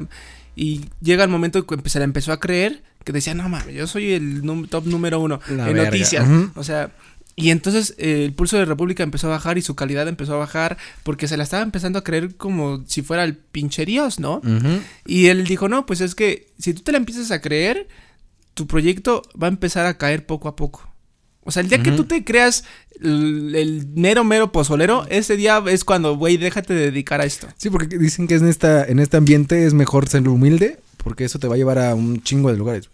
y 0.55 0.85
llega 1.01 1.23
el 1.23 1.29
momento 1.29 1.65
que 1.65 1.89
se 1.89 1.99
la 1.99 2.05
empezó 2.05 2.31
a 2.31 2.39
creer, 2.39 2.81
que 3.03 3.11
decía, 3.11 3.33
no 3.33 3.49
mames, 3.49 3.75
yo 3.75 3.85
soy 3.87 4.13
el 4.13 4.41
top 4.69 4.85
número 4.85 5.19
uno 5.19 5.41
La 5.49 5.67
en 5.67 5.75
verga. 5.75 5.85
noticias. 5.91 6.25
O 6.55 6.63
sea, 6.63 6.91
y 7.35 7.49
entonces 7.49 7.95
eh, 7.97 8.25
el 8.25 8.33
pulso 8.33 8.57
de 8.57 8.65
República 8.65 9.03
empezó 9.03 9.27
a 9.27 9.31
bajar 9.31 9.57
y 9.57 9.61
su 9.61 9.75
calidad 9.75 10.07
empezó 10.07 10.35
a 10.35 10.37
bajar 10.37 10.77
porque 11.03 11.27
se 11.27 11.37
la 11.37 11.43
estaba 11.43 11.63
empezando 11.63 11.99
a 11.99 12.03
creer 12.03 12.35
como 12.35 12.83
si 12.87 13.01
fuera 13.01 13.23
el 13.23 13.35
pinche 13.35 13.85
Dios, 13.85 14.19
¿no? 14.19 14.41
Y 15.05 15.27
él 15.27 15.45
dijo, 15.45 15.67
no, 15.67 15.85
pues 15.85 16.01
es 16.01 16.15
que 16.15 16.51
si 16.59 16.73
tú 16.73 16.81
te 16.83 16.91
la 16.91 16.99
empiezas 16.99 17.31
a 17.31 17.41
creer, 17.41 17.87
tu 18.53 18.67
proyecto 18.67 19.23
va 19.41 19.47
a 19.47 19.49
empezar 19.49 19.85
a 19.85 19.97
caer 19.97 20.25
poco 20.25 20.47
a 20.47 20.55
poco. 20.55 20.87
O 21.45 21.51
sea, 21.51 21.61
el 21.61 21.67
día 21.67 21.83
que 21.83 21.91
tú 21.91 22.05
te 22.05 22.23
creas 22.23 22.63
el, 23.01 23.53
el 23.55 23.87
mero, 23.95 24.23
mero 24.23 24.51
pozolero, 24.51 25.05
ese 25.09 25.35
día 25.35 25.61
es 25.67 25.83
cuando, 25.83 26.15
güey, 26.15 26.37
déjate 26.37 26.73
de 26.73 26.91
dedicar 26.91 27.19
a 27.19 27.25
esto. 27.25 27.47
Sí, 27.57 27.69
porque 27.69 27.97
dicen 27.97 28.27
que 28.27 28.35
en, 28.35 28.47
esta, 28.47 28.85
en 28.85 28.99
este 28.99 29.17
ambiente 29.17 29.65
es 29.65 29.73
mejor 29.73 30.07
ser 30.07 30.27
humilde 30.29 30.79
porque 31.03 31.25
eso 31.25 31.37
te 31.37 31.47
va 31.47 31.55
a 31.55 31.57
llevar 31.57 31.79
a 31.79 31.95
un 31.95 32.23
chingo 32.23 32.49
de 32.49 32.57
lugares. 32.57 32.89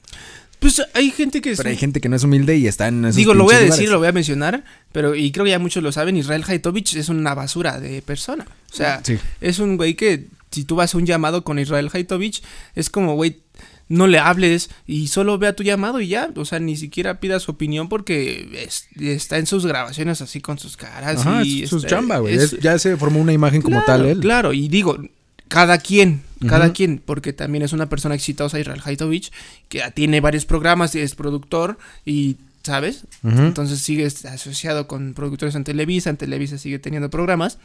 Pues 0.59 0.81
hay 0.93 1.11
gente 1.11 1.39
que... 1.41 1.55
Pero 1.55 1.69
hay 1.69 1.77
gente 1.77 2.01
que 2.01 2.09
no 2.09 2.15
es 2.17 2.23
humilde 2.23 2.57
y 2.57 2.67
está 2.67 2.89
en 2.89 3.05
esos 3.05 3.15
Digo, 3.15 3.33
lo 3.33 3.45
voy 3.45 3.55
a 3.55 3.59
decir, 3.59 3.69
lugares. 3.71 3.89
lo 3.91 3.99
voy 3.99 4.07
a 4.09 4.11
mencionar, 4.11 4.63
pero 4.91 5.15
y 5.15 5.31
creo 5.31 5.45
que 5.45 5.51
ya 5.51 5.59
muchos 5.59 5.81
lo 5.81 5.91
saben, 5.91 6.17
Israel 6.17 6.43
Haitovich 6.45 6.95
es 6.95 7.07
una 7.09 7.33
basura 7.33 7.79
de 7.79 8.01
persona. 8.01 8.45
O 8.71 8.75
sea, 8.75 9.01
Sí. 9.03 9.17
es 9.39 9.59
un 9.59 9.77
güey 9.77 9.95
que 9.95 10.27
si 10.51 10.65
tú 10.65 10.75
vas 10.75 10.93
a 10.93 10.97
un 10.97 11.05
llamado 11.05 11.43
con 11.43 11.59
Israel 11.59 11.89
Haitovich, 11.93 12.43
es 12.75 12.89
como, 12.89 13.15
güey, 13.15 13.37
no 13.87 14.05
le 14.07 14.19
hables 14.19 14.69
y 14.85 15.07
solo 15.07 15.37
vea 15.37 15.55
tu 15.55 15.63
llamado 15.63 16.01
y 16.01 16.09
ya, 16.09 16.29
o 16.35 16.45
sea, 16.45 16.59
ni 16.59 16.75
siquiera 16.75 17.19
pida 17.19 17.39
su 17.39 17.51
opinión 17.51 17.87
porque 17.89 18.47
es- 18.65 18.87
está 18.99 19.37
en 19.37 19.45
sus 19.47 19.65
grabaciones 19.65 20.21
así 20.21 20.41
con 20.41 20.59
sus 20.59 20.75
caras 20.77 21.21
Ajá, 21.25 21.43
y 21.43 21.63
es 21.63 21.69
su 21.69 21.77
este, 21.77 21.87
chamba, 21.89 22.19
güey. 22.19 22.35
es- 22.35 22.53
Es- 22.53 22.59
Ya 22.59 22.77
se 22.77 22.97
formó 22.97 23.19
una 23.21 23.33
imagen 23.33 23.61
como 23.61 23.83
claro, 23.83 24.03
tal 24.03 24.05
él. 24.11 24.19
Claro, 24.19 24.53
y 24.53 24.67
digo, 24.67 24.99
cada 25.49 25.77
quien, 25.79 26.21
cada 26.47 26.65
Ujú. 26.67 26.73
quien, 26.73 27.01
porque 27.05 27.33
también 27.33 27.63
es 27.63 27.73
una 27.73 27.89
persona 27.89 28.15
exitosa, 28.15 28.59
Israel 28.59 28.81
Haitovich, 28.83 29.31
que 29.67 29.81
tiene 29.93 30.21
varios 30.21 30.45
programas 30.45 30.95
y 30.95 30.99
es 30.99 31.15
productor 31.15 31.77
y, 32.05 32.37
¿sabes? 32.63 33.03
Entonces 33.23 33.79
sigue 33.81 34.05
asociado 34.05 34.87
con 34.87 35.13
productores 35.13 35.55
en 35.55 35.63
Televisa, 35.65 36.09
en 36.09 36.17
Televisa 36.17 36.57
sigue 36.57 36.79
teniendo 36.79 37.09
programas, 37.09 37.57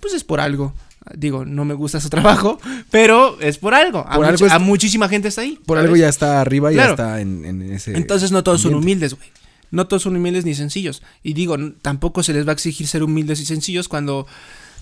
pues 0.00 0.12
es 0.12 0.24
por 0.24 0.40
algo. 0.40 0.74
Digo, 1.14 1.46
no 1.46 1.64
me 1.64 1.72
gusta 1.74 1.98
su 2.00 2.10
trabajo, 2.10 2.58
pero 2.90 3.40
es 3.40 3.56
por 3.58 3.72
algo. 3.74 4.00
A, 4.00 4.16
Por 4.16 4.26
much- 4.26 4.28
algo 4.30 4.46
es- 4.46 4.52
a 4.52 4.58
muchísima 4.58 5.08
gente 5.08 5.28
está 5.28 5.40
ahí. 5.42 5.58
Por 5.64 5.78
¿sabes? 5.78 5.84
algo 5.88 5.96
ya 5.96 6.08
está 6.10 6.40
arriba 6.42 6.70
y 6.72 6.74
Claro. 6.74 6.96
ya 6.96 7.04
está 7.04 7.20
en, 7.22 7.44
en 7.46 7.62
ese. 7.72 7.96
Entonces 7.96 8.32
no 8.32 8.42
todos 8.44 8.60
son 8.60 8.74
humildes, 8.74 9.14
güey. 9.14 9.28
No 9.70 9.86
todos 9.86 10.02
son 10.02 10.16
humildes 10.16 10.44
ni 10.44 10.54
sencillos. 10.56 11.00
Y 11.22 11.32
digo, 11.34 11.56
tampoco 11.80 12.22
se 12.24 12.32
les 12.32 12.44
va 12.44 12.50
a 12.50 12.54
exigir 12.54 12.88
ser 12.88 13.04
humildes 13.04 13.40
y 13.40 13.46
sencillos 13.46 13.86
cuando 13.88 14.26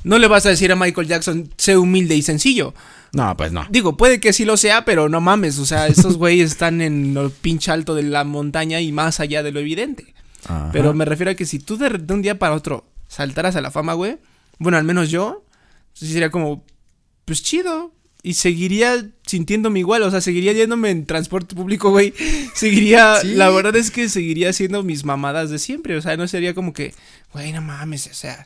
no 0.05 0.19
le 0.19 0.27
vas 0.29 0.47
a 0.47 0.51
decir 0.51 0.71
a 0.73 0.77
Michael 0.77 1.07
Jackson, 1.09 1.51
sé 1.57 1.77
humilde 1.77 2.15
y 2.15 2.23
sencillo. 2.23 2.75
No, 3.13 3.37
pues 3.37 3.53
no. 3.53 3.67
Digo, 3.71 3.97
puede 3.97 4.21
que 4.21 4.33
sí 4.33 4.45
lo 4.45 4.57
sea, 4.57 4.85
pero 4.85 5.09
no 5.09 5.21
mames. 5.21 5.59
O 5.59 5.67
sea, 5.67 5.87
estos 5.87 6.17
güeyes 6.19 6.51
están 6.53 6.81
en 6.81 7.15
lo 7.15 7.31
pinche 7.31 7.71
alto 7.71 7.95
de 7.95 8.03
la 8.03 8.25
montaña 8.25 8.81
y 8.81 8.93
más 8.93 9.21
allá 9.21 9.43
de 9.43 9.51
lo 9.53 9.61
evidente. 9.61 10.15
Ajá. 10.45 10.71
Pero 10.73 10.95
me 10.95 11.05
refiero 11.05 11.31
a 11.33 11.35
que 11.35 11.47
si 11.47 11.59
tú 11.59 11.77
de, 11.79 11.89
de 11.91 12.15
un 12.15 12.23
día 12.23 12.39
para 12.39 12.55
otro 12.55 12.85
saltaras 13.09 13.57
a 13.57 13.61
la 13.61 13.71
fama, 13.71 13.95
güey, 13.95 14.19
bueno, 14.59 14.77
al 14.77 14.85
menos 14.85 15.09
yo, 15.11 15.45
sí 15.95 16.13
sería 16.13 16.31
como, 16.31 16.65
pues 17.25 17.43
chido. 17.43 17.93
Y 18.21 18.35
seguiría 18.35 19.07
sintiéndome 19.25 19.79
igual, 19.79 20.03
o 20.03 20.11
sea, 20.11 20.21
seguiría 20.21 20.53
yéndome 20.53 20.91
en 20.91 21.07
transporte 21.07 21.55
público, 21.55 21.91
güey. 21.91 22.13
Seguiría, 22.55 23.15
Sí. 23.23 23.35
la 23.35 23.49
verdad 23.49 23.77
es 23.77 23.93
que 23.93 24.09
seguiría 24.09 24.51
haciendo 24.51 24.83
mis 24.83 25.05
mamadas 25.05 25.51
de 25.51 25.59
siempre, 25.61 25.97
o 25.97 26.03
sea, 26.03 26.17
no 26.17 26.27
sería 26.27 26.53
como 26.53 26.73
que, 26.73 26.95
güey, 27.33 27.53
no 27.53 27.63
mames, 27.63 28.09
o 28.09 28.15
sea, 28.15 28.45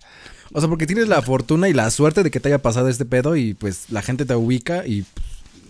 O 0.53 0.61
sea, 0.61 0.69
porque 0.69 0.87
tienes 0.87 1.09
la 1.09 1.23
fortuna 1.23 1.69
y 1.69 1.73
la 1.75 1.91
suerte 1.91 2.23
de 2.23 2.31
que 2.31 2.41
te 2.41 2.49
haya 2.49 2.61
pasado 2.61 2.89
este 2.89 3.05
pedo 3.05 3.37
y 3.37 3.55
pues 3.55 3.87
la 3.91 4.03
gente 4.03 4.25
te 4.25 4.35
ubica 4.35 4.87
y. 4.87 5.03
pues, 5.03 5.15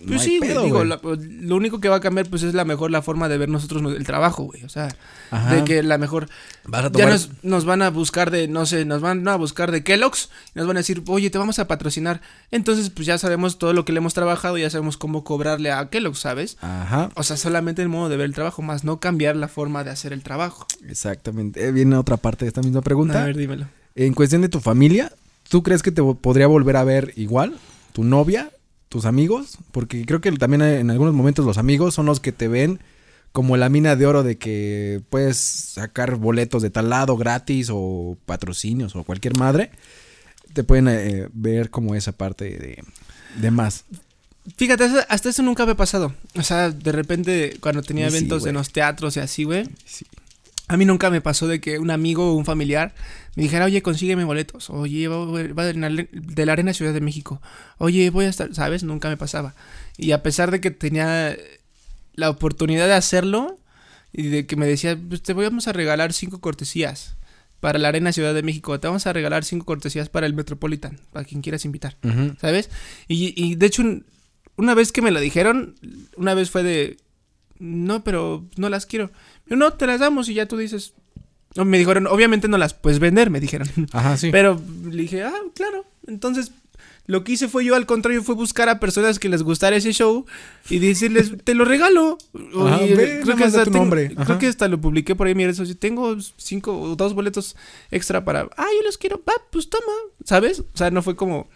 no 0.01 0.07
pues 0.07 0.21
hay 0.21 0.27
sí, 0.27 0.39
pedo, 0.41 0.63
digo, 0.65 0.83
la- 0.83 0.99
lo 1.01 1.55
único 1.55 1.79
que 1.79 1.87
va 1.87 1.95
a 1.95 1.99
cambiar, 2.01 2.27
pues 2.29 2.43
es 2.43 2.53
la 2.53 2.65
mejor 2.65 2.91
la 2.91 3.01
forma 3.01 3.29
de 3.29 3.37
ver 3.37 3.47
nosotros 3.47 3.81
no- 3.81 3.91
el 3.91 4.05
trabajo, 4.05 4.43
güey, 4.43 4.61
o 4.65 4.67
sea, 4.69 4.89
Ajá. 5.31 5.55
de 5.55 5.63
que 5.63 5.81
la 5.81 5.97
mejor, 5.97 6.27
Vas 6.65 6.81
a 6.81 6.87
Ya 6.87 6.91
tomar. 6.91 7.09
nos, 7.11 7.29
nos 7.43 7.63
van 7.63 7.81
a 7.81 7.89
buscar 7.89 8.29
de, 8.29 8.49
no 8.49 8.65
sé, 8.65 8.83
nos 8.83 8.99
van 9.01 9.25
a 9.25 9.37
buscar 9.37 9.71
de 9.71 9.81
Kellogg's 9.85 10.29
y 10.53 10.59
nos 10.59 10.67
van 10.67 10.75
a 10.75 10.81
decir, 10.81 11.01
oye, 11.07 11.29
te 11.29 11.37
vamos 11.37 11.57
a 11.59 11.67
patrocinar. 11.69 12.19
Entonces, 12.51 12.89
pues 12.89 13.05
ya 13.07 13.17
sabemos 13.17 13.57
todo 13.57 13.71
lo 13.71 13.85
que 13.85 13.93
le 13.93 13.99
hemos 13.99 14.13
trabajado, 14.13 14.57
ya 14.57 14.69
sabemos 14.69 14.97
cómo 14.97 15.23
cobrarle 15.23 15.71
a 15.71 15.89
Kellogg's, 15.89 16.19
¿sabes? 16.19 16.57
Ajá. 16.59 17.09
O 17.15 17.23
sea, 17.23 17.37
solamente 17.37 17.81
el 17.81 17.87
modo 17.87 18.09
de 18.09 18.17
ver 18.17 18.25
el 18.25 18.33
trabajo, 18.33 18.61
más 18.61 18.83
no 18.83 18.99
cambiar 18.99 19.37
la 19.37 19.47
forma 19.47 19.85
de 19.85 19.91
hacer 19.91 20.11
el 20.11 20.21
trabajo. 20.23 20.67
Exactamente. 20.85 21.65
Eh, 21.65 21.71
viene 21.71 21.95
otra 21.95 22.17
parte 22.17 22.43
de 22.43 22.49
esta 22.49 22.61
misma 22.61 22.81
pregunta. 22.81 23.21
A 23.21 23.25
ver, 23.25 23.37
dímelo. 23.37 23.67
En 23.95 24.13
cuestión 24.13 24.41
de 24.41 24.49
tu 24.49 24.59
familia, 24.59 25.11
¿tú 25.49 25.63
crees 25.63 25.83
que 25.83 25.91
te 25.91 26.01
podría 26.01 26.47
volver 26.47 26.77
a 26.77 26.83
ver 26.83 27.13
igual? 27.15 27.57
¿Tu 27.93 28.03
novia? 28.03 28.51
¿Tus 28.89 29.05
amigos? 29.05 29.57
Porque 29.71 30.05
creo 30.05 30.21
que 30.21 30.31
también 30.33 30.61
en 30.61 30.89
algunos 30.91 31.13
momentos 31.13 31.45
los 31.45 31.57
amigos 31.57 31.93
son 31.93 32.05
los 32.05 32.19
que 32.19 32.31
te 32.31 32.47
ven 32.47 32.79
como 33.31 33.57
la 33.57 33.69
mina 33.69 33.95
de 33.95 34.05
oro 34.05 34.21
de 34.23 34.37
que 34.37 35.01
puedes 35.09 35.37
sacar 35.37 36.15
boletos 36.17 36.61
de 36.61 36.69
tal 36.69 36.89
lado 36.91 37.17
gratis 37.17 37.69
o 37.71 38.15
patrocinios 38.25 38.95
o 38.95 39.03
cualquier 39.03 39.37
madre. 39.37 39.71
Te 40.53 40.63
pueden 40.63 40.87
eh, 40.87 41.27
ver 41.33 41.71
como 41.71 41.95
esa 41.95 42.11
parte 42.11 42.45
de, 42.45 42.83
de 43.41 43.51
más. 43.51 43.85
Fíjate, 44.57 44.83
hasta- 45.09 45.29
eso 45.29 45.41
nunca 45.41 45.65
me 45.65 45.71
ha 45.71 45.75
pasado. 45.77 46.13
O 46.35 46.43
sea, 46.43 46.69
de 46.69 46.91
repente, 46.91 47.57
cuando 47.59 47.81
tenía 47.81 48.09
Sí, 48.11 48.17
eventos 48.17 48.45
en 48.45 48.53
los 48.55 48.71
teatros 48.71 49.17
y 49.17 49.21
así, 49.21 49.45
güey, 49.45 49.67
Sí. 49.85 50.05
A 50.69 50.77
mí 50.77 50.85
nunca 50.85 51.09
me 51.09 51.19
pasó 51.19 51.47
de 51.47 51.59
que 51.59 51.77
un 51.77 51.91
amigo 51.91 52.31
o 52.31 52.35
un 52.35 52.45
familiar 52.45 52.93
me 53.35 53.43
dijera, 53.43 53.65
oye, 53.65 53.81
consígueme 53.81 54.23
boletos. 54.23 54.69
Oye, 54.69 55.07
va, 55.07 55.25
va 55.25 55.65
de, 55.65 55.73
la, 56.45 56.51
Arena 56.53 56.73
Ciudad 56.73 56.93
de 56.93 57.01
México. 57.01 57.41
Oye, 57.79 58.09
voy 58.09 58.25
a 58.25 58.29
estar, 58.29 58.53
¿sabes? 58.55 58.83
Nunca 58.83 59.09
me 59.09 59.17
pasaba. 59.17 59.55
Y 59.97 60.11
a 60.11 60.23
pesar 60.23 60.51
de 60.51 60.61
que 60.61 60.71
tenía 60.71 61.35
la 62.15 62.29
oportunidad 62.29 62.87
de 62.87 62.93
hacerlo 62.93 63.59
y 64.13 64.27
de 64.27 64.45
que 64.45 64.55
me 64.55 64.65
decía, 64.65 64.97
pues 65.09 65.21
te 65.21 65.33
vamos 65.33 65.67
a 65.67 65.73
regalar 65.73 66.13
cinco 66.13 66.39
cortesías 66.39 67.15
para 67.59 67.77
la 67.77 67.89
Arena 67.89 68.13
Ciudad 68.13 68.33
de 68.33 68.43
México. 68.43 68.79
Te 68.79 68.87
vamos 68.87 69.05
a 69.05 69.13
regalar 69.13 69.43
cinco 69.43 69.65
cortesías 69.65 70.07
para 70.07 70.27
el 70.27 70.33
Metropolitan, 70.33 70.99
para 71.11 71.25
quien 71.25 71.41
quieras 71.41 71.65
invitar. 71.65 71.97
¿sabes? 72.39 72.69
Y, 73.09 73.33
y 73.35 73.55
de 73.55 73.65
hecho, 73.65 73.83
una 74.55 74.75
vez 74.75 74.91
que 74.93 75.01
me 75.01 75.11
lo 75.11 75.19
dijeron, 75.19 75.75
una 76.15 76.35
vez 76.35 76.51
fue 76.51 76.63
de, 76.63 76.97
no, 77.63 78.03
pero 78.03 78.45
no 78.57 78.67
las 78.69 78.85
quiero. 78.85 79.09
Yo, 79.47 79.55
no, 79.55 79.73
te 79.73 79.87
las 79.87 79.99
damos 80.01 80.27
y 80.29 80.33
ya 80.33 80.47
tú 80.47 80.57
dices. 80.57 80.93
No, 81.55 81.65
me 81.65 81.77
dijeron, 81.77 82.07
obviamente 82.07 82.47
no 82.47 82.57
las 82.57 82.73
puedes 82.73 82.99
vender, 82.99 83.29
me 83.29 83.39
dijeron. 83.39 83.69
Ajá, 83.93 84.17
sí. 84.17 84.29
Pero 84.31 84.59
le 84.89 85.01
dije, 85.03 85.23
ah, 85.23 85.33
claro. 85.55 85.85
Entonces, 86.07 86.51
lo 87.05 87.23
que 87.23 87.33
hice 87.33 87.47
fue 87.47 87.63
yo, 87.63 87.75
al 87.75 87.85
contrario, 87.85 88.23
fue 88.23 88.33
buscar 88.35 88.69
a 88.69 88.79
personas 88.79 89.19
que 89.19 89.29
les 89.29 89.43
gustara 89.43 89.75
ese 89.75 89.93
show 89.93 90.25
y 90.69 90.79
decirles, 90.79 91.31
te 91.43 91.53
lo 91.53 91.63
regalo. 91.63 92.17
Ajá, 92.33 92.77
Oye, 92.79 92.95
ve, 92.95 93.05
tengo- 93.05 93.23
creo 94.25 94.39
que 94.39 94.47
hasta 94.47 94.67
lo 94.67 94.81
publiqué 94.81 95.15
por 95.15 95.27
ahí, 95.27 95.35
mira, 95.35 95.51
eso 95.51 95.65
sí, 95.65 95.75
tengo 95.75 96.17
cinco 96.37 96.77
o 96.79 96.95
dos 96.95 97.13
boletos 97.13 97.55
extra 97.91 98.25
para, 98.25 98.49
ah, 98.57 98.65
yo 98.77 98.83
los 98.85 98.97
quiero, 98.97 99.21
va, 99.27 99.33
pues 99.51 99.69
toma, 99.69 99.93
¿sabes? 100.25 100.59
O 100.61 100.77
sea, 100.77 100.91
no 100.91 101.01
fue 101.01 101.15
como... 101.15 101.47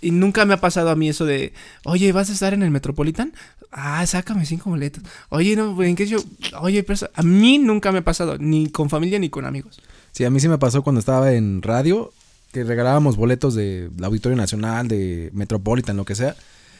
Y 0.00 0.10
nunca 0.10 0.44
me 0.44 0.54
ha 0.54 0.60
pasado 0.60 0.90
a 0.90 0.96
mí 0.96 1.08
eso 1.08 1.24
de, 1.24 1.52
oye, 1.84 2.12
¿vas 2.12 2.28
a 2.28 2.32
estar 2.32 2.52
en 2.52 2.62
el 2.62 2.70
Metropolitan? 2.70 3.32
Ah, 3.72 4.06
sácame 4.06 4.44
cinco 4.44 4.70
boletos. 4.70 5.02
Oye, 5.30 5.56
no, 5.56 5.82
¿en 5.82 5.96
qué 5.96 6.06
show? 6.06 6.22
Oye, 6.60 6.82
pero 6.82 7.08
a 7.14 7.22
mí 7.22 7.58
nunca 7.58 7.92
me 7.92 7.98
ha 7.98 8.04
pasado, 8.04 8.36
ni 8.38 8.68
con 8.68 8.90
familia 8.90 9.18
ni 9.18 9.30
con 9.30 9.44
amigos. 9.44 9.80
Sí, 10.12 10.24
a 10.24 10.30
mí 10.30 10.40
sí 10.40 10.48
me 10.48 10.58
pasó 10.58 10.82
cuando 10.82 10.98
estaba 10.98 11.32
en 11.32 11.62
radio, 11.62 12.12
que 12.52 12.64
regalábamos 12.64 13.16
boletos 13.16 13.54
de 13.54 13.90
la 13.98 14.06
Auditorio 14.06 14.36
Nacional, 14.36 14.88
de 14.88 15.30
Metropolitan, 15.32 15.96
lo 15.96 16.04
que 16.04 16.14
sea. 16.14 16.36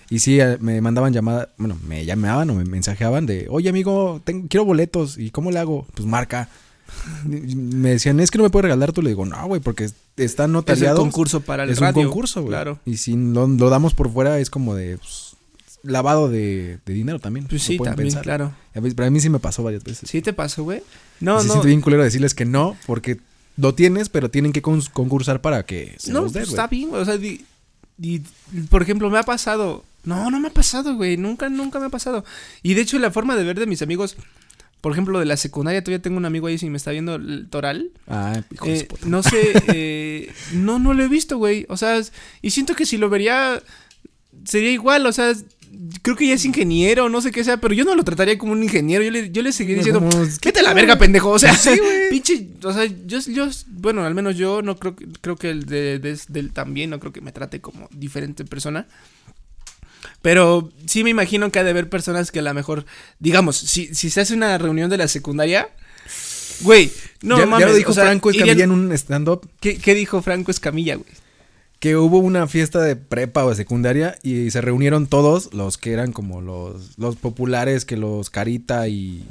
Y 0.09 0.21
sí, 0.21 0.41
eh, 0.41 0.59
me 0.61 0.81
mandaban 0.81 1.13
llamada, 1.13 1.51
bueno, 1.59 1.79
me 1.87 2.05
llamaban 2.05 2.49
o 2.51 2.55
me 2.55 2.65
mensajeaban 2.65 3.27
de, 3.27 3.47
oye 3.51 3.69
amigo, 3.69 4.21
tengo, 4.25 4.47
quiero 4.49 4.65
boletos, 4.65 5.19
¿y 5.19 5.31
cómo 5.31 5.51
le 5.51 5.59
hago? 5.59 5.87
Pues 5.95 6.07
marca. 6.07 6.49
Me 7.25 7.91
decían, 7.91 8.21
es 8.21 8.31
que 8.31 8.39
no 8.39 8.45
me 8.45 8.51
puedes 8.51 8.65
regalar 8.65 8.93
tú. 8.93 9.03
Le 9.03 9.11
digo, 9.11 9.27
no, 9.27 9.47
güey, 9.47 9.61
porque 9.61 9.85
está 10.17 10.45
Es 10.45 10.51
notariado. 10.51 10.99
concurso 10.99 11.41
para 11.41 11.65
el 11.65 11.71
es 11.71 11.79
radio. 11.79 12.01
un 12.03 12.07
concurso, 12.09 12.41
güey. 12.43 12.51
Claro. 12.51 12.79
Y 12.85 12.97
si 12.99 13.15
lo, 13.17 13.47
lo 13.47 13.71
damos 13.71 13.95
por 13.95 14.13
fuera 14.13 14.39
es 14.39 14.51
como 14.51 14.75
de 14.75 14.99
pues, 14.99 15.37
lavado 15.83 16.29
de, 16.29 16.79
de 16.85 16.93
dinero 16.93 17.19
también. 17.19 17.47
Pues 17.47 17.63
sí, 17.63 17.77
también, 17.79 18.09
pensar. 18.09 18.23
claro. 18.23 18.55
Pero 18.73 19.05
a 19.07 19.11
mí 19.11 19.21
sí 19.21 19.31
me 19.31 19.39
pasó 19.39 19.63
varias 19.63 19.85
veces. 19.85 20.09
¿Sí 20.11 20.23
te 20.23 20.33
pasó, 20.33 20.65
güey? 20.65 20.83
No, 21.21 21.35
no. 21.35 21.41
siente 21.43 21.67
bien 21.69 21.81
culero 21.81 22.03
decirles 22.05 22.35
que 22.35 22.45
no, 22.45 22.77
porque 22.87 23.19
lo 23.57 23.75
tienes, 23.75 24.09
pero 24.09 24.31
tienen 24.31 24.53
que 24.53 24.63
concursar 24.63 25.41
para 25.41 25.65
que 25.65 25.95
se 25.99 26.13
No, 26.13 26.23
los 26.23 26.33
pues 26.33 26.49
está 26.49 26.67
bien, 26.67 26.91
güey. 26.91 27.03
O 27.03 27.05
sea, 27.05 27.17
di- 27.17 27.45
di- 27.97 28.23
por 28.69 28.83
ejemplo, 28.83 29.09
me 29.11 29.19
ha 29.19 29.23
pasado. 29.23 29.85
No, 30.05 30.31
no 30.31 30.39
me 30.39 30.49
ha 30.49 30.53
pasado, 30.53 30.95
güey. 30.95 31.17
Nunca, 31.17 31.49
nunca 31.49 31.81
me 31.81 31.87
ha 31.87 31.91
pasado. 31.91 32.25
Y 32.63 32.75
de 32.75 32.83
hecho, 32.83 32.99
la 32.99 33.11
forma 33.11 33.35
de 33.35 33.45
ver 33.45 33.59
de 33.59 33.67
mis 33.67 33.83
amigos, 33.83 34.17
por 34.81 34.93
ejemplo, 34.93 35.19
de 35.19 35.25
la 35.27 35.37
secundaria, 35.37 35.83
todavía 35.83 36.03
tengo 36.03 36.17
un 36.17 36.25
amigo 36.27 36.47
ahí, 36.47 36.59
si 36.59 36.71
me 36.71 36.77
está 36.77 36.91
viendo 36.93 37.17
el 37.17 37.49
Toral. 37.51 37.91
Ah, 38.07 38.41
hijo 38.53 38.67
de 38.67 38.79
eh, 38.81 38.85
puta. 38.85 39.07
no 39.07 39.23
sé, 39.23 39.53
eh, 39.69 40.33
no, 40.53 40.79
no 40.79 40.95
lo 40.95 41.03
he 41.03 41.09
visto, 41.09 41.39
güey. 41.39 41.67
O 41.69 41.77
sea, 41.77 42.01
y 42.43 42.51
siento 42.51 42.75
que 42.77 42.87
si 42.87 42.97
lo 42.97 43.09
vería, 43.09 43.61
sería 44.45 44.71
igual, 44.71 45.07
o 45.07 45.13
sea, 45.13 45.33
creo 46.03 46.15
que 46.17 46.29
ya 46.29 46.35
es 46.35 46.45
ingeniero, 46.45 47.09
no 47.09 47.21
sé 47.21 47.33
qué 47.33 47.43
sea, 47.43 47.57
pero 47.59 47.75
yo 47.75 47.85
no 47.85 47.95
lo 47.97 48.05
trataría 48.05 48.39
como 48.39 48.53
un 48.53 48.63
ingeniero. 48.63 49.03
Yo 49.03 49.11
le, 49.11 49.31
yo 49.31 49.43
le 49.43 49.53
seguiría 49.53 49.83
diciendo, 49.83 50.09
Vete 50.45 50.61
a 50.61 50.63
la 50.63 50.73
verga, 50.75 50.97
pendejo. 50.97 51.31
O 51.31 51.39
sea, 51.39 51.55
Sí, 51.55 51.77
güey. 51.79 52.09
pinche. 52.11 52.49
O 52.63 52.73
sea, 52.73 52.85
yo, 52.85 53.19
yo, 53.21 53.49
bueno, 53.69 54.05
al 54.05 54.15
menos 54.15 54.37
yo 54.37 54.63
no 54.63 54.77
creo 54.77 54.95
que, 54.95 55.07
creo 55.21 55.37
que 55.37 55.51
el 55.51 55.67
de, 55.67 55.99
de- 55.99 56.19
del 56.29 56.53
también, 56.53 56.91
no 56.91 57.01
creo 57.01 57.13
que 57.13 57.21
me 57.21 57.33
trate 57.33 57.61
como 57.61 57.89
diferente 57.93 58.45
persona. 58.45 58.87
Pero 60.27 60.73
sí 60.87 61.05
me 61.05 61.11
imagino 61.11 61.53
que 61.53 61.61
ha 61.61 61.63
de 61.63 61.71
haber 61.71 61.89
personas 61.89 62.33
que 62.33 62.41
a 62.41 62.43
lo 62.43 62.53
mejor, 62.53 62.85
digamos, 63.21 63.55
si, 63.57 63.95
si 63.95 64.11
se 64.11 64.21
hace 64.23 64.35
una 64.35 64.59
reunión 64.59 64.91
de 64.91 64.97
la 64.97 65.07
secundaria, 65.07 65.69
güey, 66.63 66.91
no 67.23 67.37
ya, 67.37 67.45
ya 67.45 67.47
mames. 67.49 67.69
lo 67.69 67.75
dijo 67.77 67.93
o 67.93 67.95
sea, 67.95 68.07
Franco 68.07 68.31
Escamilla 68.31 68.53
irían- 68.55 68.73
en 68.73 68.87
un 68.87 68.93
stand-up 68.93 69.49
¿qué, 69.61 69.79
qué 69.79 69.95
dijo 69.95 70.23
Franco 70.23 70.51
Escamilla, 70.51 70.97
güey? 70.97 71.09
que 71.79 71.95
hubo 71.97 72.19
una 72.19 72.49
fiesta 72.49 72.83
de 72.83 72.97
prepa 72.97 73.45
o 73.45 73.51
de 73.51 73.55
secundaria 73.55 74.19
y 74.25 74.51
se 74.51 74.61
reunieron 74.63 75.07
todos 75.07 75.55
los 75.55 75.79
que 75.79 75.93
eran 75.93 76.11
como 76.11 76.41
los, 76.41 76.99
los 76.99 77.15
populares, 77.15 77.85
que 77.85 77.97
los 77.97 78.29
Carita 78.29 78.89
y... 78.89 79.23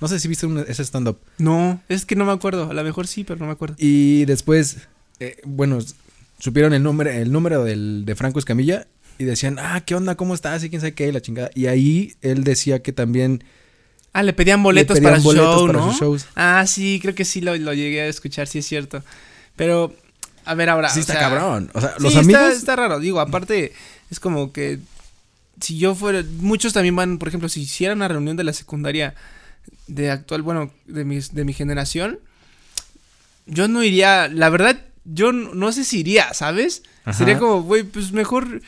No 0.00 0.08
sé 0.08 0.18
si 0.18 0.26
viste 0.26 0.46
un- 0.46 0.64
ese 0.66 0.82
stand-up. 0.82 1.18
No, 1.38 1.80
es 1.88 2.04
que 2.04 2.16
no 2.16 2.24
me 2.24 2.32
acuerdo. 2.32 2.68
A 2.68 2.74
lo 2.74 2.82
mejor 2.82 3.06
sí, 3.06 3.22
pero 3.22 3.38
no 3.38 3.46
me 3.46 3.52
acuerdo. 3.52 3.76
Y 3.78 4.24
después, 4.24 4.78
eh, 5.20 5.36
bueno, 5.44 5.78
supieron 6.40 6.72
el 6.72 6.82
número, 6.82 7.10
el 7.10 7.30
número 7.30 7.62
del, 7.62 8.04
de 8.04 8.16
Franco 8.16 8.40
Escamilla 8.40 8.88
y 9.22 9.26
decían, 9.26 9.58
ah, 9.60 9.82
¿qué 9.86 9.94
onda? 9.94 10.14
¿Cómo 10.16 10.34
estás? 10.34 10.62
Y 10.64 10.68
quién 10.70 10.80
sabe 10.80 10.94
qué, 10.94 11.08
y 11.08 11.12
la 11.12 11.20
chingada. 11.22 11.50
Y 11.54 11.66
ahí 11.66 12.14
él 12.22 12.44
decía 12.44 12.82
que 12.82 12.92
también 12.92 13.44
Ah, 14.14 14.22
le 14.22 14.32
pedían 14.34 14.62
boletos 14.62 14.98
pedían 14.98 15.12
para 15.12 15.22
boletos 15.22 15.56
show, 15.56 15.66
para 15.68 15.78
¿no? 15.78 15.90
sus 15.92 16.00
shows. 16.00 16.26
Ah, 16.34 16.64
sí, 16.66 16.98
creo 17.00 17.14
que 17.14 17.24
sí 17.24 17.40
lo, 17.40 17.56
lo 17.56 17.72
llegué 17.72 18.02
a 18.02 18.06
escuchar, 18.08 18.46
sí 18.46 18.58
es 18.58 18.66
cierto. 18.66 19.02
Pero, 19.56 19.94
a 20.44 20.54
ver 20.54 20.68
ahora. 20.68 20.90
sí 20.90 20.98
o 20.98 21.00
está 21.00 21.14
sea, 21.14 21.22
cabrón. 21.22 21.70
O 21.72 21.80
sea, 21.80 21.94
sí, 21.96 22.02
los 22.02 22.14
está- 22.14 22.20
amigos... 22.20 22.58
Está, 22.58 22.76
raro, 22.76 23.00
digo, 23.00 23.20
aparte, 23.20 23.72
es 24.10 24.20
como 24.20 24.52
que 24.52 24.80
si 25.60 25.78
yo 25.78 25.94
fuera. 25.94 26.22
Muchos 26.40 26.72
también 26.74 26.94
van, 26.96 27.16
por 27.18 27.28
ejemplo, 27.28 27.48
si 27.48 27.62
hiciera 27.62 27.94
una 27.94 28.08
reunión 28.08 28.36
de 28.36 28.44
la 28.44 28.52
secundaria 28.52 29.14
de 29.86 30.10
actual, 30.10 30.42
bueno, 30.42 30.70
de, 30.86 31.04
mis, 31.04 31.32
de 31.34 31.44
mi 31.44 31.52
generación, 31.54 32.18
yo 33.46 33.68
no 33.68 33.82
iría. 33.82 34.28
La 34.28 34.50
verdad, 34.50 34.78
yo 35.04 35.32
no, 35.32 35.54
no 35.54 35.72
sé 35.72 35.84
si 35.84 36.00
iría, 36.00 36.34
¿sabes? 36.34 36.82
Ajá. 37.04 37.16
Sería 37.16 37.38
como, 37.38 37.62
güey, 37.62 37.82
pues 37.82 38.12
mejor. 38.12 38.60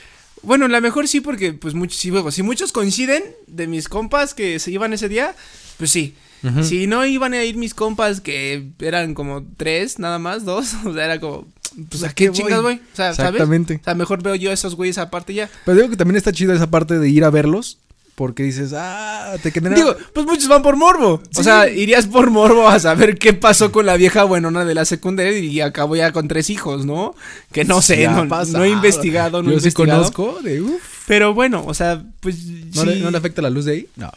Bueno, 0.45 0.69
la 0.69 0.81
mejor 0.81 1.09
sí, 1.09 1.21
porque 1.21 1.53
pues 1.53 1.75
muchos, 1.75 1.99
si, 1.99 2.11
luego, 2.11 2.31
si 2.31 2.43
muchos 2.43 2.73
coinciden 2.73 3.23
de 3.47 3.67
mis 3.67 3.89
compas 3.89 4.35
que 4.35 4.59
se 4.59 4.71
iban 4.71 4.93
ese 4.93 5.09
día, 5.09 5.35
pues 5.79 5.91
sí. 5.91 6.15
Si 6.63 6.87
no 6.87 7.07
iban 7.07 7.33
a 7.33 7.43
ir 7.43 7.57
mis 7.57 7.73
compas 7.73 8.21
que 8.21 8.69
eran 8.79 9.15
como 9.15 9.43
tres, 9.57 9.99
nada 9.99 10.19
más, 10.19 10.45
dos, 10.45 10.75
o 10.85 10.93
sea, 10.93 11.07
era 11.07 11.19
como, 11.19 11.47
pues 11.89 12.05
¿a 12.05 12.09
qué 12.09 12.27
qué 12.27 12.33
chingas 12.33 12.61
voy? 12.61 12.75
O 12.75 12.97
sea, 12.97 13.15
¿sabes? 13.15 13.33
Exactamente. 13.33 13.77
O 13.81 13.85
sea, 13.85 13.95
mejor 13.95 14.23
veo 14.23 14.35
yo 14.35 14.51
a 14.51 14.53
esos 14.53 14.75
güeyes 14.75 14.99
aparte 14.99 15.33
ya. 15.33 15.49
Pero 15.65 15.77
digo 15.79 15.89
que 15.89 15.97
también 15.97 16.17
está 16.17 16.33
chido 16.33 16.53
esa 16.53 16.71
parte 16.71 16.99
de 16.99 17.09
ir 17.09 17.25
a 17.25 17.31
verlos. 17.31 17.79
Porque 18.14 18.44
dices, 18.44 18.72
ah, 18.77 19.35
te 19.42 19.50
genera... 19.50 19.74
Digo, 19.74 19.96
pues 20.12 20.24
muchos 20.24 20.46
van 20.46 20.62
por 20.62 20.77
morbo. 20.77 21.20
O 21.37 21.42
sea, 21.42 21.68
irías 21.68 22.07
por 22.07 22.31
morbo 22.31 22.68
a 22.68 22.79
saber 22.79 23.18
qué 23.18 23.33
pasó 23.33 23.72
con 23.72 23.87
la 23.87 23.96
vieja 23.96 24.22
buenona 24.22 24.64
de 24.64 24.74
la 24.74 24.85
secundaria 24.85 25.37
y 25.37 25.61
acabó 25.61 25.96
ya 25.96 26.12
con 26.12 26.29
tres 26.29 26.48
hijos, 26.48 26.87
¿no? 26.87 27.16
Que 27.50 27.64
no 27.64 27.83
sé, 27.83 28.07
no, 28.07 28.64
he 28.64 28.68
investigado, 28.68 29.42
no 29.42 29.50
he 29.50 29.55
Yo 29.55 29.61
sí 29.61 29.66
investigado. 29.68 30.12
conozco 30.12 30.40
de, 30.42 30.61
uf. 30.61 30.81
Pero 31.09 31.35
bueno, 31.35 31.64
o 31.66 31.74
sea, 31.74 32.05
pues 32.20 32.44
¿No, 32.46 32.83
sí. 32.83 32.87
le, 32.87 33.00
¿No 33.00 33.11
le 33.11 33.18
afecta 33.18 33.42
la 33.42 33.50
luz 33.50 33.64
de 33.64 33.72
ahí? 33.72 33.88
No. 33.96 34.12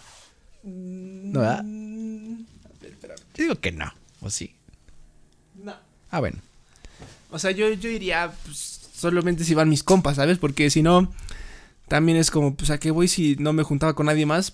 ¿No, 0.63 1.39
verdad? 1.39 1.63
Yo 3.36 3.43
digo 3.43 3.55
que 3.55 3.71
no. 3.71 3.91
¿O 4.21 4.29
sí? 4.29 4.53
No. 5.63 5.73
Ah, 6.12 6.19
bueno. 6.19 6.38
O 7.31 7.39
sea, 7.39 7.51
yo, 7.51 7.71
yo 7.73 7.89
iría 7.89 8.31
pues, 8.45 8.81
solamente 8.95 9.43
si 9.43 9.53
van 9.53 9.69
mis 9.69 9.83
compas, 9.83 10.15
¿sabes? 10.15 10.38
Porque 10.38 10.69
si 10.69 10.81
no, 10.81 11.12
también 11.88 12.17
es 12.17 12.32
como, 12.32 12.56
pues, 12.56 12.69
¿a 12.69 12.80
qué 12.80 12.91
voy 12.91 13.08
si 13.08 13.36
no 13.38 13.54
me 13.54 13.63
juntaba 13.63 13.95
con 13.95 14.08
nadie 14.08 14.26
más? 14.26 14.54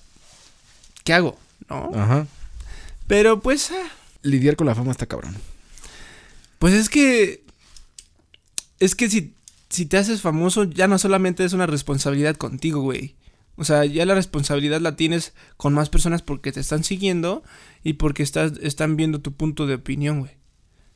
¿Qué 1.04 1.14
hago? 1.14 1.38
¿No? 1.70 1.92
Ajá. 1.94 2.28
Pero 3.08 3.42
pues, 3.42 3.72
ah, 3.72 3.90
Lidiar 4.22 4.56
con 4.56 4.68
la 4.68 4.76
fama 4.76 4.92
está 4.92 5.06
cabrón. 5.06 5.36
pues 6.60 6.74
es 6.74 6.90
que, 6.90 7.44
es 8.80 8.96
que 8.96 9.10
si, 9.10 9.34
si 9.70 9.86
te 9.86 9.98
haces 9.98 10.22
famoso, 10.22 10.64
ya 10.64 10.88
no 10.88 10.98
solamente 10.98 11.44
es 11.44 11.54
una 11.54 11.68
responsabilidad 11.68 12.38
contigo, 12.38 12.82
güey. 12.82 13.16
O 13.56 13.66
sea, 13.66 13.86
ya 13.86 14.06
la 14.06 14.16
responsabilidad 14.16 14.82
la 14.82 14.96
tienes 14.96 15.34
con 15.58 15.74
más 15.74 15.90
personas 15.90 16.22
porque 16.22 16.52
te 16.52 16.60
están 16.60 16.84
siguiendo 16.84 17.44
y 17.84 17.94
porque 17.94 18.24
estás, 18.24 18.54
están 18.62 18.96
viendo 18.96 19.22
tu 19.22 19.34
punto 19.34 19.68
de 19.68 19.76
opinión, 19.76 20.22
güey. 20.22 20.32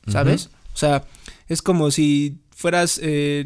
¿Sabes? 0.06 0.48
O 0.72 0.76
sea, 0.76 1.04
es 1.48 1.60
como 1.60 1.90
si 1.90 2.38
fueras, 2.50 2.98
eh, 3.02 3.44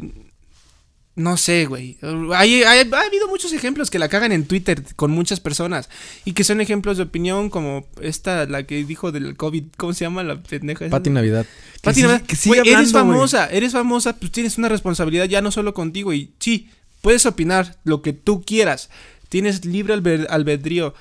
no 1.15 1.37
sé, 1.37 1.65
güey. 1.65 1.97
Hay, 2.35 2.63
hay- 2.63 2.89
ha 2.91 3.01
habido 3.01 3.27
muchos 3.27 3.53
ejemplos 3.53 3.91
que 3.91 3.99
la 3.99 4.09
cagan 4.09 4.31
en 4.31 4.45
Twitter 4.45 4.83
con 4.95 5.11
muchas 5.11 5.39
personas 5.39 5.89
y 6.25 6.33
que 6.33 6.43
son 6.43 6.59
ejemplos 6.59 6.97
de 6.97 7.03
opinión 7.03 7.49
como 7.51 7.85
esta, 8.01 8.45
la 8.47 8.63
que 8.63 8.83
dijo 8.83 9.11
del 9.11 9.35
COVID, 9.37 9.63
¿cómo 9.77 9.93
se 9.93 10.05
llama 10.05 10.23
la 10.23 10.41
pendeja? 10.41 10.89
Pati 10.89 11.09
Navidad. 11.11 11.45
Pati 11.81 11.99
sí- 12.01 12.07
Navidad. 12.07 12.21
que 12.25 12.35
sigue 12.35 12.59
eres 12.61 12.73
hablando, 12.73 12.99
famosa, 12.99 13.47
eres 13.51 13.73
famosa, 13.73 14.15
pues 14.17 14.31
tienes 14.31 14.57
una 14.57 14.69
responsabilidad 14.69 15.25
ya 15.25 15.41
no 15.41 15.51
solo 15.51 15.73
contigo 15.75 16.13
y 16.13 16.31
sí, 16.39 16.69
puedes 17.01 17.25
opinar 17.27 17.77
lo 17.83 18.01
que 18.01 18.13
tú 18.13 18.41
quieras, 18.43 18.89
tienes 19.29 19.65
libre 19.65 19.93
albedrío, 20.29 20.93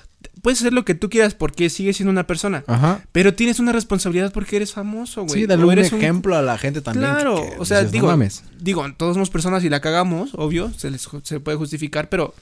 puedes 0.43 0.61
hacer 0.61 0.73
lo 0.73 0.85
que 0.85 0.95
tú 0.95 1.11
quieras 1.11 1.35
porque 1.35 1.71
sigues 1.71 1.97
siendo 1.97 2.11
una 2.11 2.27
persona, 2.27 2.65
Ajá. 2.67 3.03
pero 3.13 3.35
tienes 3.35 3.59
una 3.61 3.73
responsabilidad 3.73 4.33
porque 4.33 4.57
eres 4.57 4.73
famoso, 4.73 5.23
güey. 5.25 5.41
Sí, 5.41 5.47
dale 5.47 5.65
un 5.65 5.73
eres 5.73 5.93
ejemplo 5.93 6.37
a 6.37 6.43
la 6.43 6.59
gente 6.59 6.81
también. 6.83 7.11
Claro, 7.11 7.37
que- 7.37 7.57
o 7.59 7.65
sea, 7.65 7.79
dices, 7.79 7.93
no 7.93 7.93
digo, 7.93 8.07
mames. 8.09 8.45
digo, 8.61 8.87
todos 8.97 9.15
somos 9.15 9.31
personas 9.31 9.65
y 9.65 9.69
la 9.69 9.81
cagamos, 9.81 10.31
obvio, 10.35 10.71
se 10.77 10.91
les 10.91 11.09
se 11.23 11.41
puede 11.41 11.57
justificar, 11.57 12.09
pero 12.09 12.35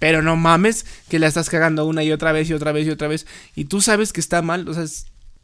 pero 0.00 0.22
no 0.22 0.36
mames 0.36 0.84
que 1.08 1.18
la 1.18 1.28
estás 1.28 1.48
cagando 1.48 1.86
una 1.86 2.02
y 2.02 2.12
otra 2.12 2.32
vez 2.32 2.50
y 2.50 2.52
otra 2.52 2.72
vez 2.72 2.86
y 2.86 2.90
otra 2.90 3.08
vez 3.08 3.26
y 3.54 3.66
tú 3.66 3.80
sabes 3.80 4.12
que 4.12 4.20
está 4.20 4.42
mal, 4.42 4.68
o 4.68 4.74
sea, 4.74 4.84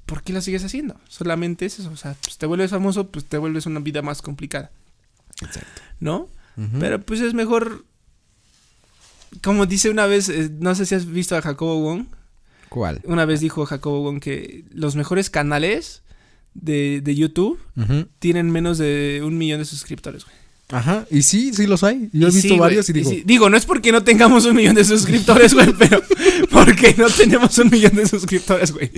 ¿por 0.06 0.22
qué 0.22 0.32
la 0.32 0.40
sigues 0.42 0.64
haciendo? 0.64 0.96
Solamente 1.08 1.66
es 1.66 1.78
eso, 1.78 1.90
o 1.90 1.96
sea, 1.96 2.14
pues 2.22 2.36
te 2.36 2.46
vuelves 2.46 2.70
famoso, 2.70 3.06
pues 3.08 3.24
te 3.24 3.38
vuelves 3.38 3.66
una 3.66 3.80
vida 3.80 4.02
más 4.02 4.20
complicada, 4.22 4.70
Exacto. 5.40 5.82
¿no? 6.00 6.28
Pero 6.78 7.00
pues 7.00 7.20
es 7.20 7.32
mejor 7.32 7.86
como 9.42 9.66
dice 9.66 9.90
una 9.90 10.06
vez, 10.06 10.28
eh, 10.28 10.50
no 10.58 10.74
sé 10.74 10.86
si 10.86 10.94
has 10.94 11.06
visto 11.06 11.36
a 11.36 11.42
Jacobo 11.42 11.80
Wong, 11.80 12.06
¿Cuál? 12.68 13.00
una 13.04 13.24
vez 13.24 13.40
dijo 13.40 13.66
Jacobo 13.66 14.02
Wong 14.02 14.20
que 14.20 14.64
los 14.72 14.96
mejores 14.96 15.30
canales 15.30 16.02
de, 16.54 17.00
de 17.02 17.14
YouTube 17.14 17.58
tienen 18.18 18.50
menos 18.50 18.78
de 18.78 19.22
un 19.24 19.38
millón 19.38 19.60
de 19.60 19.64
suscriptores, 19.64 20.24
güey. 20.24 20.40
Ajá, 20.72 21.04
y 21.10 21.22
sí, 21.22 21.52
sí 21.52 21.66
los 21.66 21.82
hay. 21.82 22.08
Yo 22.12 22.28
he 22.28 22.30
visto 22.30 22.54
sí, 22.54 22.58
varios 22.58 22.88
y 22.88 22.92
digo, 22.92 23.10
sí. 23.10 23.22
Digo, 23.24 23.50
no 23.50 23.56
es 23.56 23.66
porque 23.66 23.90
no 23.90 24.04
tengamos 24.04 24.44
un 24.44 24.54
millón 24.54 24.76
de 24.76 24.84
suscriptores, 24.84 25.52
güey, 25.52 25.72
pero 25.76 26.00
porque 26.50 26.94
no 26.96 27.08
tenemos 27.10 27.58
un 27.58 27.70
millón 27.70 27.96
de 27.96 28.06
suscriptores, 28.06 28.72
güey. 28.72 28.90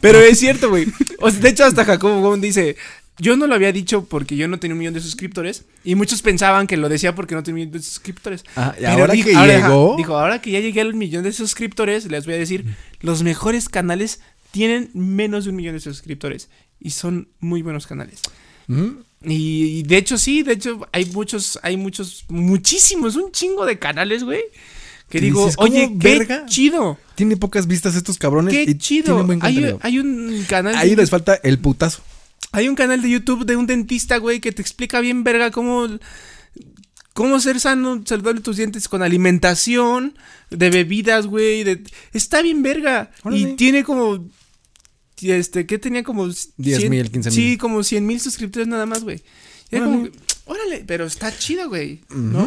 Pero 0.00 0.18
es 0.18 0.38
cierto, 0.38 0.68
güey. 0.68 0.86
O 1.20 1.30
sea, 1.30 1.40
de 1.40 1.48
hecho, 1.48 1.64
hasta 1.64 1.84
Jacobo 1.84 2.20
Gómez 2.20 2.42
dice, 2.42 2.76
yo 3.20 3.36
no 3.36 3.46
lo 3.46 3.54
había 3.54 3.70
dicho 3.72 4.04
porque 4.06 4.34
yo 4.36 4.48
no 4.48 4.58
tenía 4.58 4.72
un 4.74 4.78
millón 4.78 4.94
de 4.94 5.00
suscriptores 5.00 5.64
y 5.84 5.94
muchos 5.94 6.22
pensaban 6.22 6.66
que 6.66 6.76
lo 6.76 6.88
decía 6.88 7.14
porque 7.14 7.34
no 7.34 7.42
tenía 7.42 7.54
un 7.64 7.68
millón 7.68 7.72
de 7.80 7.82
suscriptores. 7.86 8.44
ah, 8.56 8.74
y 8.76 8.80
Pero 8.80 8.92
ahora 8.92 9.12
dijo- 9.14 9.28
que 9.28 9.36
ahora, 9.36 9.56
llegó, 9.56 9.94
dijo, 9.96 10.16
ahora 10.16 10.40
que 10.42 10.50
ya 10.50 10.60
llegué 10.60 10.80
al 10.80 10.94
millón 10.94 11.22
de 11.24 11.32
suscriptores, 11.32 12.06
les 12.10 12.24
voy 12.26 12.34
a 12.34 12.38
decir, 12.38 12.64
los 13.00 13.22
mejores 13.22 13.68
canales 13.68 14.20
tienen 14.50 14.90
menos 14.94 15.44
de 15.44 15.50
un 15.50 15.56
millón 15.56 15.74
de 15.74 15.80
suscriptores 15.80 16.48
y 16.80 16.90
son 16.90 17.28
muy 17.40 17.62
buenos 17.62 17.86
canales. 17.86 18.20
Y, 19.22 19.78
y 19.80 19.82
de 19.82 19.96
hecho 19.96 20.16
sí, 20.16 20.42
de 20.42 20.52
hecho 20.54 20.86
hay 20.92 21.04
muchos, 21.06 21.58
hay 21.62 21.76
muchos, 21.76 22.24
muchísimos, 22.28 23.16
un 23.16 23.30
chingo 23.32 23.66
de 23.66 23.78
canales, 23.78 24.24
güey. 24.24 24.40
Que 25.10 25.20
digo, 25.20 25.40
dices, 25.40 25.56
¿cómo 25.56 25.72
oye, 25.72 25.88
qué 26.00 26.18
verga? 26.18 26.46
chido, 26.46 26.96
tiene 27.16 27.36
pocas 27.36 27.66
vistas 27.66 27.96
estos 27.96 28.16
cabrones 28.16 28.54
qué 28.54 28.62
y 28.62 28.78
chido. 28.78 29.06
tienen 29.06 29.26
buen 29.26 29.38
Hay, 29.42 29.76
hay 29.82 29.98
un 29.98 30.44
canal, 30.48 30.76
Ahí 30.76 30.94
les 30.94 31.10
falta 31.10 31.34
el 31.42 31.58
putazo. 31.58 32.00
Hay 32.52 32.68
un 32.68 32.74
canal 32.74 33.00
de 33.02 33.10
YouTube 33.10 33.44
de 33.46 33.56
un 33.56 33.66
dentista, 33.66 34.16
güey, 34.18 34.40
que 34.40 34.52
te 34.52 34.62
explica 34.62 35.00
bien 35.00 35.22
verga 35.24 35.50
cómo, 35.50 35.86
cómo 37.12 37.40
ser 37.40 37.60
sano, 37.60 38.02
saludable 38.04 38.40
tus 38.40 38.56
dientes 38.56 38.88
con 38.88 39.02
alimentación, 39.02 40.16
de 40.50 40.70
bebidas, 40.70 41.26
güey, 41.26 41.62
de, 41.64 41.82
está 42.12 42.42
bien 42.42 42.62
verga. 42.62 43.10
Órale. 43.22 43.40
Y 43.40 43.56
tiene 43.56 43.84
como, 43.84 44.28
este, 45.20 45.66
¿qué 45.66 45.78
tenía 45.78 46.02
como? 46.02 46.26
10 46.26 46.54
mil, 46.90 47.02
100 47.02 47.12
15 47.12 47.30
Sí, 47.30 47.40
mil. 47.40 47.58
como 47.58 47.82
100 47.82 48.06
mil 48.06 48.20
suscriptores 48.20 48.68
nada 48.68 48.86
más, 48.86 49.04
güey. 49.04 49.22
Órale. 49.72 49.84
como, 49.84 50.08
órale, 50.46 50.84
pero 50.86 51.04
está 51.06 51.36
chido, 51.36 51.68
güey. 51.68 52.00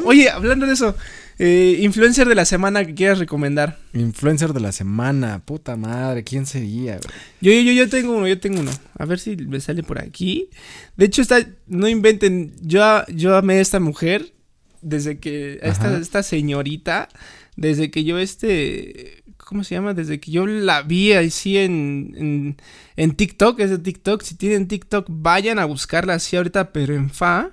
Oye, 0.04 0.30
hablando 0.30 0.66
de 0.66 0.74
eso, 0.74 0.96
eh, 1.39 1.80
influencer 1.82 2.28
de 2.28 2.36
la 2.36 2.46
semana 2.46 2.86
que 2.86 2.93
quieras 2.93 3.19
recomendar. 3.19 3.80
Influencer 3.93 4.54
de 4.54 4.60
la 4.60 4.72
semana, 4.72 5.43
puta 5.43 5.76
madre, 5.76 6.24
¿quién 6.24 6.46
sería? 6.46 7.00
Yo, 7.41 7.52
yo, 7.52 7.72
yo, 7.72 7.89
tengo 7.89 8.15
uno, 8.15 8.28
yo 8.28 8.39
tengo 8.39 8.60
uno. 8.60 8.72
A 8.98 9.06
ver 9.06 9.19
si 9.19 9.36
me 9.36 9.60
sale 9.60 9.84
por 9.84 10.00
aquí. 10.00 10.50
De 10.96 11.06
hecho, 11.06 11.22
está, 11.22 11.46
no 11.67 11.88
inventen, 11.88 12.54
yo, 12.62 12.82
yo 13.08 13.36
amé 13.36 13.56
a 13.56 13.62
esta 13.62 13.80
mujer 13.80 14.34
desde 14.82 15.19
que, 15.19 15.60
a 15.63 15.67
esta, 15.67 15.98
esta 15.98 16.24
señorita, 16.24 17.10
desde 17.56 17.89
que 17.89 18.04
yo 18.04 18.19
este, 18.19 19.24
¿cómo 19.38 19.63
se 19.63 19.76
llama? 19.76 19.93
Desde 19.93 20.19
que 20.19 20.32
yo 20.32 20.46
la 20.46 20.82
vi 20.82 21.13
así 21.13 21.58
en, 21.58 22.13
en, 22.17 22.58
en 22.96 23.15
TikTok, 23.15 23.60
es 23.60 23.69
de 23.69 23.80
TikTok. 23.80 24.22
Si 24.22 24.36
tienen 24.36 24.67
TikTok, 24.67 25.08
vayan 25.10 25.60
a 25.60 25.65
buscarla 25.65 26.15
así 26.15 26.36
ahorita, 26.36 26.72
pero 26.72 26.96
en 26.96 27.10
fa. 27.10 27.52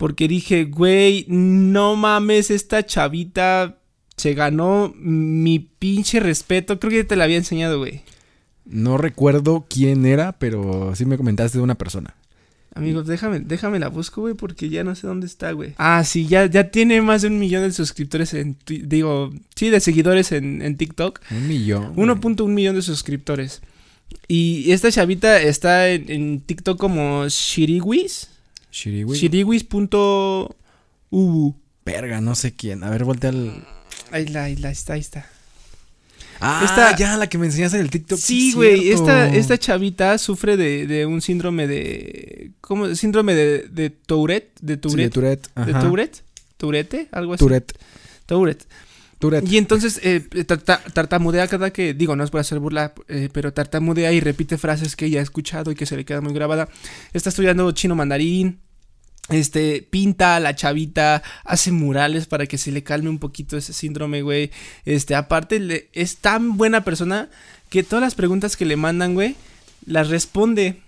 Porque 0.00 0.28
dije, 0.28 0.64
güey, 0.64 1.26
no 1.28 1.94
mames, 1.94 2.50
esta 2.50 2.86
chavita 2.86 3.76
se 4.16 4.32
ganó 4.32 4.94
mi 4.96 5.58
pinche 5.58 6.20
respeto. 6.20 6.80
Creo 6.80 6.90
que 6.90 6.96
ya 7.02 7.06
te 7.06 7.16
la 7.16 7.24
había 7.24 7.36
enseñado, 7.36 7.76
güey. 7.76 8.00
No 8.64 8.96
recuerdo 8.96 9.66
quién 9.68 10.06
era, 10.06 10.32
pero 10.38 10.94
sí 10.96 11.04
me 11.04 11.18
comentaste 11.18 11.58
de 11.58 11.64
una 11.64 11.74
persona. 11.74 12.14
Amigos, 12.74 13.06
déjame, 13.06 13.40
déjame 13.40 13.78
la 13.78 13.88
busco, 13.88 14.22
güey, 14.22 14.32
porque 14.32 14.70
ya 14.70 14.84
no 14.84 14.94
sé 14.94 15.06
dónde 15.06 15.26
está, 15.26 15.52
güey. 15.52 15.74
Ah, 15.76 16.02
sí, 16.02 16.26
ya, 16.26 16.46
ya 16.46 16.70
tiene 16.70 17.02
más 17.02 17.20
de 17.20 17.28
un 17.28 17.38
millón 17.38 17.64
de 17.64 17.72
suscriptores 17.72 18.32
en, 18.32 18.56
digo, 18.64 19.34
sí, 19.54 19.68
de 19.68 19.80
seguidores 19.80 20.32
en, 20.32 20.62
en 20.62 20.78
TikTok. 20.78 21.20
Un 21.30 21.46
millón. 21.46 21.92
güey. 21.92 22.08
1.1 22.08 22.48
millón 22.48 22.74
de 22.74 22.80
suscriptores. 22.80 23.60
Y 24.28 24.72
esta 24.72 24.90
chavita 24.90 25.42
está 25.42 25.90
en, 25.90 26.10
en 26.10 26.40
TikTok 26.40 26.80
como 26.80 27.28
Shiriwis. 27.28 28.30
Shiriwi. 28.70 29.16
Shiriwis.ubu. 29.16 31.54
Verga, 31.84 32.20
no 32.20 32.34
sé 32.34 32.54
quién. 32.54 32.84
A 32.84 32.90
ver, 32.90 33.04
voltea 33.04 33.30
al. 33.30 33.66
Ahí 34.12 34.26
la, 34.26 34.44
ahí 34.44 34.56
la, 34.56 34.70
está, 34.70 34.94
ahí 34.94 35.00
está. 35.00 35.26
Ah, 36.42 36.62
Esta- 36.64 36.96
ya, 36.96 37.18
la 37.18 37.28
que 37.28 37.36
me 37.36 37.44
enseñaste 37.46 37.76
en 37.76 37.82
el 37.82 37.90
TikTok. 37.90 38.18
Sí, 38.18 38.52
güey, 38.54 38.88
esta, 38.90 39.28
esta 39.28 39.58
chavita 39.58 40.16
sufre 40.16 40.56
de, 40.56 40.86
de 40.86 41.04
un 41.04 41.20
síndrome 41.20 41.66
de... 41.66 42.52
¿Cómo? 42.62 42.94
Síndrome 42.94 43.34
de, 43.34 43.68
de 43.70 43.90
Tourette, 43.90 44.58
de 44.62 44.74
Sí, 44.74 44.80
Tourette, 44.80 45.04
de 45.04 45.10
Tourette. 45.10 45.48
de. 45.66 45.72
Tourette, 45.74 46.22
Tourette, 46.56 47.08
algo 47.12 47.34
así. 47.34 47.40
Tourette. 47.40 47.74
Tourette. 48.24 48.64
Y 49.46 49.58
entonces 49.58 50.00
eh, 50.02 50.20
tarta- 50.46 50.82
tartamudea 50.92 51.46
cada 51.46 51.70
que, 51.72 51.92
digo, 51.94 52.16
no 52.16 52.24
es 52.24 52.30
por 52.30 52.40
hacer 52.40 52.58
burla, 52.58 52.94
eh, 53.08 53.28
pero 53.32 53.52
tartamudea 53.52 54.12
y 54.12 54.20
repite 54.20 54.56
frases 54.58 54.96
que 54.96 55.06
ella 55.06 55.20
ha 55.20 55.22
escuchado 55.22 55.70
y 55.70 55.74
que 55.74 55.86
se 55.86 55.96
le 55.96 56.04
queda 56.04 56.20
muy 56.20 56.32
grabada. 56.32 56.68
Está 57.12 57.28
estudiando 57.28 57.70
chino 57.72 57.94
mandarín, 57.94 58.60
este, 59.28 59.86
pinta 59.90 60.36
a 60.36 60.40
la 60.40 60.56
chavita, 60.56 61.22
hace 61.44 61.70
murales 61.70 62.26
para 62.26 62.46
que 62.46 62.58
se 62.58 62.72
le 62.72 62.82
calme 62.82 63.10
un 63.10 63.18
poquito 63.18 63.56
ese 63.56 63.72
síndrome, 63.72 64.22
güey. 64.22 64.50
Este, 64.84 65.14
aparte, 65.14 65.60
le- 65.60 65.88
es 65.92 66.16
tan 66.16 66.56
buena 66.56 66.82
persona 66.82 67.28
que 67.68 67.82
todas 67.82 68.02
las 68.02 68.14
preguntas 68.14 68.56
que 68.56 68.64
le 68.64 68.76
mandan, 68.76 69.14
güey, 69.14 69.36
las 69.86 70.08
responde. 70.08 70.82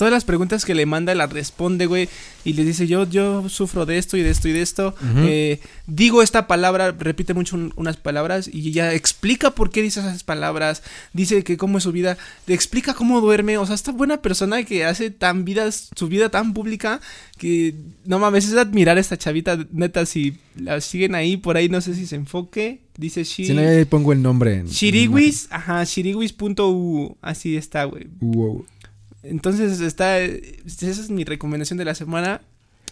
Todas 0.00 0.12
las 0.12 0.24
preguntas 0.24 0.64
que 0.64 0.74
le 0.74 0.86
manda 0.86 1.14
las 1.14 1.30
responde, 1.30 1.84
güey. 1.84 2.08
Y 2.42 2.54
le 2.54 2.64
dice, 2.64 2.86
yo, 2.86 3.06
yo 3.06 3.46
sufro 3.50 3.84
de 3.84 3.98
esto 3.98 4.16
y 4.16 4.22
de 4.22 4.30
esto 4.30 4.48
y 4.48 4.52
de 4.52 4.62
esto. 4.62 4.94
Eh, 5.18 5.60
digo 5.86 6.22
esta 6.22 6.46
palabra, 6.46 6.92
repite 6.98 7.34
mucho 7.34 7.54
un- 7.56 7.74
unas 7.76 7.98
palabras 7.98 8.48
y 8.50 8.66
ella 8.68 8.94
explica 8.94 9.50
por 9.50 9.68
qué 9.70 9.82
dice 9.82 10.00
esas 10.00 10.24
palabras, 10.24 10.82
dice 11.12 11.44
que 11.44 11.58
cómo 11.58 11.76
es 11.76 11.84
su 11.84 11.92
vida, 11.92 12.16
le 12.46 12.54
explica 12.54 12.94
cómo 12.94 13.20
duerme, 13.20 13.58
o 13.58 13.66
sea, 13.66 13.74
esta 13.74 13.92
buena 13.92 14.22
persona 14.22 14.62
que 14.64 14.86
hace 14.86 15.10
tan 15.10 15.44
vida, 15.44 15.70
su 15.70 16.08
vida 16.08 16.30
tan 16.30 16.54
pública 16.54 17.00
que 17.36 17.74
no 18.06 18.18
mames, 18.18 18.46
es 18.48 18.54
admirar 18.56 18.96
a 18.96 19.00
esta 19.00 19.18
chavita, 19.18 19.58
neta, 19.70 20.06
si 20.06 20.38
la 20.56 20.80
siguen 20.80 21.14
ahí, 21.14 21.36
por 21.36 21.58
ahí 21.58 21.68
no 21.68 21.82
sé 21.82 21.94
si 21.94 22.06
se 22.06 22.16
enfoque, 22.16 22.80
dice 22.96 23.20
Shi- 23.22 23.46
Si 23.48 23.52
no, 23.52 23.60
ahí 23.60 23.84
pongo 23.84 24.12
el 24.14 24.22
nombre. 24.22 24.54
En, 24.60 24.66
Shiriwis, 24.66 25.46
ajá, 25.50 25.84
shiriwis.u, 25.84 27.16
así 27.22 27.56
está, 27.56 27.84
güey. 27.84 28.04
en- 28.04 28.16
Wow. 28.20 28.64
Entonces 29.22 29.80
está, 29.80 30.18
esa 30.18 30.88
es 30.88 31.10
mi 31.10 31.24
recomendación 31.24 31.78
de 31.78 31.84
la 31.84 31.94
semana. 31.94 32.40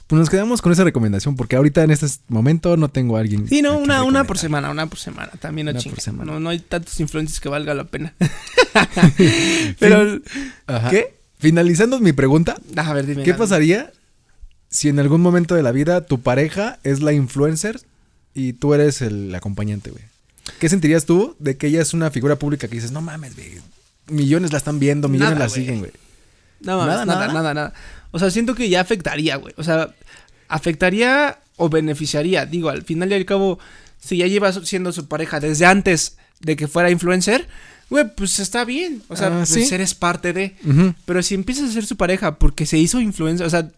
Pues 0.06 0.18
nos 0.18 0.30
quedamos 0.30 0.62
con 0.62 0.72
esa 0.72 0.84
recomendación 0.84 1.36
porque 1.36 1.56
ahorita 1.56 1.82
en 1.84 1.90
este 1.90 2.06
momento 2.28 2.76
no 2.78 2.88
tengo 2.88 3.16
a 3.18 3.20
alguien. 3.20 3.46
Sí, 3.46 3.60
no, 3.60 3.76
una, 3.78 4.02
una 4.04 4.24
por 4.24 4.38
semana, 4.38 4.70
una 4.70 4.86
por 4.86 4.98
semana. 4.98 5.30
También 5.38 5.66
no 5.66 5.72
por 5.74 6.00
semana. 6.00 6.32
No, 6.32 6.40
no 6.40 6.48
hay 6.48 6.60
tantos 6.60 6.98
influencers 7.00 7.40
que 7.40 7.50
valga 7.50 7.74
la 7.74 7.84
pena. 7.84 8.14
Pero, 9.78 10.20
Ajá. 10.66 10.90
¿qué? 10.90 11.14
Finalizando 11.38 12.00
mi 12.00 12.12
pregunta, 12.12 12.56
A 12.76 12.92
ver, 12.94 13.06
dime. 13.06 13.22
¿qué 13.22 13.34
pasaría 13.34 13.92
si 14.70 14.88
en 14.88 14.98
algún 14.98 15.20
momento 15.20 15.54
de 15.54 15.62
la 15.62 15.72
vida 15.72 16.04
tu 16.04 16.20
pareja 16.20 16.78
es 16.84 17.00
la 17.00 17.12
influencer 17.12 17.80
y 18.34 18.54
tú 18.54 18.74
eres 18.74 19.02
el 19.02 19.34
acompañante, 19.34 19.90
güey? 19.90 20.02
¿Qué 20.58 20.68
sentirías 20.68 21.04
tú 21.04 21.36
de 21.38 21.56
que 21.56 21.68
ella 21.68 21.82
es 21.82 21.94
una 21.94 22.10
figura 22.10 22.36
pública 22.36 22.66
que 22.66 22.74
dices, 22.74 22.90
no 22.92 23.02
mames, 23.02 23.36
güey, 23.36 23.60
millones 24.08 24.52
la 24.52 24.58
están 24.58 24.78
viendo, 24.78 25.08
millones 25.08 25.34
Nada, 25.34 25.46
la 25.46 25.48
güey. 25.48 25.60
siguen, 25.60 25.78
güey? 25.80 25.92
No, 26.60 26.78
Nada, 26.86 27.04
nada, 27.04 27.26
nada. 27.26 27.32
nada, 27.32 27.54
nada, 27.54 27.72
O 28.10 28.18
sea, 28.18 28.30
siento 28.30 28.54
que 28.54 28.68
ya 28.68 28.80
afectaría, 28.80 29.36
güey. 29.36 29.54
O 29.56 29.62
sea, 29.62 29.94
afectaría 30.48 31.38
o 31.56 31.68
beneficiaría. 31.68 32.46
Digo, 32.46 32.68
al 32.68 32.82
final 32.82 33.10
y 33.10 33.14
al 33.14 33.24
cabo, 33.24 33.58
si 34.00 34.18
ya 34.18 34.26
llevas 34.26 34.60
siendo 34.64 34.92
su 34.92 35.06
pareja 35.08 35.40
desde 35.40 35.66
antes 35.66 36.16
de 36.40 36.56
que 36.56 36.68
fuera 36.68 36.90
influencer, 36.90 37.46
güey, 37.90 38.04
pues 38.14 38.38
está 38.38 38.64
bien. 38.64 39.02
O 39.08 39.16
sea, 39.16 39.28
Ah, 39.28 39.44
pues 39.46 39.68
sí. 39.68 39.74
eres 39.74 39.94
parte 39.94 40.32
de. 40.32 40.56
Pero 41.04 41.22
si 41.22 41.34
empiezas 41.34 41.70
a 41.70 41.72
ser 41.72 41.86
su 41.86 41.96
pareja 41.96 42.36
porque 42.38 42.66
se 42.66 42.78
hizo 42.78 43.00
influencer, 43.00 43.46
o 43.46 43.50
sea, 43.50 43.68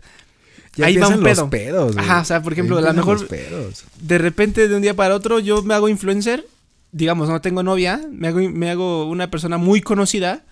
Ya 0.77 0.87
ahí 0.87 0.97
va 0.97 1.09
un 1.09 1.23
pedo. 1.23 1.43
los 1.43 1.51
pedos, 1.51 1.93
güey. 1.95 2.05
Ajá, 2.05 2.21
o 2.21 2.25
sea, 2.25 2.43
por 2.43 2.53
ejemplo, 2.53 2.79
a 2.79 2.81
lo 2.83 2.93
mejor- 2.95 3.27
de 3.29 4.19
repente 4.19 4.69
de 4.69 4.75
un 4.77 4.83
día 4.83 4.95
para 4.95 5.15
otro 5.15 5.39
yo 5.41 5.63
me 5.63 5.75
hago 5.75 5.89
influencer, 5.89 6.47
digamos, 6.93 7.29
no 7.29 7.41
tengo 7.41 7.63
novia, 7.63 8.01
me 8.11 8.29
hago, 8.29 8.39
me 8.49 8.71
hago 8.71 9.07
una 9.09 9.31
persona 9.31 9.57
muy 9.59 9.81
conocida. 9.81 10.43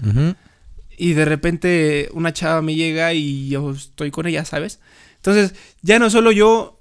Y 0.98 1.14
de 1.14 1.24
repente 1.24 2.08
una 2.12 2.32
chava 2.32 2.61
me 2.61 2.74
llega 2.74 3.14
y 3.14 3.48
yo 3.48 3.70
estoy 3.70 4.11
con 4.11 4.26
ella, 4.26 4.44
¿sabes? 4.44 4.80
Entonces, 5.16 5.54
ya 5.82 5.98
no 5.98 6.11
solo 6.11 6.30
yo 6.32 6.78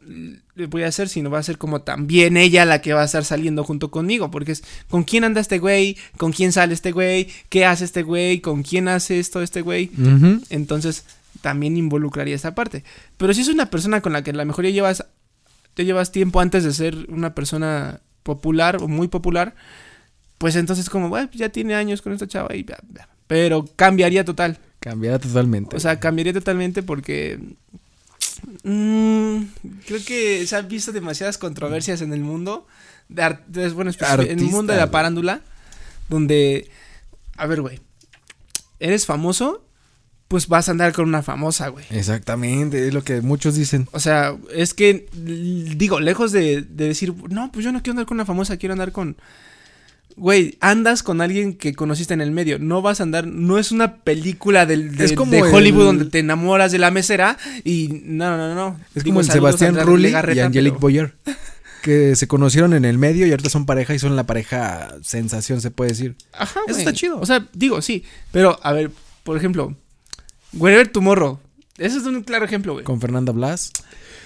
le 0.56 0.68
voy 0.68 0.84
a 0.84 0.88
hacer, 0.88 1.10
sino 1.10 1.30
va 1.30 1.40
a 1.40 1.44
ser 1.44 1.58
como 1.58 1.82
también 1.82 2.38
ella 2.38 2.66
la 2.66 2.82
que 2.82 2.94
va 2.94 3.02
a 3.02 3.06
estar 3.06 3.26
saliendo 3.26 3.64
junto 3.64 3.92
conmigo, 3.92 4.30
porque 4.32 4.52
es 4.52 4.64
con 4.90 5.04
quién 5.04 5.24
anda 5.24 5.42
este 5.42 5.60
güey, 5.60 5.98
con 6.18 6.32
quién 6.32 6.52
sale 6.52 6.74
este 6.74 6.92
güey, 6.92 7.28
qué 7.50 7.66
hace 7.66 7.86
este 7.86 8.04
güey, 8.04 8.40
con 8.42 8.64
quién 8.64 8.88
hace 8.88 9.20
esto 9.20 9.42
este 9.42 9.62
güey. 9.62 9.92
Entonces, 10.50 11.06
también 11.42 11.78
involucraría 11.78 12.36
esa 12.36 12.56
parte. 12.56 12.84
Pero 13.18 13.34
si 13.34 13.42
es 13.42 13.48
una 13.48 13.70
persona 13.70 14.02
con 14.02 14.14
la 14.14 14.24
que 14.24 14.32
a 14.32 14.34
lo 14.34 14.46
mejor 14.46 14.66
ya 14.66 14.72
llevas, 14.72 15.06
ya 15.76 15.84
llevas 15.84 16.12
tiempo 16.12 16.40
antes 16.40 16.64
de 16.64 16.74
ser 16.74 17.08
una 17.10 17.34
persona 17.34 18.02
popular 18.24 18.78
o 18.82 18.88
muy 18.88 19.08
popular, 19.08 19.56
pues 20.38 20.56
entonces 20.56 20.90
como, 20.90 21.10
bueno, 21.10 21.30
ya 21.34 21.50
tiene 21.50 21.74
años 21.76 22.02
con 22.02 22.14
esta 22.14 22.28
chava 22.28 22.56
y 22.56 22.64
bla, 22.64 22.78
bla. 22.84 23.10
Pero 23.28 23.66
cambiaría 23.76 24.24
total. 24.26 24.58
Cambiará 24.80 25.20
totalmente. 25.20 25.76
O 25.76 25.80
sea, 25.80 26.00
cambiaría 26.00 26.34
totalmente 26.34 26.82
porque... 26.84 27.40
mm, 28.64 29.38
creo 29.86 30.06
que 30.06 30.46
se 30.48 30.56
han 30.56 30.68
visto 30.68 30.92
demasiadas 30.92 31.38
controversias 31.38 32.02
en 32.02 32.14
el 32.14 32.22
mundo. 32.22 32.68
De 33.10 33.24
ar- 33.24 33.46
de- 33.48 33.70
bueno, 33.70 33.92
en 34.22 34.40
el 34.40 34.46
mundo 34.46 34.74
de 34.74 34.80
la 34.80 34.92
parándula. 34.92 35.42
Donde... 36.10 36.70
A 37.38 37.46
ver, 37.48 37.62
güey. 37.62 37.80
Eres 38.80 39.06
famoso 39.06 39.64
pues 40.28 40.50
vas 40.50 40.68
a 40.68 40.72
andar 40.72 40.92
con 40.92 41.08
una 41.08 41.24
famosa, 41.24 41.70
güey. 41.70 41.86
Exactamente, 41.90 42.86
es 42.90 42.94
lo 42.94 43.02
que 43.02 43.22
muchos 43.22 43.56
dicen. 43.56 43.88
O 43.94 44.00
sea, 44.02 44.36
es 44.54 44.74
que, 44.74 45.08
digo, 45.14 46.02
lejos 46.02 46.34
de, 46.34 46.64
de 46.64 46.88
decir, 46.90 47.14
no, 47.30 47.50
pues 47.50 47.64
yo 47.64 47.72
no 47.72 47.82
quiero 47.82 47.92
andar 47.94 48.08
con 48.08 48.16
una 48.18 48.26
famosa, 48.26 48.58
quiero 48.58 48.74
andar 48.74 48.92
con... 48.92 49.16
Güey, 50.18 50.58
andas 50.62 51.04
con 51.04 51.22
alguien 51.22 51.54
que 51.54 51.74
conociste 51.76 52.14
en 52.14 52.22
el 52.22 52.32
medio. 52.32 52.58
No 52.60 52.82
vas 52.82 53.00
a 53.00 53.04
andar, 53.04 53.28
no 53.28 53.60
es 53.60 53.72
una 53.72 53.98
película 53.98 54.66
del, 54.66 54.96
de, 54.96 55.06
Es 55.06 55.14
como 55.14 55.32
de 55.32 55.40
el- 55.40 55.54
Hollywood 55.54 55.86
donde 55.86 56.06
te 56.06 56.20
enamoras 56.20 56.72
de 56.72 56.80
la 56.80 56.90
mesera 56.92 57.38
y 57.64 58.02
no, 58.04 58.36
no, 58.36 58.38
no, 58.38 58.56
no. 58.56 58.80
Es 58.96 59.04
Digo, 59.04 59.14
como 59.14 59.20
el 59.22 59.32
Sebastián 59.32 59.78
Rulli 59.86 60.10
y 60.10 60.14
Angelique 60.40 60.62
pero- 60.72 60.80
Boyer. 60.80 61.14
Que 61.84 62.18
se 62.18 62.28
conocieron 62.28 62.74
en 62.74 62.84
el 62.84 62.98
medio 62.98 63.26
y 63.28 63.32
ahorita 63.32 63.50
son 63.50 63.66
pareja 63.66 63.94
y 63.94 64.00
son 64.00 64.16
la 64.18 64.26
pareja 64.26 64.94
sensación, 65.04 65.62
se 65.62 65.72
puede 65.72 65.92
decir. 65.92 66.16
Ajá, 66.34 66.60
Eso 66.68 66.80
está 66.80 66.92
chido. 66.92 67.18
O 67.22 67.26
sea, 67.26 67.48
digo, 67.54 67.82
sí. 67.82 68.04
Pero, 68.32 68.60
a 68.62 68.74
ver, 68.74 68.92
por 69.24 69.38
ejemplo, 69.38 69.74
Wherever 70.54 70.88
Tomorrow. 70.90 71.40
Eso 71.78 72.00
es 72.00 72.04
un 72.06 72.24
claro 72.24 72.44
ejemplo, 72.44 72.74
güey. 72.74 72.84
Con 72.84 73.00
Fernanda 73.00 73.32
Blas. 73.32 73.72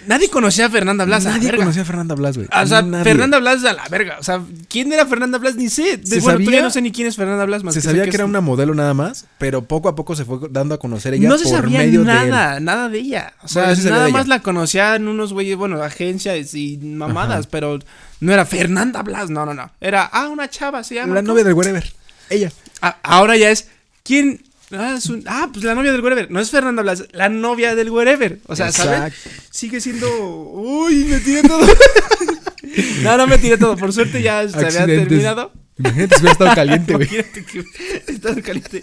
Nadie 0.08 0.30
conocía 0.30 0.66
a 0.66 0.70
Fernanda 0.70 1.06
Blas. 1.06 1.26
a 1.26 1.30
la 1.30 1.38
Nadie 1.38 1.56
conocía 1.56 1.84
a 1.84 1.86
Fernanda 1.86 2.16
Blas, 2.16 2.36
güey. 2.38 2.48
O 2.52 2.68
sea, 2.68 2.82
Nadie. 2.82 3.04
Fernanda 3.04 3.40
Blas 3.40 3.64
a 3.66 3.74
la 3.74 3.88
verga. 3.90 4.18
O 4.20 4.24
sea, 4.24 4.42
¿quién 4.68 4.92
era 4.92 5.06
Fernanda 5.06 5.38
Blas? 5.38 5.56
Ni 5.56 5.70
sé. 5.70 5.98
De- 5.98 6.20
bueno, 6.20 6.40
sabía- 6.40 6.62
no 6.62 6.70
sé 6.70 6.82
ni 6.82 6.92
quién 6.92 7.08
es 7.08 7.16
Fernanda 7.16 7.46
Blas. 7.46 7.64
Más 7.64 7.74
Se 7.74 7.82
sabía 7.82 8.04
que, 8.06 8.16
era 8.16 8.26
una 8.26 8.42
modelo 8.42 8.74
nada 8.74 8.94
más, 8.94 9.26
pero 9.38 9.64
poco 9.64 9.90
a 9.90 9.96
poco 9.96 10.16
se 10.16 10.26
fue 10.26 10.40
dando 10.50 10.76
a 10.76 10.80
conocer 10.80 11.14
ella 11.14 11.28
no 11.30 11.36
por 11.36 11.44
se 11.46 11.50
sabía 11.50 11.80
medio 11.80 12.00
de 12.00 12.06
nada, 12.06 12.60
nada 12.60 12.90
de 12.90 13.00
ella. 13.00 13.34
O 13.44 13.48
sea, 13.48 13.74
nada 13.76 14.10
más 14.10 14.28
la 14.28 14.42
conocían 14.42 15.08
unos 15.08 15.34
güeyes, 15.34 15.56
bueno, 15.58 15.82
agencias 15.82 16.54
y 16.56 16.78
mamadas, 16.78 17.48
pero 17.48 17.80
no 18.20 18.32
era 18.34 18.46
Fernanda 18.46 19.02
Blas, 19.04 19.30
no, 19.30 19.46
no, 19.46 19.54
no. 19.54 19.72
Era, 19.80 20.04
ah, 20.12 20.30
una 20.30 20.50
chava, 20.50 20.84
se 20.84 20.96
él. 20.96 21.02
llama. 21.02 21.16
La 21.16 21.22
novia 21.22 21.44
del 21.44 21.54
Wherever. 21.54 21.92
Ella. 22.30 22.52
Ah, 22.82 22.98
ahora 23.04 23.36
ya 23.38 23.50
es, 23.52 23.68
¿quién? 24.04 24.42
Ah, 24.74 24.96
es 24.98 25.06
un- 25.08 25.24
ah, 25.28 25.50
pues 25.52 25.64
la 25.66 25.76
novia 25.76 25.92
del 25.92 26.02
Wherever. 26.02 26.30
No 26.32 26.40
es 26.40 26.50
Fernanda 26.50 26.82
Blas, 26.82 27.04
la 27.12 27.30
novia 27.30 27.76
del 27.76 27.90
Wherever. 27.90 28.40
O 28.48 28.56
sea, 28.56 28.72
¿sabes? 28.72 29.14
Sigue 29.50 29.82
siendo. 29.82 30.08
Uy, 30.52 31.06
me 31.06 31.20
tiré 31.20 31.42
todo. 31.44 31.66
no, 33.04 33.18
no 33.18 33.28
me 33.28 33.38
tiré 33.38 33.58
todo. 33.58 33.76
Por 33.78 33.92
suerte 33.94 34.22
ya 34.22 34.48
se 34.48 34.58
había 34.58 34.86
terminado. 34.86 35.52
Imagínate 35.78 36.16
si 36.16 36.22
hubiera 36.22 36.32
estado 36.34 36.56
caliente, 36.56 36.94
güey. 36.94 37.08
Imagínate 37.12 37.46
que 37.46 37.66
estás 38.14 38.36
caliente. 38.44 38.82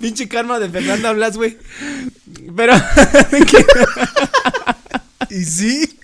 Pinche 0.00 0.28
karma 0.28 0.58
de 0.58 0.68
Fernanda 0.70 1.12
Blas, 1.12 1.36
güey. 1.36 1.56
Pero. 2.56 2.74
Y 5.30 5.44
sí. 5.44 5.98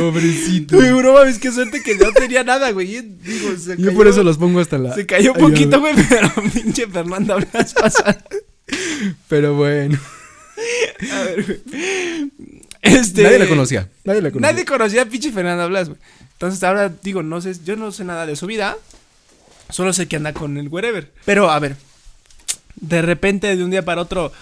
Pobrecito. 0.00 0.76
Güey, 0.76 0.92
bro, 0.92 1.14
mames, 1.14 1.38
qué 1.38 1.50
suerte 1.52 1.82
que 1.82 1.94
no 1.96 2.12
tenía 2.12 2.44
nada, 2.44 2.70
güey. 2.72 2.86
Digo, 3.02 3.56
se 3.56 3.76
Yo 3.76 3.86
cayó- 3.86 3.94
por 3.96 4.06
eso 4.08 4.22
los 4.22 4.38
pongo 4.38 4.60
hasta 4.60 4.78
la. 4.78 4.94
Se 4.94 5.06
cayó 5.06 5.32
un 5.32 5.38
poquito, 5.40 5.80
güey, 5.80 5.94
pero 6.08 6.32
pinche 6.52 6.86
Fernanda 6.86 7.36
Blas 7.36 7.74
pasa. 7.74 8.24
Pero 9.28 9.54
bueno. 9.54 9.98
A 11.12 11.22
ver, 11.22 11.44
güey. 11.44 12.30
Este. 12.82 13.22
Nadie 13.22 13.38
la 13.38 13.46
conocía. 13.48 13.88
Nadie 14.04 14.22
la 14.22 14.30
conocía. 14.30 14.52
Nadie 14.52 14.64
conocía 14.64 15.02
a 15.02 15.06
pinche 15.06 15.32
Fernanda 15.32 15.66
Blas, 15.66 15.88
güey. 15.88 16.00
Entonces 16.32 16.62
ahora 16.62 16.88
digo, 17.02 17.22
no 17.22 17.40
sé, 17.40 17.54
yo 17.64 17.76
no 17.76 17.90
sé 17.92 18.04
nada 18.04 18.24
de 18.26 18.36
su 18.36 18.46
vida. 18.46 18.76
Solo 19.70 19.92
sé 19.92 20.06
que 20.08 20.16
anda 20.16 20.32
con 20.32 20.56
el 20.56 20.68
wherever. 20.68 21.10
Pero 21.24 21.50
a 21.50 21.58
ver, 21.58 21.76
de 22.76 23.02
repente 23.02 23.54
de 23.54 23.64
un 23.64 23.70
día 23.70 23.84
para 23.84 24.00
otro 24.02 24.32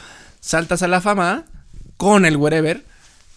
saltas 0.41 0.83
a 0.83 0.89
la 0.89 1.01
fama 1.01 1.45
con 1.97 2.25
el 2.27 2.37
wherever. 2.37 2.83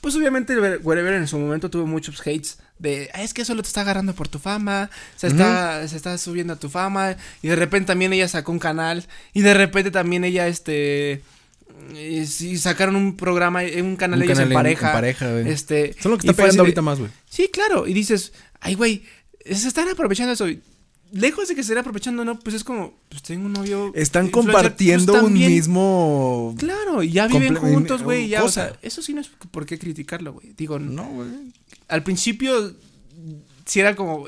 Pues 0.02 0.16
obviamente 0.16 0.58
wherever 0.78 1.14
en 1.14 1.28
su 1.28 1.38
momento 1.38 1.70
tuvo 1.70 1.86
muchos 1.86 2.22
hates 2.22 2.58
de, 2.78 3.10
"Ah, 3.14 3.22
es 3.22 3.34
que 3.34 3.44
solo 3.44 3.62
te 3.62 3.68
está 3.68 3.82
agarrando 3.82 4.14
por 4.16 4.28
tu 4.30 4.40
fama, 4.40 4.90
se 5.18 5.28
está, 5.28 5.86
se 5.88 5.98
está 5.98 6.18
subiendo 6.18 6.54
a 6.54 6.56
tu 6.56 6.70
fama. 6.70 7.18
Y 7.42 7.50
de 7.50 7.56
repente 7.58 7.88
también 7.88 8.14
ella 8.14 8.28
sacó 8.30 8.52
un 8.52 8.60
canal. 8.60 9.06
Y 9.34 9.42
de 9.42 9.54
repente 9.54 9.92
también 9.92 10.24
ella, 10.24 10.48
este... 10.48 11.22
eh, 11.96 12.26
sí, 12.28 12.58
sacaron 12.58 12.96
un 12.96 13.18
programa, 13.18 13.64
eh, 13.64 13.82
un 13.82 13.96
canal 13.98 14.20
Un 14.20 14.24
ellos 14.24 14.38
canal 14.38 14.52
en 14.52 14.56
pareja. 14.56 14.92
pareja, 14.94 15.32
güey. 15.32 15.50
Este, 15.50 15.94
Son 16.02 16.12
lo 16.14 16.18
que 16.18 16.28
y 16.28 16.30
está 16.30 16.42
pegando 16.44 16.64
de- 16.64 16.68
ahorita 16.68 16.82
más, 16.82 17.00
güey. 17.00 17.12
Sí, 17.30 17.50
claro. 17.52 17.86
Y 17.88 17.94
dices, 17.94 18.32
ay, 18.62 18.76
güey, 18.76 19.04
se 19.46 19.68
están 19.68 19.90
aprovechando 19.90 20.32
eso. 20.34 20.48
Lejos 21.12 21.48
de 21.48 21.56
que 21.56 21.64
se 21.64 21.72
estén 21.72 21.80
aprovechando, 21.80 22.24
no, 22.24 22.38
pues 22.40 22.56
es 22.56 22.64
como, 22.64 22.94
pues 23.10 23.24
tengo 23.24 23.46
un 23.46 23.54
novio. 23.54 23.92
Están 23.96 24.30
compartiendo 24.30 25.14
pues, 25.14 25.24
un 25.24 25.34
mismo. 25.34 26.56
Claro, 26.58 27.02
y 27.02 27.12
ya 27.12 27.28
viven 27.28 27.56
juntos, 27.56 28.04
güey. 28.04 28.28
Ya, 28.28 28.42
o 28.42 28.44
cosa. 28.44 28.68
sea, 28.70 28.80
eso 28.82 29.02
sí 29.02 29.14
no 29.14 29.22
es 29.22 29.30
por 29.52 29.66
qué 29.66 29.80
criticarlo, 29.80 30.34
güey. 30.34 30.54
Digo, 30.56 30.78
No, 30.78 31.06
güey. 31.06 31.28
al 31.88 32.04
principio, 32.04 32.76
si 33.66 33.80
era 33.80 33.96
como. 33.96 34.28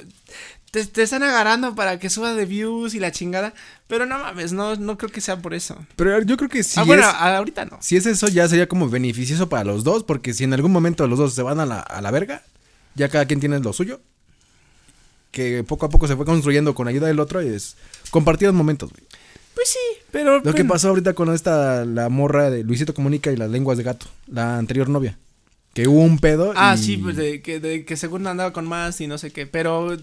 Te, 0.71 0.85
te 0.85 1.03
están 1.03 1.21
agarrando 1.21 1.75
para 1.75 1.99
que 1.99 2.09
suba 2.09 2.33
de 2.33 2.45
views 2.45 2.93
y 2.95 2.99
la 2.99 3.11
chingada. 3.11 3.53
Pero 3.87 4.05
no 4.05 4.17
mames, 4.19 4.53
no, 4.53 4.77
no 4.77 4.97
creo 4.97 5.11
que 5.11 5.19
sea 5.19 5.41
por 5.41 5.53
eso. 5.53 5.77
Pero 5.97 6.21
yo 6.21 6.37
creo 6.37 6.49
que 6.49 6.63
si 6.63 6.79
ah, 6.79 6.83
bueno, 6.83 7.03
ahorita 7.05 7.65
no. 7.65 7.77
Si 7.81 7.97
es 7.97 8.05
eso, 8.05 8.27
ya 8.29 8.47
sería 8.47 8.67
como 8.69 8.89
beneficioso 8.89 9.49
para 9.49 9.65
los 9.65 9.83
dos, 9.83 10.05
porque 10.05 10.33
si 10.33 10.45
en 10.45 10.53
algún 10.53 10.71
momento 10.71 11.05
los 11.07 11.19
dos 11.19 11.33
se 11.33 11.43
van 11.43 11.59
a 11.59 11.65
la, 11.65 11.81
a 11.81 12.01
la 12.01 12.09
verga, 12.09 12.43
ya 12.95 13.09
cada 13.09 13.25
quien 13.25 13.41
tiene 13.41 13.59
lo 13.59 13.73
suyo. 13.73 13.99
Que 15.31 15.63
poco 15.63 15.85
a 15.85 15.89
poco 15.89 16.07
se 16.07 16.15
fue 16.15 16.25
construyendo 16.25 16.75
con 16.75 16.87
ayuda 16.87 17.07
del 17.07 17.19
otro 17.19 17.41
y 17.41 17.47
es 17.47 17.75
compartidos 18.09 18.53
momentos, 18.53 18.91
güey. 18.91 19.03
Pues 19.55 19.69
sí, 19.69 19.79
pero. 20.11 20.39
Lo 20.43 20.53
que 20.53 20.65
pasó 20.65 20.89
ahorita 20.89 21.13
con 21.13 21.33
esta, 21.33 21.85
la 21.85 22.09
morra 22.09 22.49
de 22.49 22.63
Luisito 22.63 22.93
Comunica 22.93 23.31
y 23.31 23.37
las 23.37 23.49
lenguas 23.49 23.77
de 23.77 23.83
gato, 23.83 24.05
la 24.27 24.57
anterior 24.57 24.89
novia. 24.89 25.17
Que 25.73 25.87
hubo 25.87 26.01
un 26.01 26.19
pedo. 26.19 26.53
Ah, 26.57 26.75
y- 26.77 26.83
sí, 26.83 26.97
pues 26.97 27.15
de 27.15 27.41
que, 27.41 27.59
de 27.61 27.85
que 27.85 27.95
según 27.95 28.27
andaba 28.27 28.51
con 28.51 28.65
más 28.67 28.99
y 28.99 29.07
no 29.07 29.17
sé 29.17 29.31
qué. 29.31 29.45
Pero 29.47 29.95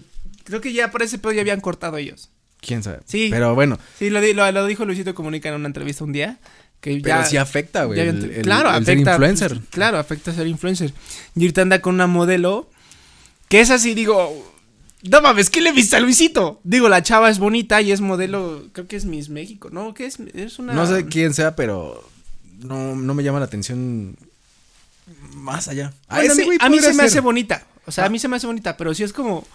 creo 0.45 0.61
que 0.61 0.73
ya 0.73 0.89
por 0.89 1.03
ese 1.03 1.19
pedo 1.19 1.31
ya 1.31 1.41
habían 1.41 1.61
cortado 1.61 1.97
ellos. 1.97 2.29
Quién 2.59 2.81
sabe. 2.81 2.99
Sí. 3.05 3.27
Pero 3.31 3.53
bueno, 3.53 3.77
Sí, 3.99 4.09
lo, 4.09 4.19
lo, 4.21 4.51
lo 4.51 4.65
dijo 4.65 4.83
Luisito 4.85 5.13
Comunica 5.13 5.49
en 5.49 5.55
una 5.55 5.67
entrevista 5.67 6.03
un 6.03 6.11
día. 6.11 6.39
Que 6.81 6.99
pero 7.03 7.17
ya, 7.19 7.25
sí 7.25 7.37
afecta, 7.37 7.83
güey. 7.83 7.99
el- 7.99 8.31
el- 8.31 8.41
claro, 8.41 8.69
el 8.75 8.83
ser 8.85 8.93
afecta. 8.95 9.11
influencer. 9.11 9.49
pues, 9.55 9.69
claro, 9.69 9.97
afecta 9.99 10.33
ser 10.33 10.47
influencer. 10.47 10.91
Y 11.35 11.41
ahorita 11.41 11.61
anda 11.61 11.81
con 11.81 11.93
una 11.95 12.07
modelo. 12.07 12.67
Que 13.47 13.59
es 13.61 13.69
así, 13.69 13.93
digo. 13.93 14.48
No 15.03 15.21
mames, 15.21 15.49
¿qué 15.49 15.61
le 15.61 15.71
viste 15.71 15.95
a 15.95 15.99
Luisito? 16.01 16.59
Digo, 16.63 16.89
la 16.89 17.01
chava 17.01 17.29
es 17.29 17.39
bonita 17.39 17.81
y 17.81 17.91
es 17.91 18.01
modelo. 18.01 18.65
Creo 18.73 18.87
que 18.87 18.97
es 18.97 19.05
Miss 19.05 19.29
México, 19.29 19.69
¿no? 19.71 19.93
¿Qué 19.93 20.05
es? 20.05 20.19
Es 20.33 20.59
una. 20.59 20.73
No 20.73 20.85
sé 20.85 21.05
quién 21.05 21.33
sea, 21.33 21.55
pero 21.55 22.05
no, 22.59 22.95
no 22.95 23.13
me 23.13 23.23
llama 23.23 23.39
la 23.39 23.45
atención 23.45 24.17
más 25.35 25.67
allá. 25.69 25.93
Bueno, 26.09 26.19
a 26.19 26.21
mí, 26.21 26.27
ese 26.27 26.43
güey 26.45 26.57
a 26.61 26.69
mí 26.69 26.75
podría 26.77 26.91
se 26.91 26.97
me 26.97 27.03
hace 27.03 27.19
bonita. 27.21 27.65
O 27.85 27.91
sea, 27.91 28.03
a 28.03 28.07
Ah. 28.07 28.09
mí 28.09 28.19
se 28.19 28.27
me 28.27 28.35
hace 28.35 28.47
bonita, 28.47 28.75
pero 28.75 28.93
sí 28.93 29.03
es 29.03 29.13
como. 29.13 29.47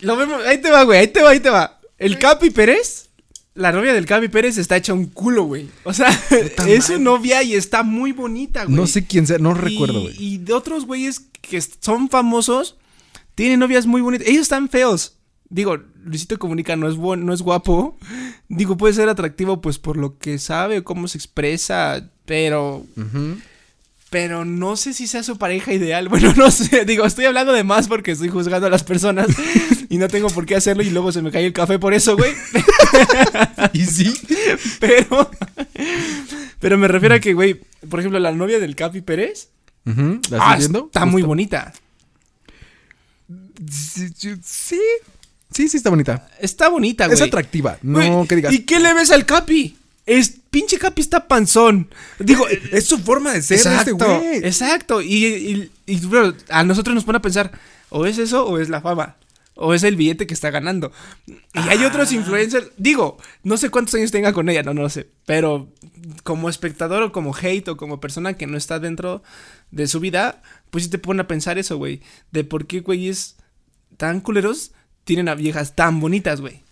Lo 0.00 0.16
vemos. 0.16 0.44
Ahí 0.46 0.58
te 0.60 0.70
va, 0.70 0.84
güey. 0.84 1.00
Ahí 1.00 1.08
te 1.08 1.22
va, 1.22 1.30
ahí 1.30 1.40
te 1.40 1.50
va. 1.50 1.78
El 1.98 2.18
Capi 2.18 2.50
Pérez. 2.50 3.06
La 3.54 3.72
novia 3.72 3.92
del 3.92 4.06
Capi 4.06 4.28
Pérez 4.28 4.56
está 4.56 4.76
hecha 4.76 4.92
un 4.92 5.06
culo, 5.06 5.42
güey. 5.42 5.68
O 5.82 5.92
sea, 5.92 6.08
Puta 6.28 6.68
es 6.68 6.84
su 6.84 7.00
novia 7.00 7.42
y 7.42 7.54
está 7.54 7.82
muy 7.82 8.12
bonita, 8.12 8.62
güey. 8.64 8.76
No 8.76 8.86
sé 8.86 9.04
quién 9.04 9.26
sea, 9.26 9.38
no 9.38 9.50
Y- 9.50 9.54
recuerdo, 9.58 10.02
güey. 10.02 10.14
Y 10.16 10.38
de 10.38 10.52
otros 10.52 10.84
güeyes 10.86 11.22
que 11.42 11.60
son 11.60 12.08
famosos, 12.08 12.76
tienen 13.38 13.60
novias 13.60 13.86
muy 13.86 14.00
bonitas. 14.00 14.26
Ellos 14.26 14.42
están 14.42 14.68
feos. 14.68 15.16
Digo, 15.48 15.78
Luisito 16.02 16.40
Comunica 16.40 16.74
no 16.74 16.88
es, 16.88 16.96
buen, 16.96 17.24
no 17.24 17.32
es 17.32 17.40
guapo. 17.40 17.96
Digo, 18.48 18.76
puede 18.76 18.94
ser 18.94 19.08
atractivo 19.08 19.60
pues 19.60 19.78
por 19.78 19.96
lo 19.96 20.18
que 20.18 20.40
sabe, 20.40 20.82
cómo 20.82 21.06
se 21.06 21.18
expresa, 21.18 22.10
pero 22.24 22.84
pero 24.10 24.44
no 24.44 24.74
sé 24.74 24.92
si 24.92 25.06
sea 25.06 25.22
su 25.22 25.38
pareja 25.38 25.72
ideal. 25.72 26.08
Bueno, 26.18 26.34
no 26.36 26.50
sé. 26.50 26.84
Digo, 26.84 27.04
estoy 27.04 27.26
hablando 27.26 27.52
de 27.52 27.62
más 27.62 27.86
porque 27.86 28.10
estoy 28.10 28.28
juzgando 28.28 28.66
a 28.66 28.70
las 28.70 28.82
personas 28.82 29.28
y 29.88 29.98
no 29.98 30.08
tengo 30.08 30.30
por 30.30 30.44
qué 30.44 30.56
hacerlo 30.56 30.82
y 30.82 30.90
luego 30.90 31.12
se 31.12 31.22
me 31.22 31.30
cae 31.30 31.46
el 31.46 31.52
café 31.52 31.78
por 31.78 31.94
eso, 31.94 32.16
güey. 32.16 32.32
y 33.72 33.84
sí. 33.84 34.12
Pero, 34.80 35.30
pero 36.58 36.76
me 36.76 36.88
refiero 36.88 37.14
a 37.14 37.20
que, 37.20 37.34
güey, 37.34 37.60
por 37.88 38.00
ejemplo, 38.00 38.18
la 38.18 38.32
novia 38.32 38.58
del 38.58 38.74
Capi 38.74 39.00
Pérez. 39.00 39.50
Ujú, 39.86 40.20
¿La 40.28 40.38
ah, 40.40 40.58
está 40.58 41.04
muy 41.06 41.22
bonita. 41.22 41.72
Sí, 43.70 44.08
sí, 44.16 44.80
sí. 45.50 45.76
Está 45.76 45.90
bonita. 45.90 46.28
Está 46.40 46.68
bonita, 46.68 47.06
güey. 47.06 47.14
Es 47.14 47.22
atractiva. 47.22 47.78
No 47.82 47.98
Güey, 47.98 48.28
que 48.28 48.36
digas. 48.36 48.52
¿Y 48.52 48.60
qué 48.64 48.78
le 48.78 48.92
ves 48.94 49.10
al 49.10 49.26
Capi? 49.26 49.76
Es 50.06 50.32
pinche 50.50 50.78
Capi 50.78 51.00
está 51.02 51.26
panzón. 51.28 51.90
Digo, 52.18 52.46
Es 52.72 52.86
su 52.86 52.98
forma 52.98 53.32
de 53.32 53.42
ser 53.42 53.58
exacto, 53.58 53.90
este 53.92 54.04
güey. 54.04 54.36
exacto. 54.38 55.02
Y, 55.02 55.24
y, 55.26 55.70
y, 55.86 55.96
bro, 56.06 56.34
a 56.48 56.64
nosotros 56.64 56.94
nos 56.94 57.04
pone 57.04 57.18
a 57.18 57.22
pensar, 57.22 57.52
o 57.90 58.06
es 58.06 58.18
eso 58.18 58.46
o 58.46 58.58
es 58.58 58.68
la 58.68 58.80
fama. 58.80 59.16
O 59.60 59.74
es 59.74 59.82
el 59.82 59.96
billete 59.96 60.26
que 60.26 60.34
está 60.34 60.50
ganando. 60.50 60.92
Y 61.26 61.34
hay 61.68 61.82
Ah. 61.82 61.88
otros 61.88 62.12
influencers. 62.12 62.68
Digo, 62.76 63.18
no 63.42 63.56
sé 63.56 63.70
cuántos 63.70 63.94
años 63.96 64.12
tenga 64.12 64.32
con 64.32 64.48
ella, 64.48 64.62
no, 64.62 64.72
no 64.72 64.82
lo 64.82 64.88
sé. 64.90 65.08
Pero 65.26 65.68
como 66.22 66.48
espectador 66.48 67.02
o 67.02 67.10
como 67.12 67.34
hate 67.34 67.66
o 67.68 67.76
como 67.76 68.00
persona 68.00 68.34
que 68.34 68.46
no 68.46 68.56
está 68.56 68.78
dentro 68.78 69.22
de 69.72 69.88
su 69.88 69.98
vida, 69.98 70.42
pues 70.70 70.84
sí 70.84 70.90
te 70.90 70.98
pone 70.98 71.22
a 71.22 71.26
pensar 71.26 71.58
eso, 71.58 71.76
güey. 71.76 72.00
De 72.30 72.44
por 72.44 72.66
qué 72.68 72.80
güeyes 72.80 73.34
tan 73.98 74.20
culeros 74.22 74.72
tienen 75.04 75.28
a 75.28 75.34
viejas 75.34 75.74
tan 75.76 76.00
bonitas, 76.00 76.40
güey. 76.40 76.62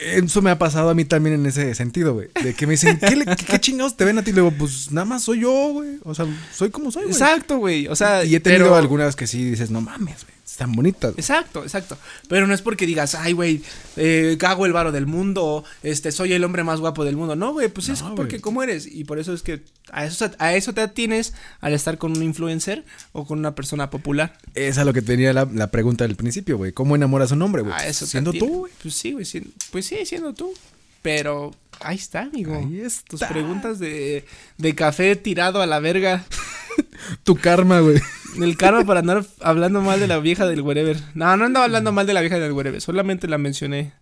Eso 0.00 0.40
me 0.42 0.50
ha 0.50 0.58
pasado 0.58 0.88
a 0.90 0.94
mí 0.94 1.04
también 1.04 1.34
en 1.36 1.46
ese 1.46 1.74
sentido, 1.76 2.14
güey. 2.14 2.28
De 2.42 2.54
que 2.54 2.66
me 2.66 2.72
dicen, 2.72 2.98
¿qué, 2.98 3.14
le- 3.14 3.24
qué- 3.26 3.44
qué 3.44 3.60
chingados 3.60 3.96
te 3.96 4.04
ven 4.04 4.18
a 4.18 4.24
ti? 4.24 4.30
Y 4.30 4.34
luego, 4.34 4.50
pues 4.50 4.90
nada 4.90 5.04
más 5.04 5.22
soy 5.22 5.40
yo, 5.40 5.72
güey. 5.74 5.98
O 6.02 6.14
sea, 6.14 6.26
soy 6.52 6.70
como 6.70 6.90
soy, 6.90 7.02
güey. 7.04 7.12
Exacto, 7.14 7.58
güey. 7.58 7.86
O 7.86 7.94
sea, 7.94 8.24
Y 8.24 8.34
he 8.34 8.40
tenido 8.40 8.64
pero- 8.64 8.76
algunas 8.76 9.14
que 9.14 9.26
sí 9.28 9.44
dices, 9.50 9.70
no 9.70 9.80
mames, 9.80 10.24
güey. 10.24 10.31
Están 10.52 10.72
bonitas. 10.72 11.14
Exacto, 11.16 11.62
exacto. 11.62 11.96
Pero 12.28 12.46
no 12.46 12.52
es 12.52 12.60
porque 12.60 12.86
digas, 12.86 13.14
ay, 13.14 13.32
güey, 13.32 13.62
eh, 13.96 14.36
cago 14.38 14.66
el 14.66 14.72
varo 14.74 14.92
del 14.92 15.06
mundo, 15.06 15.64
este, 15.82 16.12
soy 16.12 16.34
el 16.34 16.44
hombre 16.44 16.62
más 16.62 16.78
guapo 16.78 17.04
del 17.04 17.16
mundo. 17.16 17.34
No, 17.36 17.52
güey, 17.54 17.68
pues 17.68 17.88
es 17.88 18.02
porque 18.02 18.40
cómo 18.40 18.62
eres. 18.62 18.86
Y 18.86 19.04
por 19.04 19.18
eso 19.18 19.32
es 19.32 19.42
que 19.42 19.62
a 19.90 20.04
eso, 20.04 20.30
a 20.38 20.54
eso 20.54 20.74
te 20.74 20.82
atienes 20.82 21.32
al 21.60 21.72
estar 21.72 21.96
con 21.96 22.14
un 22.14 22.22
influencer 22.22 22.84
o 23.12 23.26
con 23.26 23.38
una 23.38 23.54
persona 23.54 23.88
popular. 23.88 24.36
Esa 24.54 24.80
es 24.82 24.86
lo 24.86 24.92
que 24.92 25.00
tenía 25.00 25.32
la, 25.32 25.48
la 25.50 25.70
pregunta 25.70 26.06
del 26.06 26.16
principio, 26.16 26.58
güey. 26.58 26.72
¿Cómo 26.72 26.96
enamoras 26.96 27.32
a 27.32 27.34
un 27.34 27.42
hombre, 27.42 27.62
güey? 27.62 27.74
Siendo 27.92 28.32
tú, 28.34 28.58
güey. 28.60 28.72
Pues 28.82 28.94
sí, 28.94 29.12
güey, 29.12 29.26
pues 29.70 29.86
sí, 29.86 30.04
siendo 30.04 30.34
tú. 30.34 30.52
Pero 31.00 31.52
ahí 31.80 31.96
está, 31.96 32.20
amigo. 32.20 32.54
Ahí 32.54 32.80
está. 32.80 33.08
Tus 33.08 33.24
preguntas 33.24 33.78
de, 33.78 34.26
de 34.58 34.74
café 34.74 35.16
tirado 35.16 35.62
a 35.62 35.66
la 35.66 35.80
verga. 35.80 36.24
Tu 37.24 37.36
karma, 37.36 37.80
güey. 37.80 38.00
El 38.40 38.56
karma 38.56 38.84
para 38.84 39.00
andar 39.00 39.24
hablando 39.40 39.80
mal 39.82 40.00
de 40.00 40.06
la 40.06 40.18
vieja 40.18 40.46
del 40.46 40.62
wherever. 40.62 40.96
No, 41.14 41.36
no 41.36 41.44
andaba 41.44 41.64
hablando 41.66 41.92
mal 41.92 42.06
de 42.06 42.14
la 42.14 42.20
vieja 42.20 42.38
del 42.38 42.52
wherever. 42.52 42.80
Solamente 42.80 43.28
la 43.28 43.38
mencioné. 43.38 43.92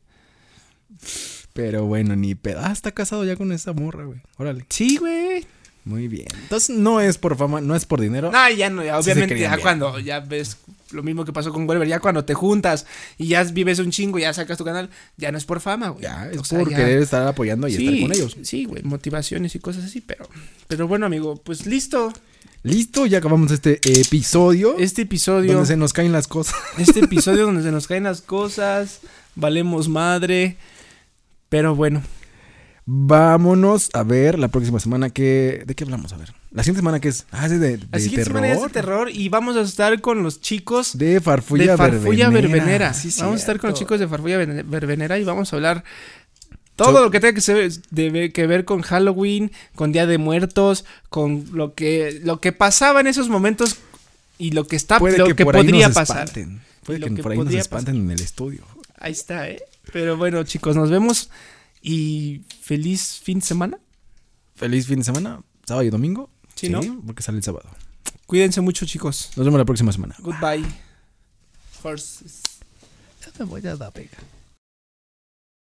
Pero 1.52 1.84
bueno, 1.86 2.14
ni 2.16 2.34
pedo. 2.34 2.60
Ah, 2.62 2.72
está 2.72 2.92
casado 2.92 3.24
ya 3.24 3.36
con 3.36 3.52
esa 3.52 3.72
morra, 3.72 4.04
güey. 4.04 4.20
Órale. 4.36 4.64
Sí, 4.68 4.96
güey. 4.98 5.44
Muy 5.84 6.08
bien. 6.08 6.28
Entonces 6.42 6.76
no 6.76 7.00
es 7.00 7.16
por 7.18 7.36
fama, 7.36 7.60
no 7.60 7.74
es 7.74 7.86
por 7.86 8.00
dinero. 8.00 8.30
No, 8.30 8.50
ya 8.50 8.68
no, 8.70 8.84
ya, 8.84 8.98
obviamente 8.98 9.38
ya 9.38 9.48
bien. 9.50 9.60
cuando 9.62 9.98
ya 9.98 10.20
ves 10.20 10.58
lo 10.90 11.02
mismo 11.02 11.24
que 11.24 11.32
pasó 11.32 11.52
con 11.52 11.66
Wherever, 11.66 11.88
ya 11.88 12.00
cuando 12.00 12.24
te 12.24 12.34
juntas 12.34 12.86
y 13.16 13.28
ya 13.28 13.42
vives 13.44 13.78
un 13.78 13.90
chingo 13.90 14.18
y 14.18 14.22
ya 14.22 14.32
sacas 14.34 14.58
tu 14.58 14.64
canal, 14.64 14.90
ya 15.16 15.32
no 15.32 15.38
es 15.38 15.44
por 15.46 15.60
fama, 15.60 15.88
güey. 15.88 16.02
Ya, 16.02 16.28
es 16.30 16.36
O 16.38 16.44
sea, 16.44 16.58
por 16.58 16.70
ya- 16.70 16.76
querer 16.76 17.02
estar 17.02 17.26
apoyando 17.26 17.66
y 17.66 17.72
sí, 17.76 17.86
estar 17.88 18.00
con 18.02 18.12
ellos. 18.14 18.36
Sí, 18.42 18.64
güey, 18.66 18.82
motivaciones 18.82 19.54
y 19.54 19.58
cosas 19.58 19.84
así, 19.84 20.00
pero 20.02 20.28
pero 20.68 20.86
bueno, 20.86 21.06
amigo, 21.06 21.36
pues 21.42 21.66
listo. 21.66 22.12
Listo, 22.62 23.06
ya 23.06 23.18
acabamos 23.18 23.50
este 23.52 23.80
episodio. 24.00 24.76
Este 24.78 25.02
episodio 25.02 25.54
donde 25.54 25.66
se 25.66 25.76
nos 25.78 25.94
caen 25.94 26.12
las 26.12 26.28
cosas. 26.28 26.56
este 26.76 27.00
episodio 27.04 27.46
donde 27.46 27.62
se 27.62 27.72
nos 27.72 27.86
caen 27.86 28.04
las 28.04 28.20
cosas, 28.20 29.00
valemos 29.34 29.88
madre. 29.88 30.58
Pero 31.48 31.74
bueno, 31.74 32.02
Vámonos 32.92 33.90
a 33.92 34.02
ver 34.02 34.36
la 34.36 34.48
próxima 34.48 34.80
semana 34.80 35.10
que... 35.10 35.62
¿De 35.64 35.76
qué 35.76 35.84
hablamos? 35.84 36.12
A 36.12 36.16
ver. 36.16 36.34
La 36.50 36.64
siguiente 36.64 36.80
semana 36.80 36.98
que 36.98 37.06
es... 37.06 37.24
Ah, 37.30 37.46
es 37.46 37.52
de, 37.52 37.58
de 37.58 37.86
la 37.88 37.98
siguiente 38.00 38.24
terror. 38.24 38.42
semana 38.42 38.52
es 38.52 38.62
de 38.62 38.68
terror 38.68 39.10
y 39.12 39.28
vamos 39.28 39.56
a 39.56 39.60
estar 39.60 40.00
con 40.00 40.24
los 40.24 40.40
chicos 40.40 40.98
De 40.98 41.20
Farfulla, 41.20 41.72
de 41.72 41.76
Farfulla 41.76 42.30
Verbenera. 42.30 42.92
Sí, 42.92 43.14
vamos 43.20 43.36
a 43.36 43.38
estar 43.38 43.60
con 43.60 43.70
los 43.70 43.78
chicos 43.78 44.00
de 44.00 44.08
Farfulla 44.08 44.38
Verbenera 44.38 45.20
y 45.20 45.24
vamos 45.24 45.52
a 45.52 45.56
hablar 45.56 45.84
todo 46.84 46.96
So- 46.98 47.04
lo 47.04 47.10
que 47.10 47.20
tenga 47.20 47.34
que, 47.34 47.40
ser- 47.40 47.70
debe- 47.90 48.32
que 48.32 48.46
ver 48.46 48.64
con 48.64 48.82
Halloween, 48.82 49.52
con 49.74 49.92
Día 49.92 50.06
de 50.06 50.18
Muertos, 50.18 50.84
con 51.08 51.44
lo 51.52 51.74
que 51.74 52.20
lo 52.24 52.40
que 52.40 52.52
pasaba 52.52 53.00
en 53.00 53.06
esos 53.06 53.28
momentos 53.28 53.76
y 54.38 54.52
lo 54.52 54.66
que 54.66 54.76
está 54.76 54.98
Puede 54.98 55.18
lo 55.18 55.26
que, 55.26 55.34
que, 55.36 55.44
por 55.44 55.56
ahí 55.56 55.62
podría 55.64 55.88
nos 55.88 55.94
pasar. 55.94 56.24
espanten. 56.28 56.62
Puede 56.84 57.00
que, 57.00 57.14
que 57.14 57.22
por 57.22 57.32
ahí 57.32 57.38
nos 57.38 57.52
espanten 57.54 57.96
en 57.96 58.10
el 58.10 58.20
estudio. 58.20 58.64
Ahí 58.98 59.12
está, 59.12 59.48
¿eh? 59.48 59.62
Pero 59.92 60.16
bueno, 60.16 60.42
chicos, 60.44 60.76
nos 60.76 60.90
vemos 60.90 61.30
y 61.82 62.42
feliz 62.62 63.20
fin 63.22 63.40
de 63.40 63.46
semana. 63.46 63.78
Feliz 64.56 64.86
fin 64.86 64.98
de 64.98 65.04
semana. 65.04 65.40
Sábado 65.66 65.84
y 65.86 65.90
domingo. 65.90 66.30
Sí, 66.54 66.68
¿no? 66.68 66.80
Porque 67.06 67.22
sale 67.22 67.38
el 67.38 67.44
sábado. 67.44 67.68
Cuídense 68.26 68.60
mucho, 68.60 68.86
chicos. 68.86 69.30
Nos 69.36 69.44
vemos 69.46 69.58
la 69.58 69.64
próxima 69.64 69.92
semana. 69.92 70.14
Goodbye. 70.20 70.64
Horses. 71.82 72.40
Ya 73.22 73.32
me 73.38 73.44
voy 73.46 73.66
a 73.66 73.76
dar 73.76 73.92
pega. 73.92 74.18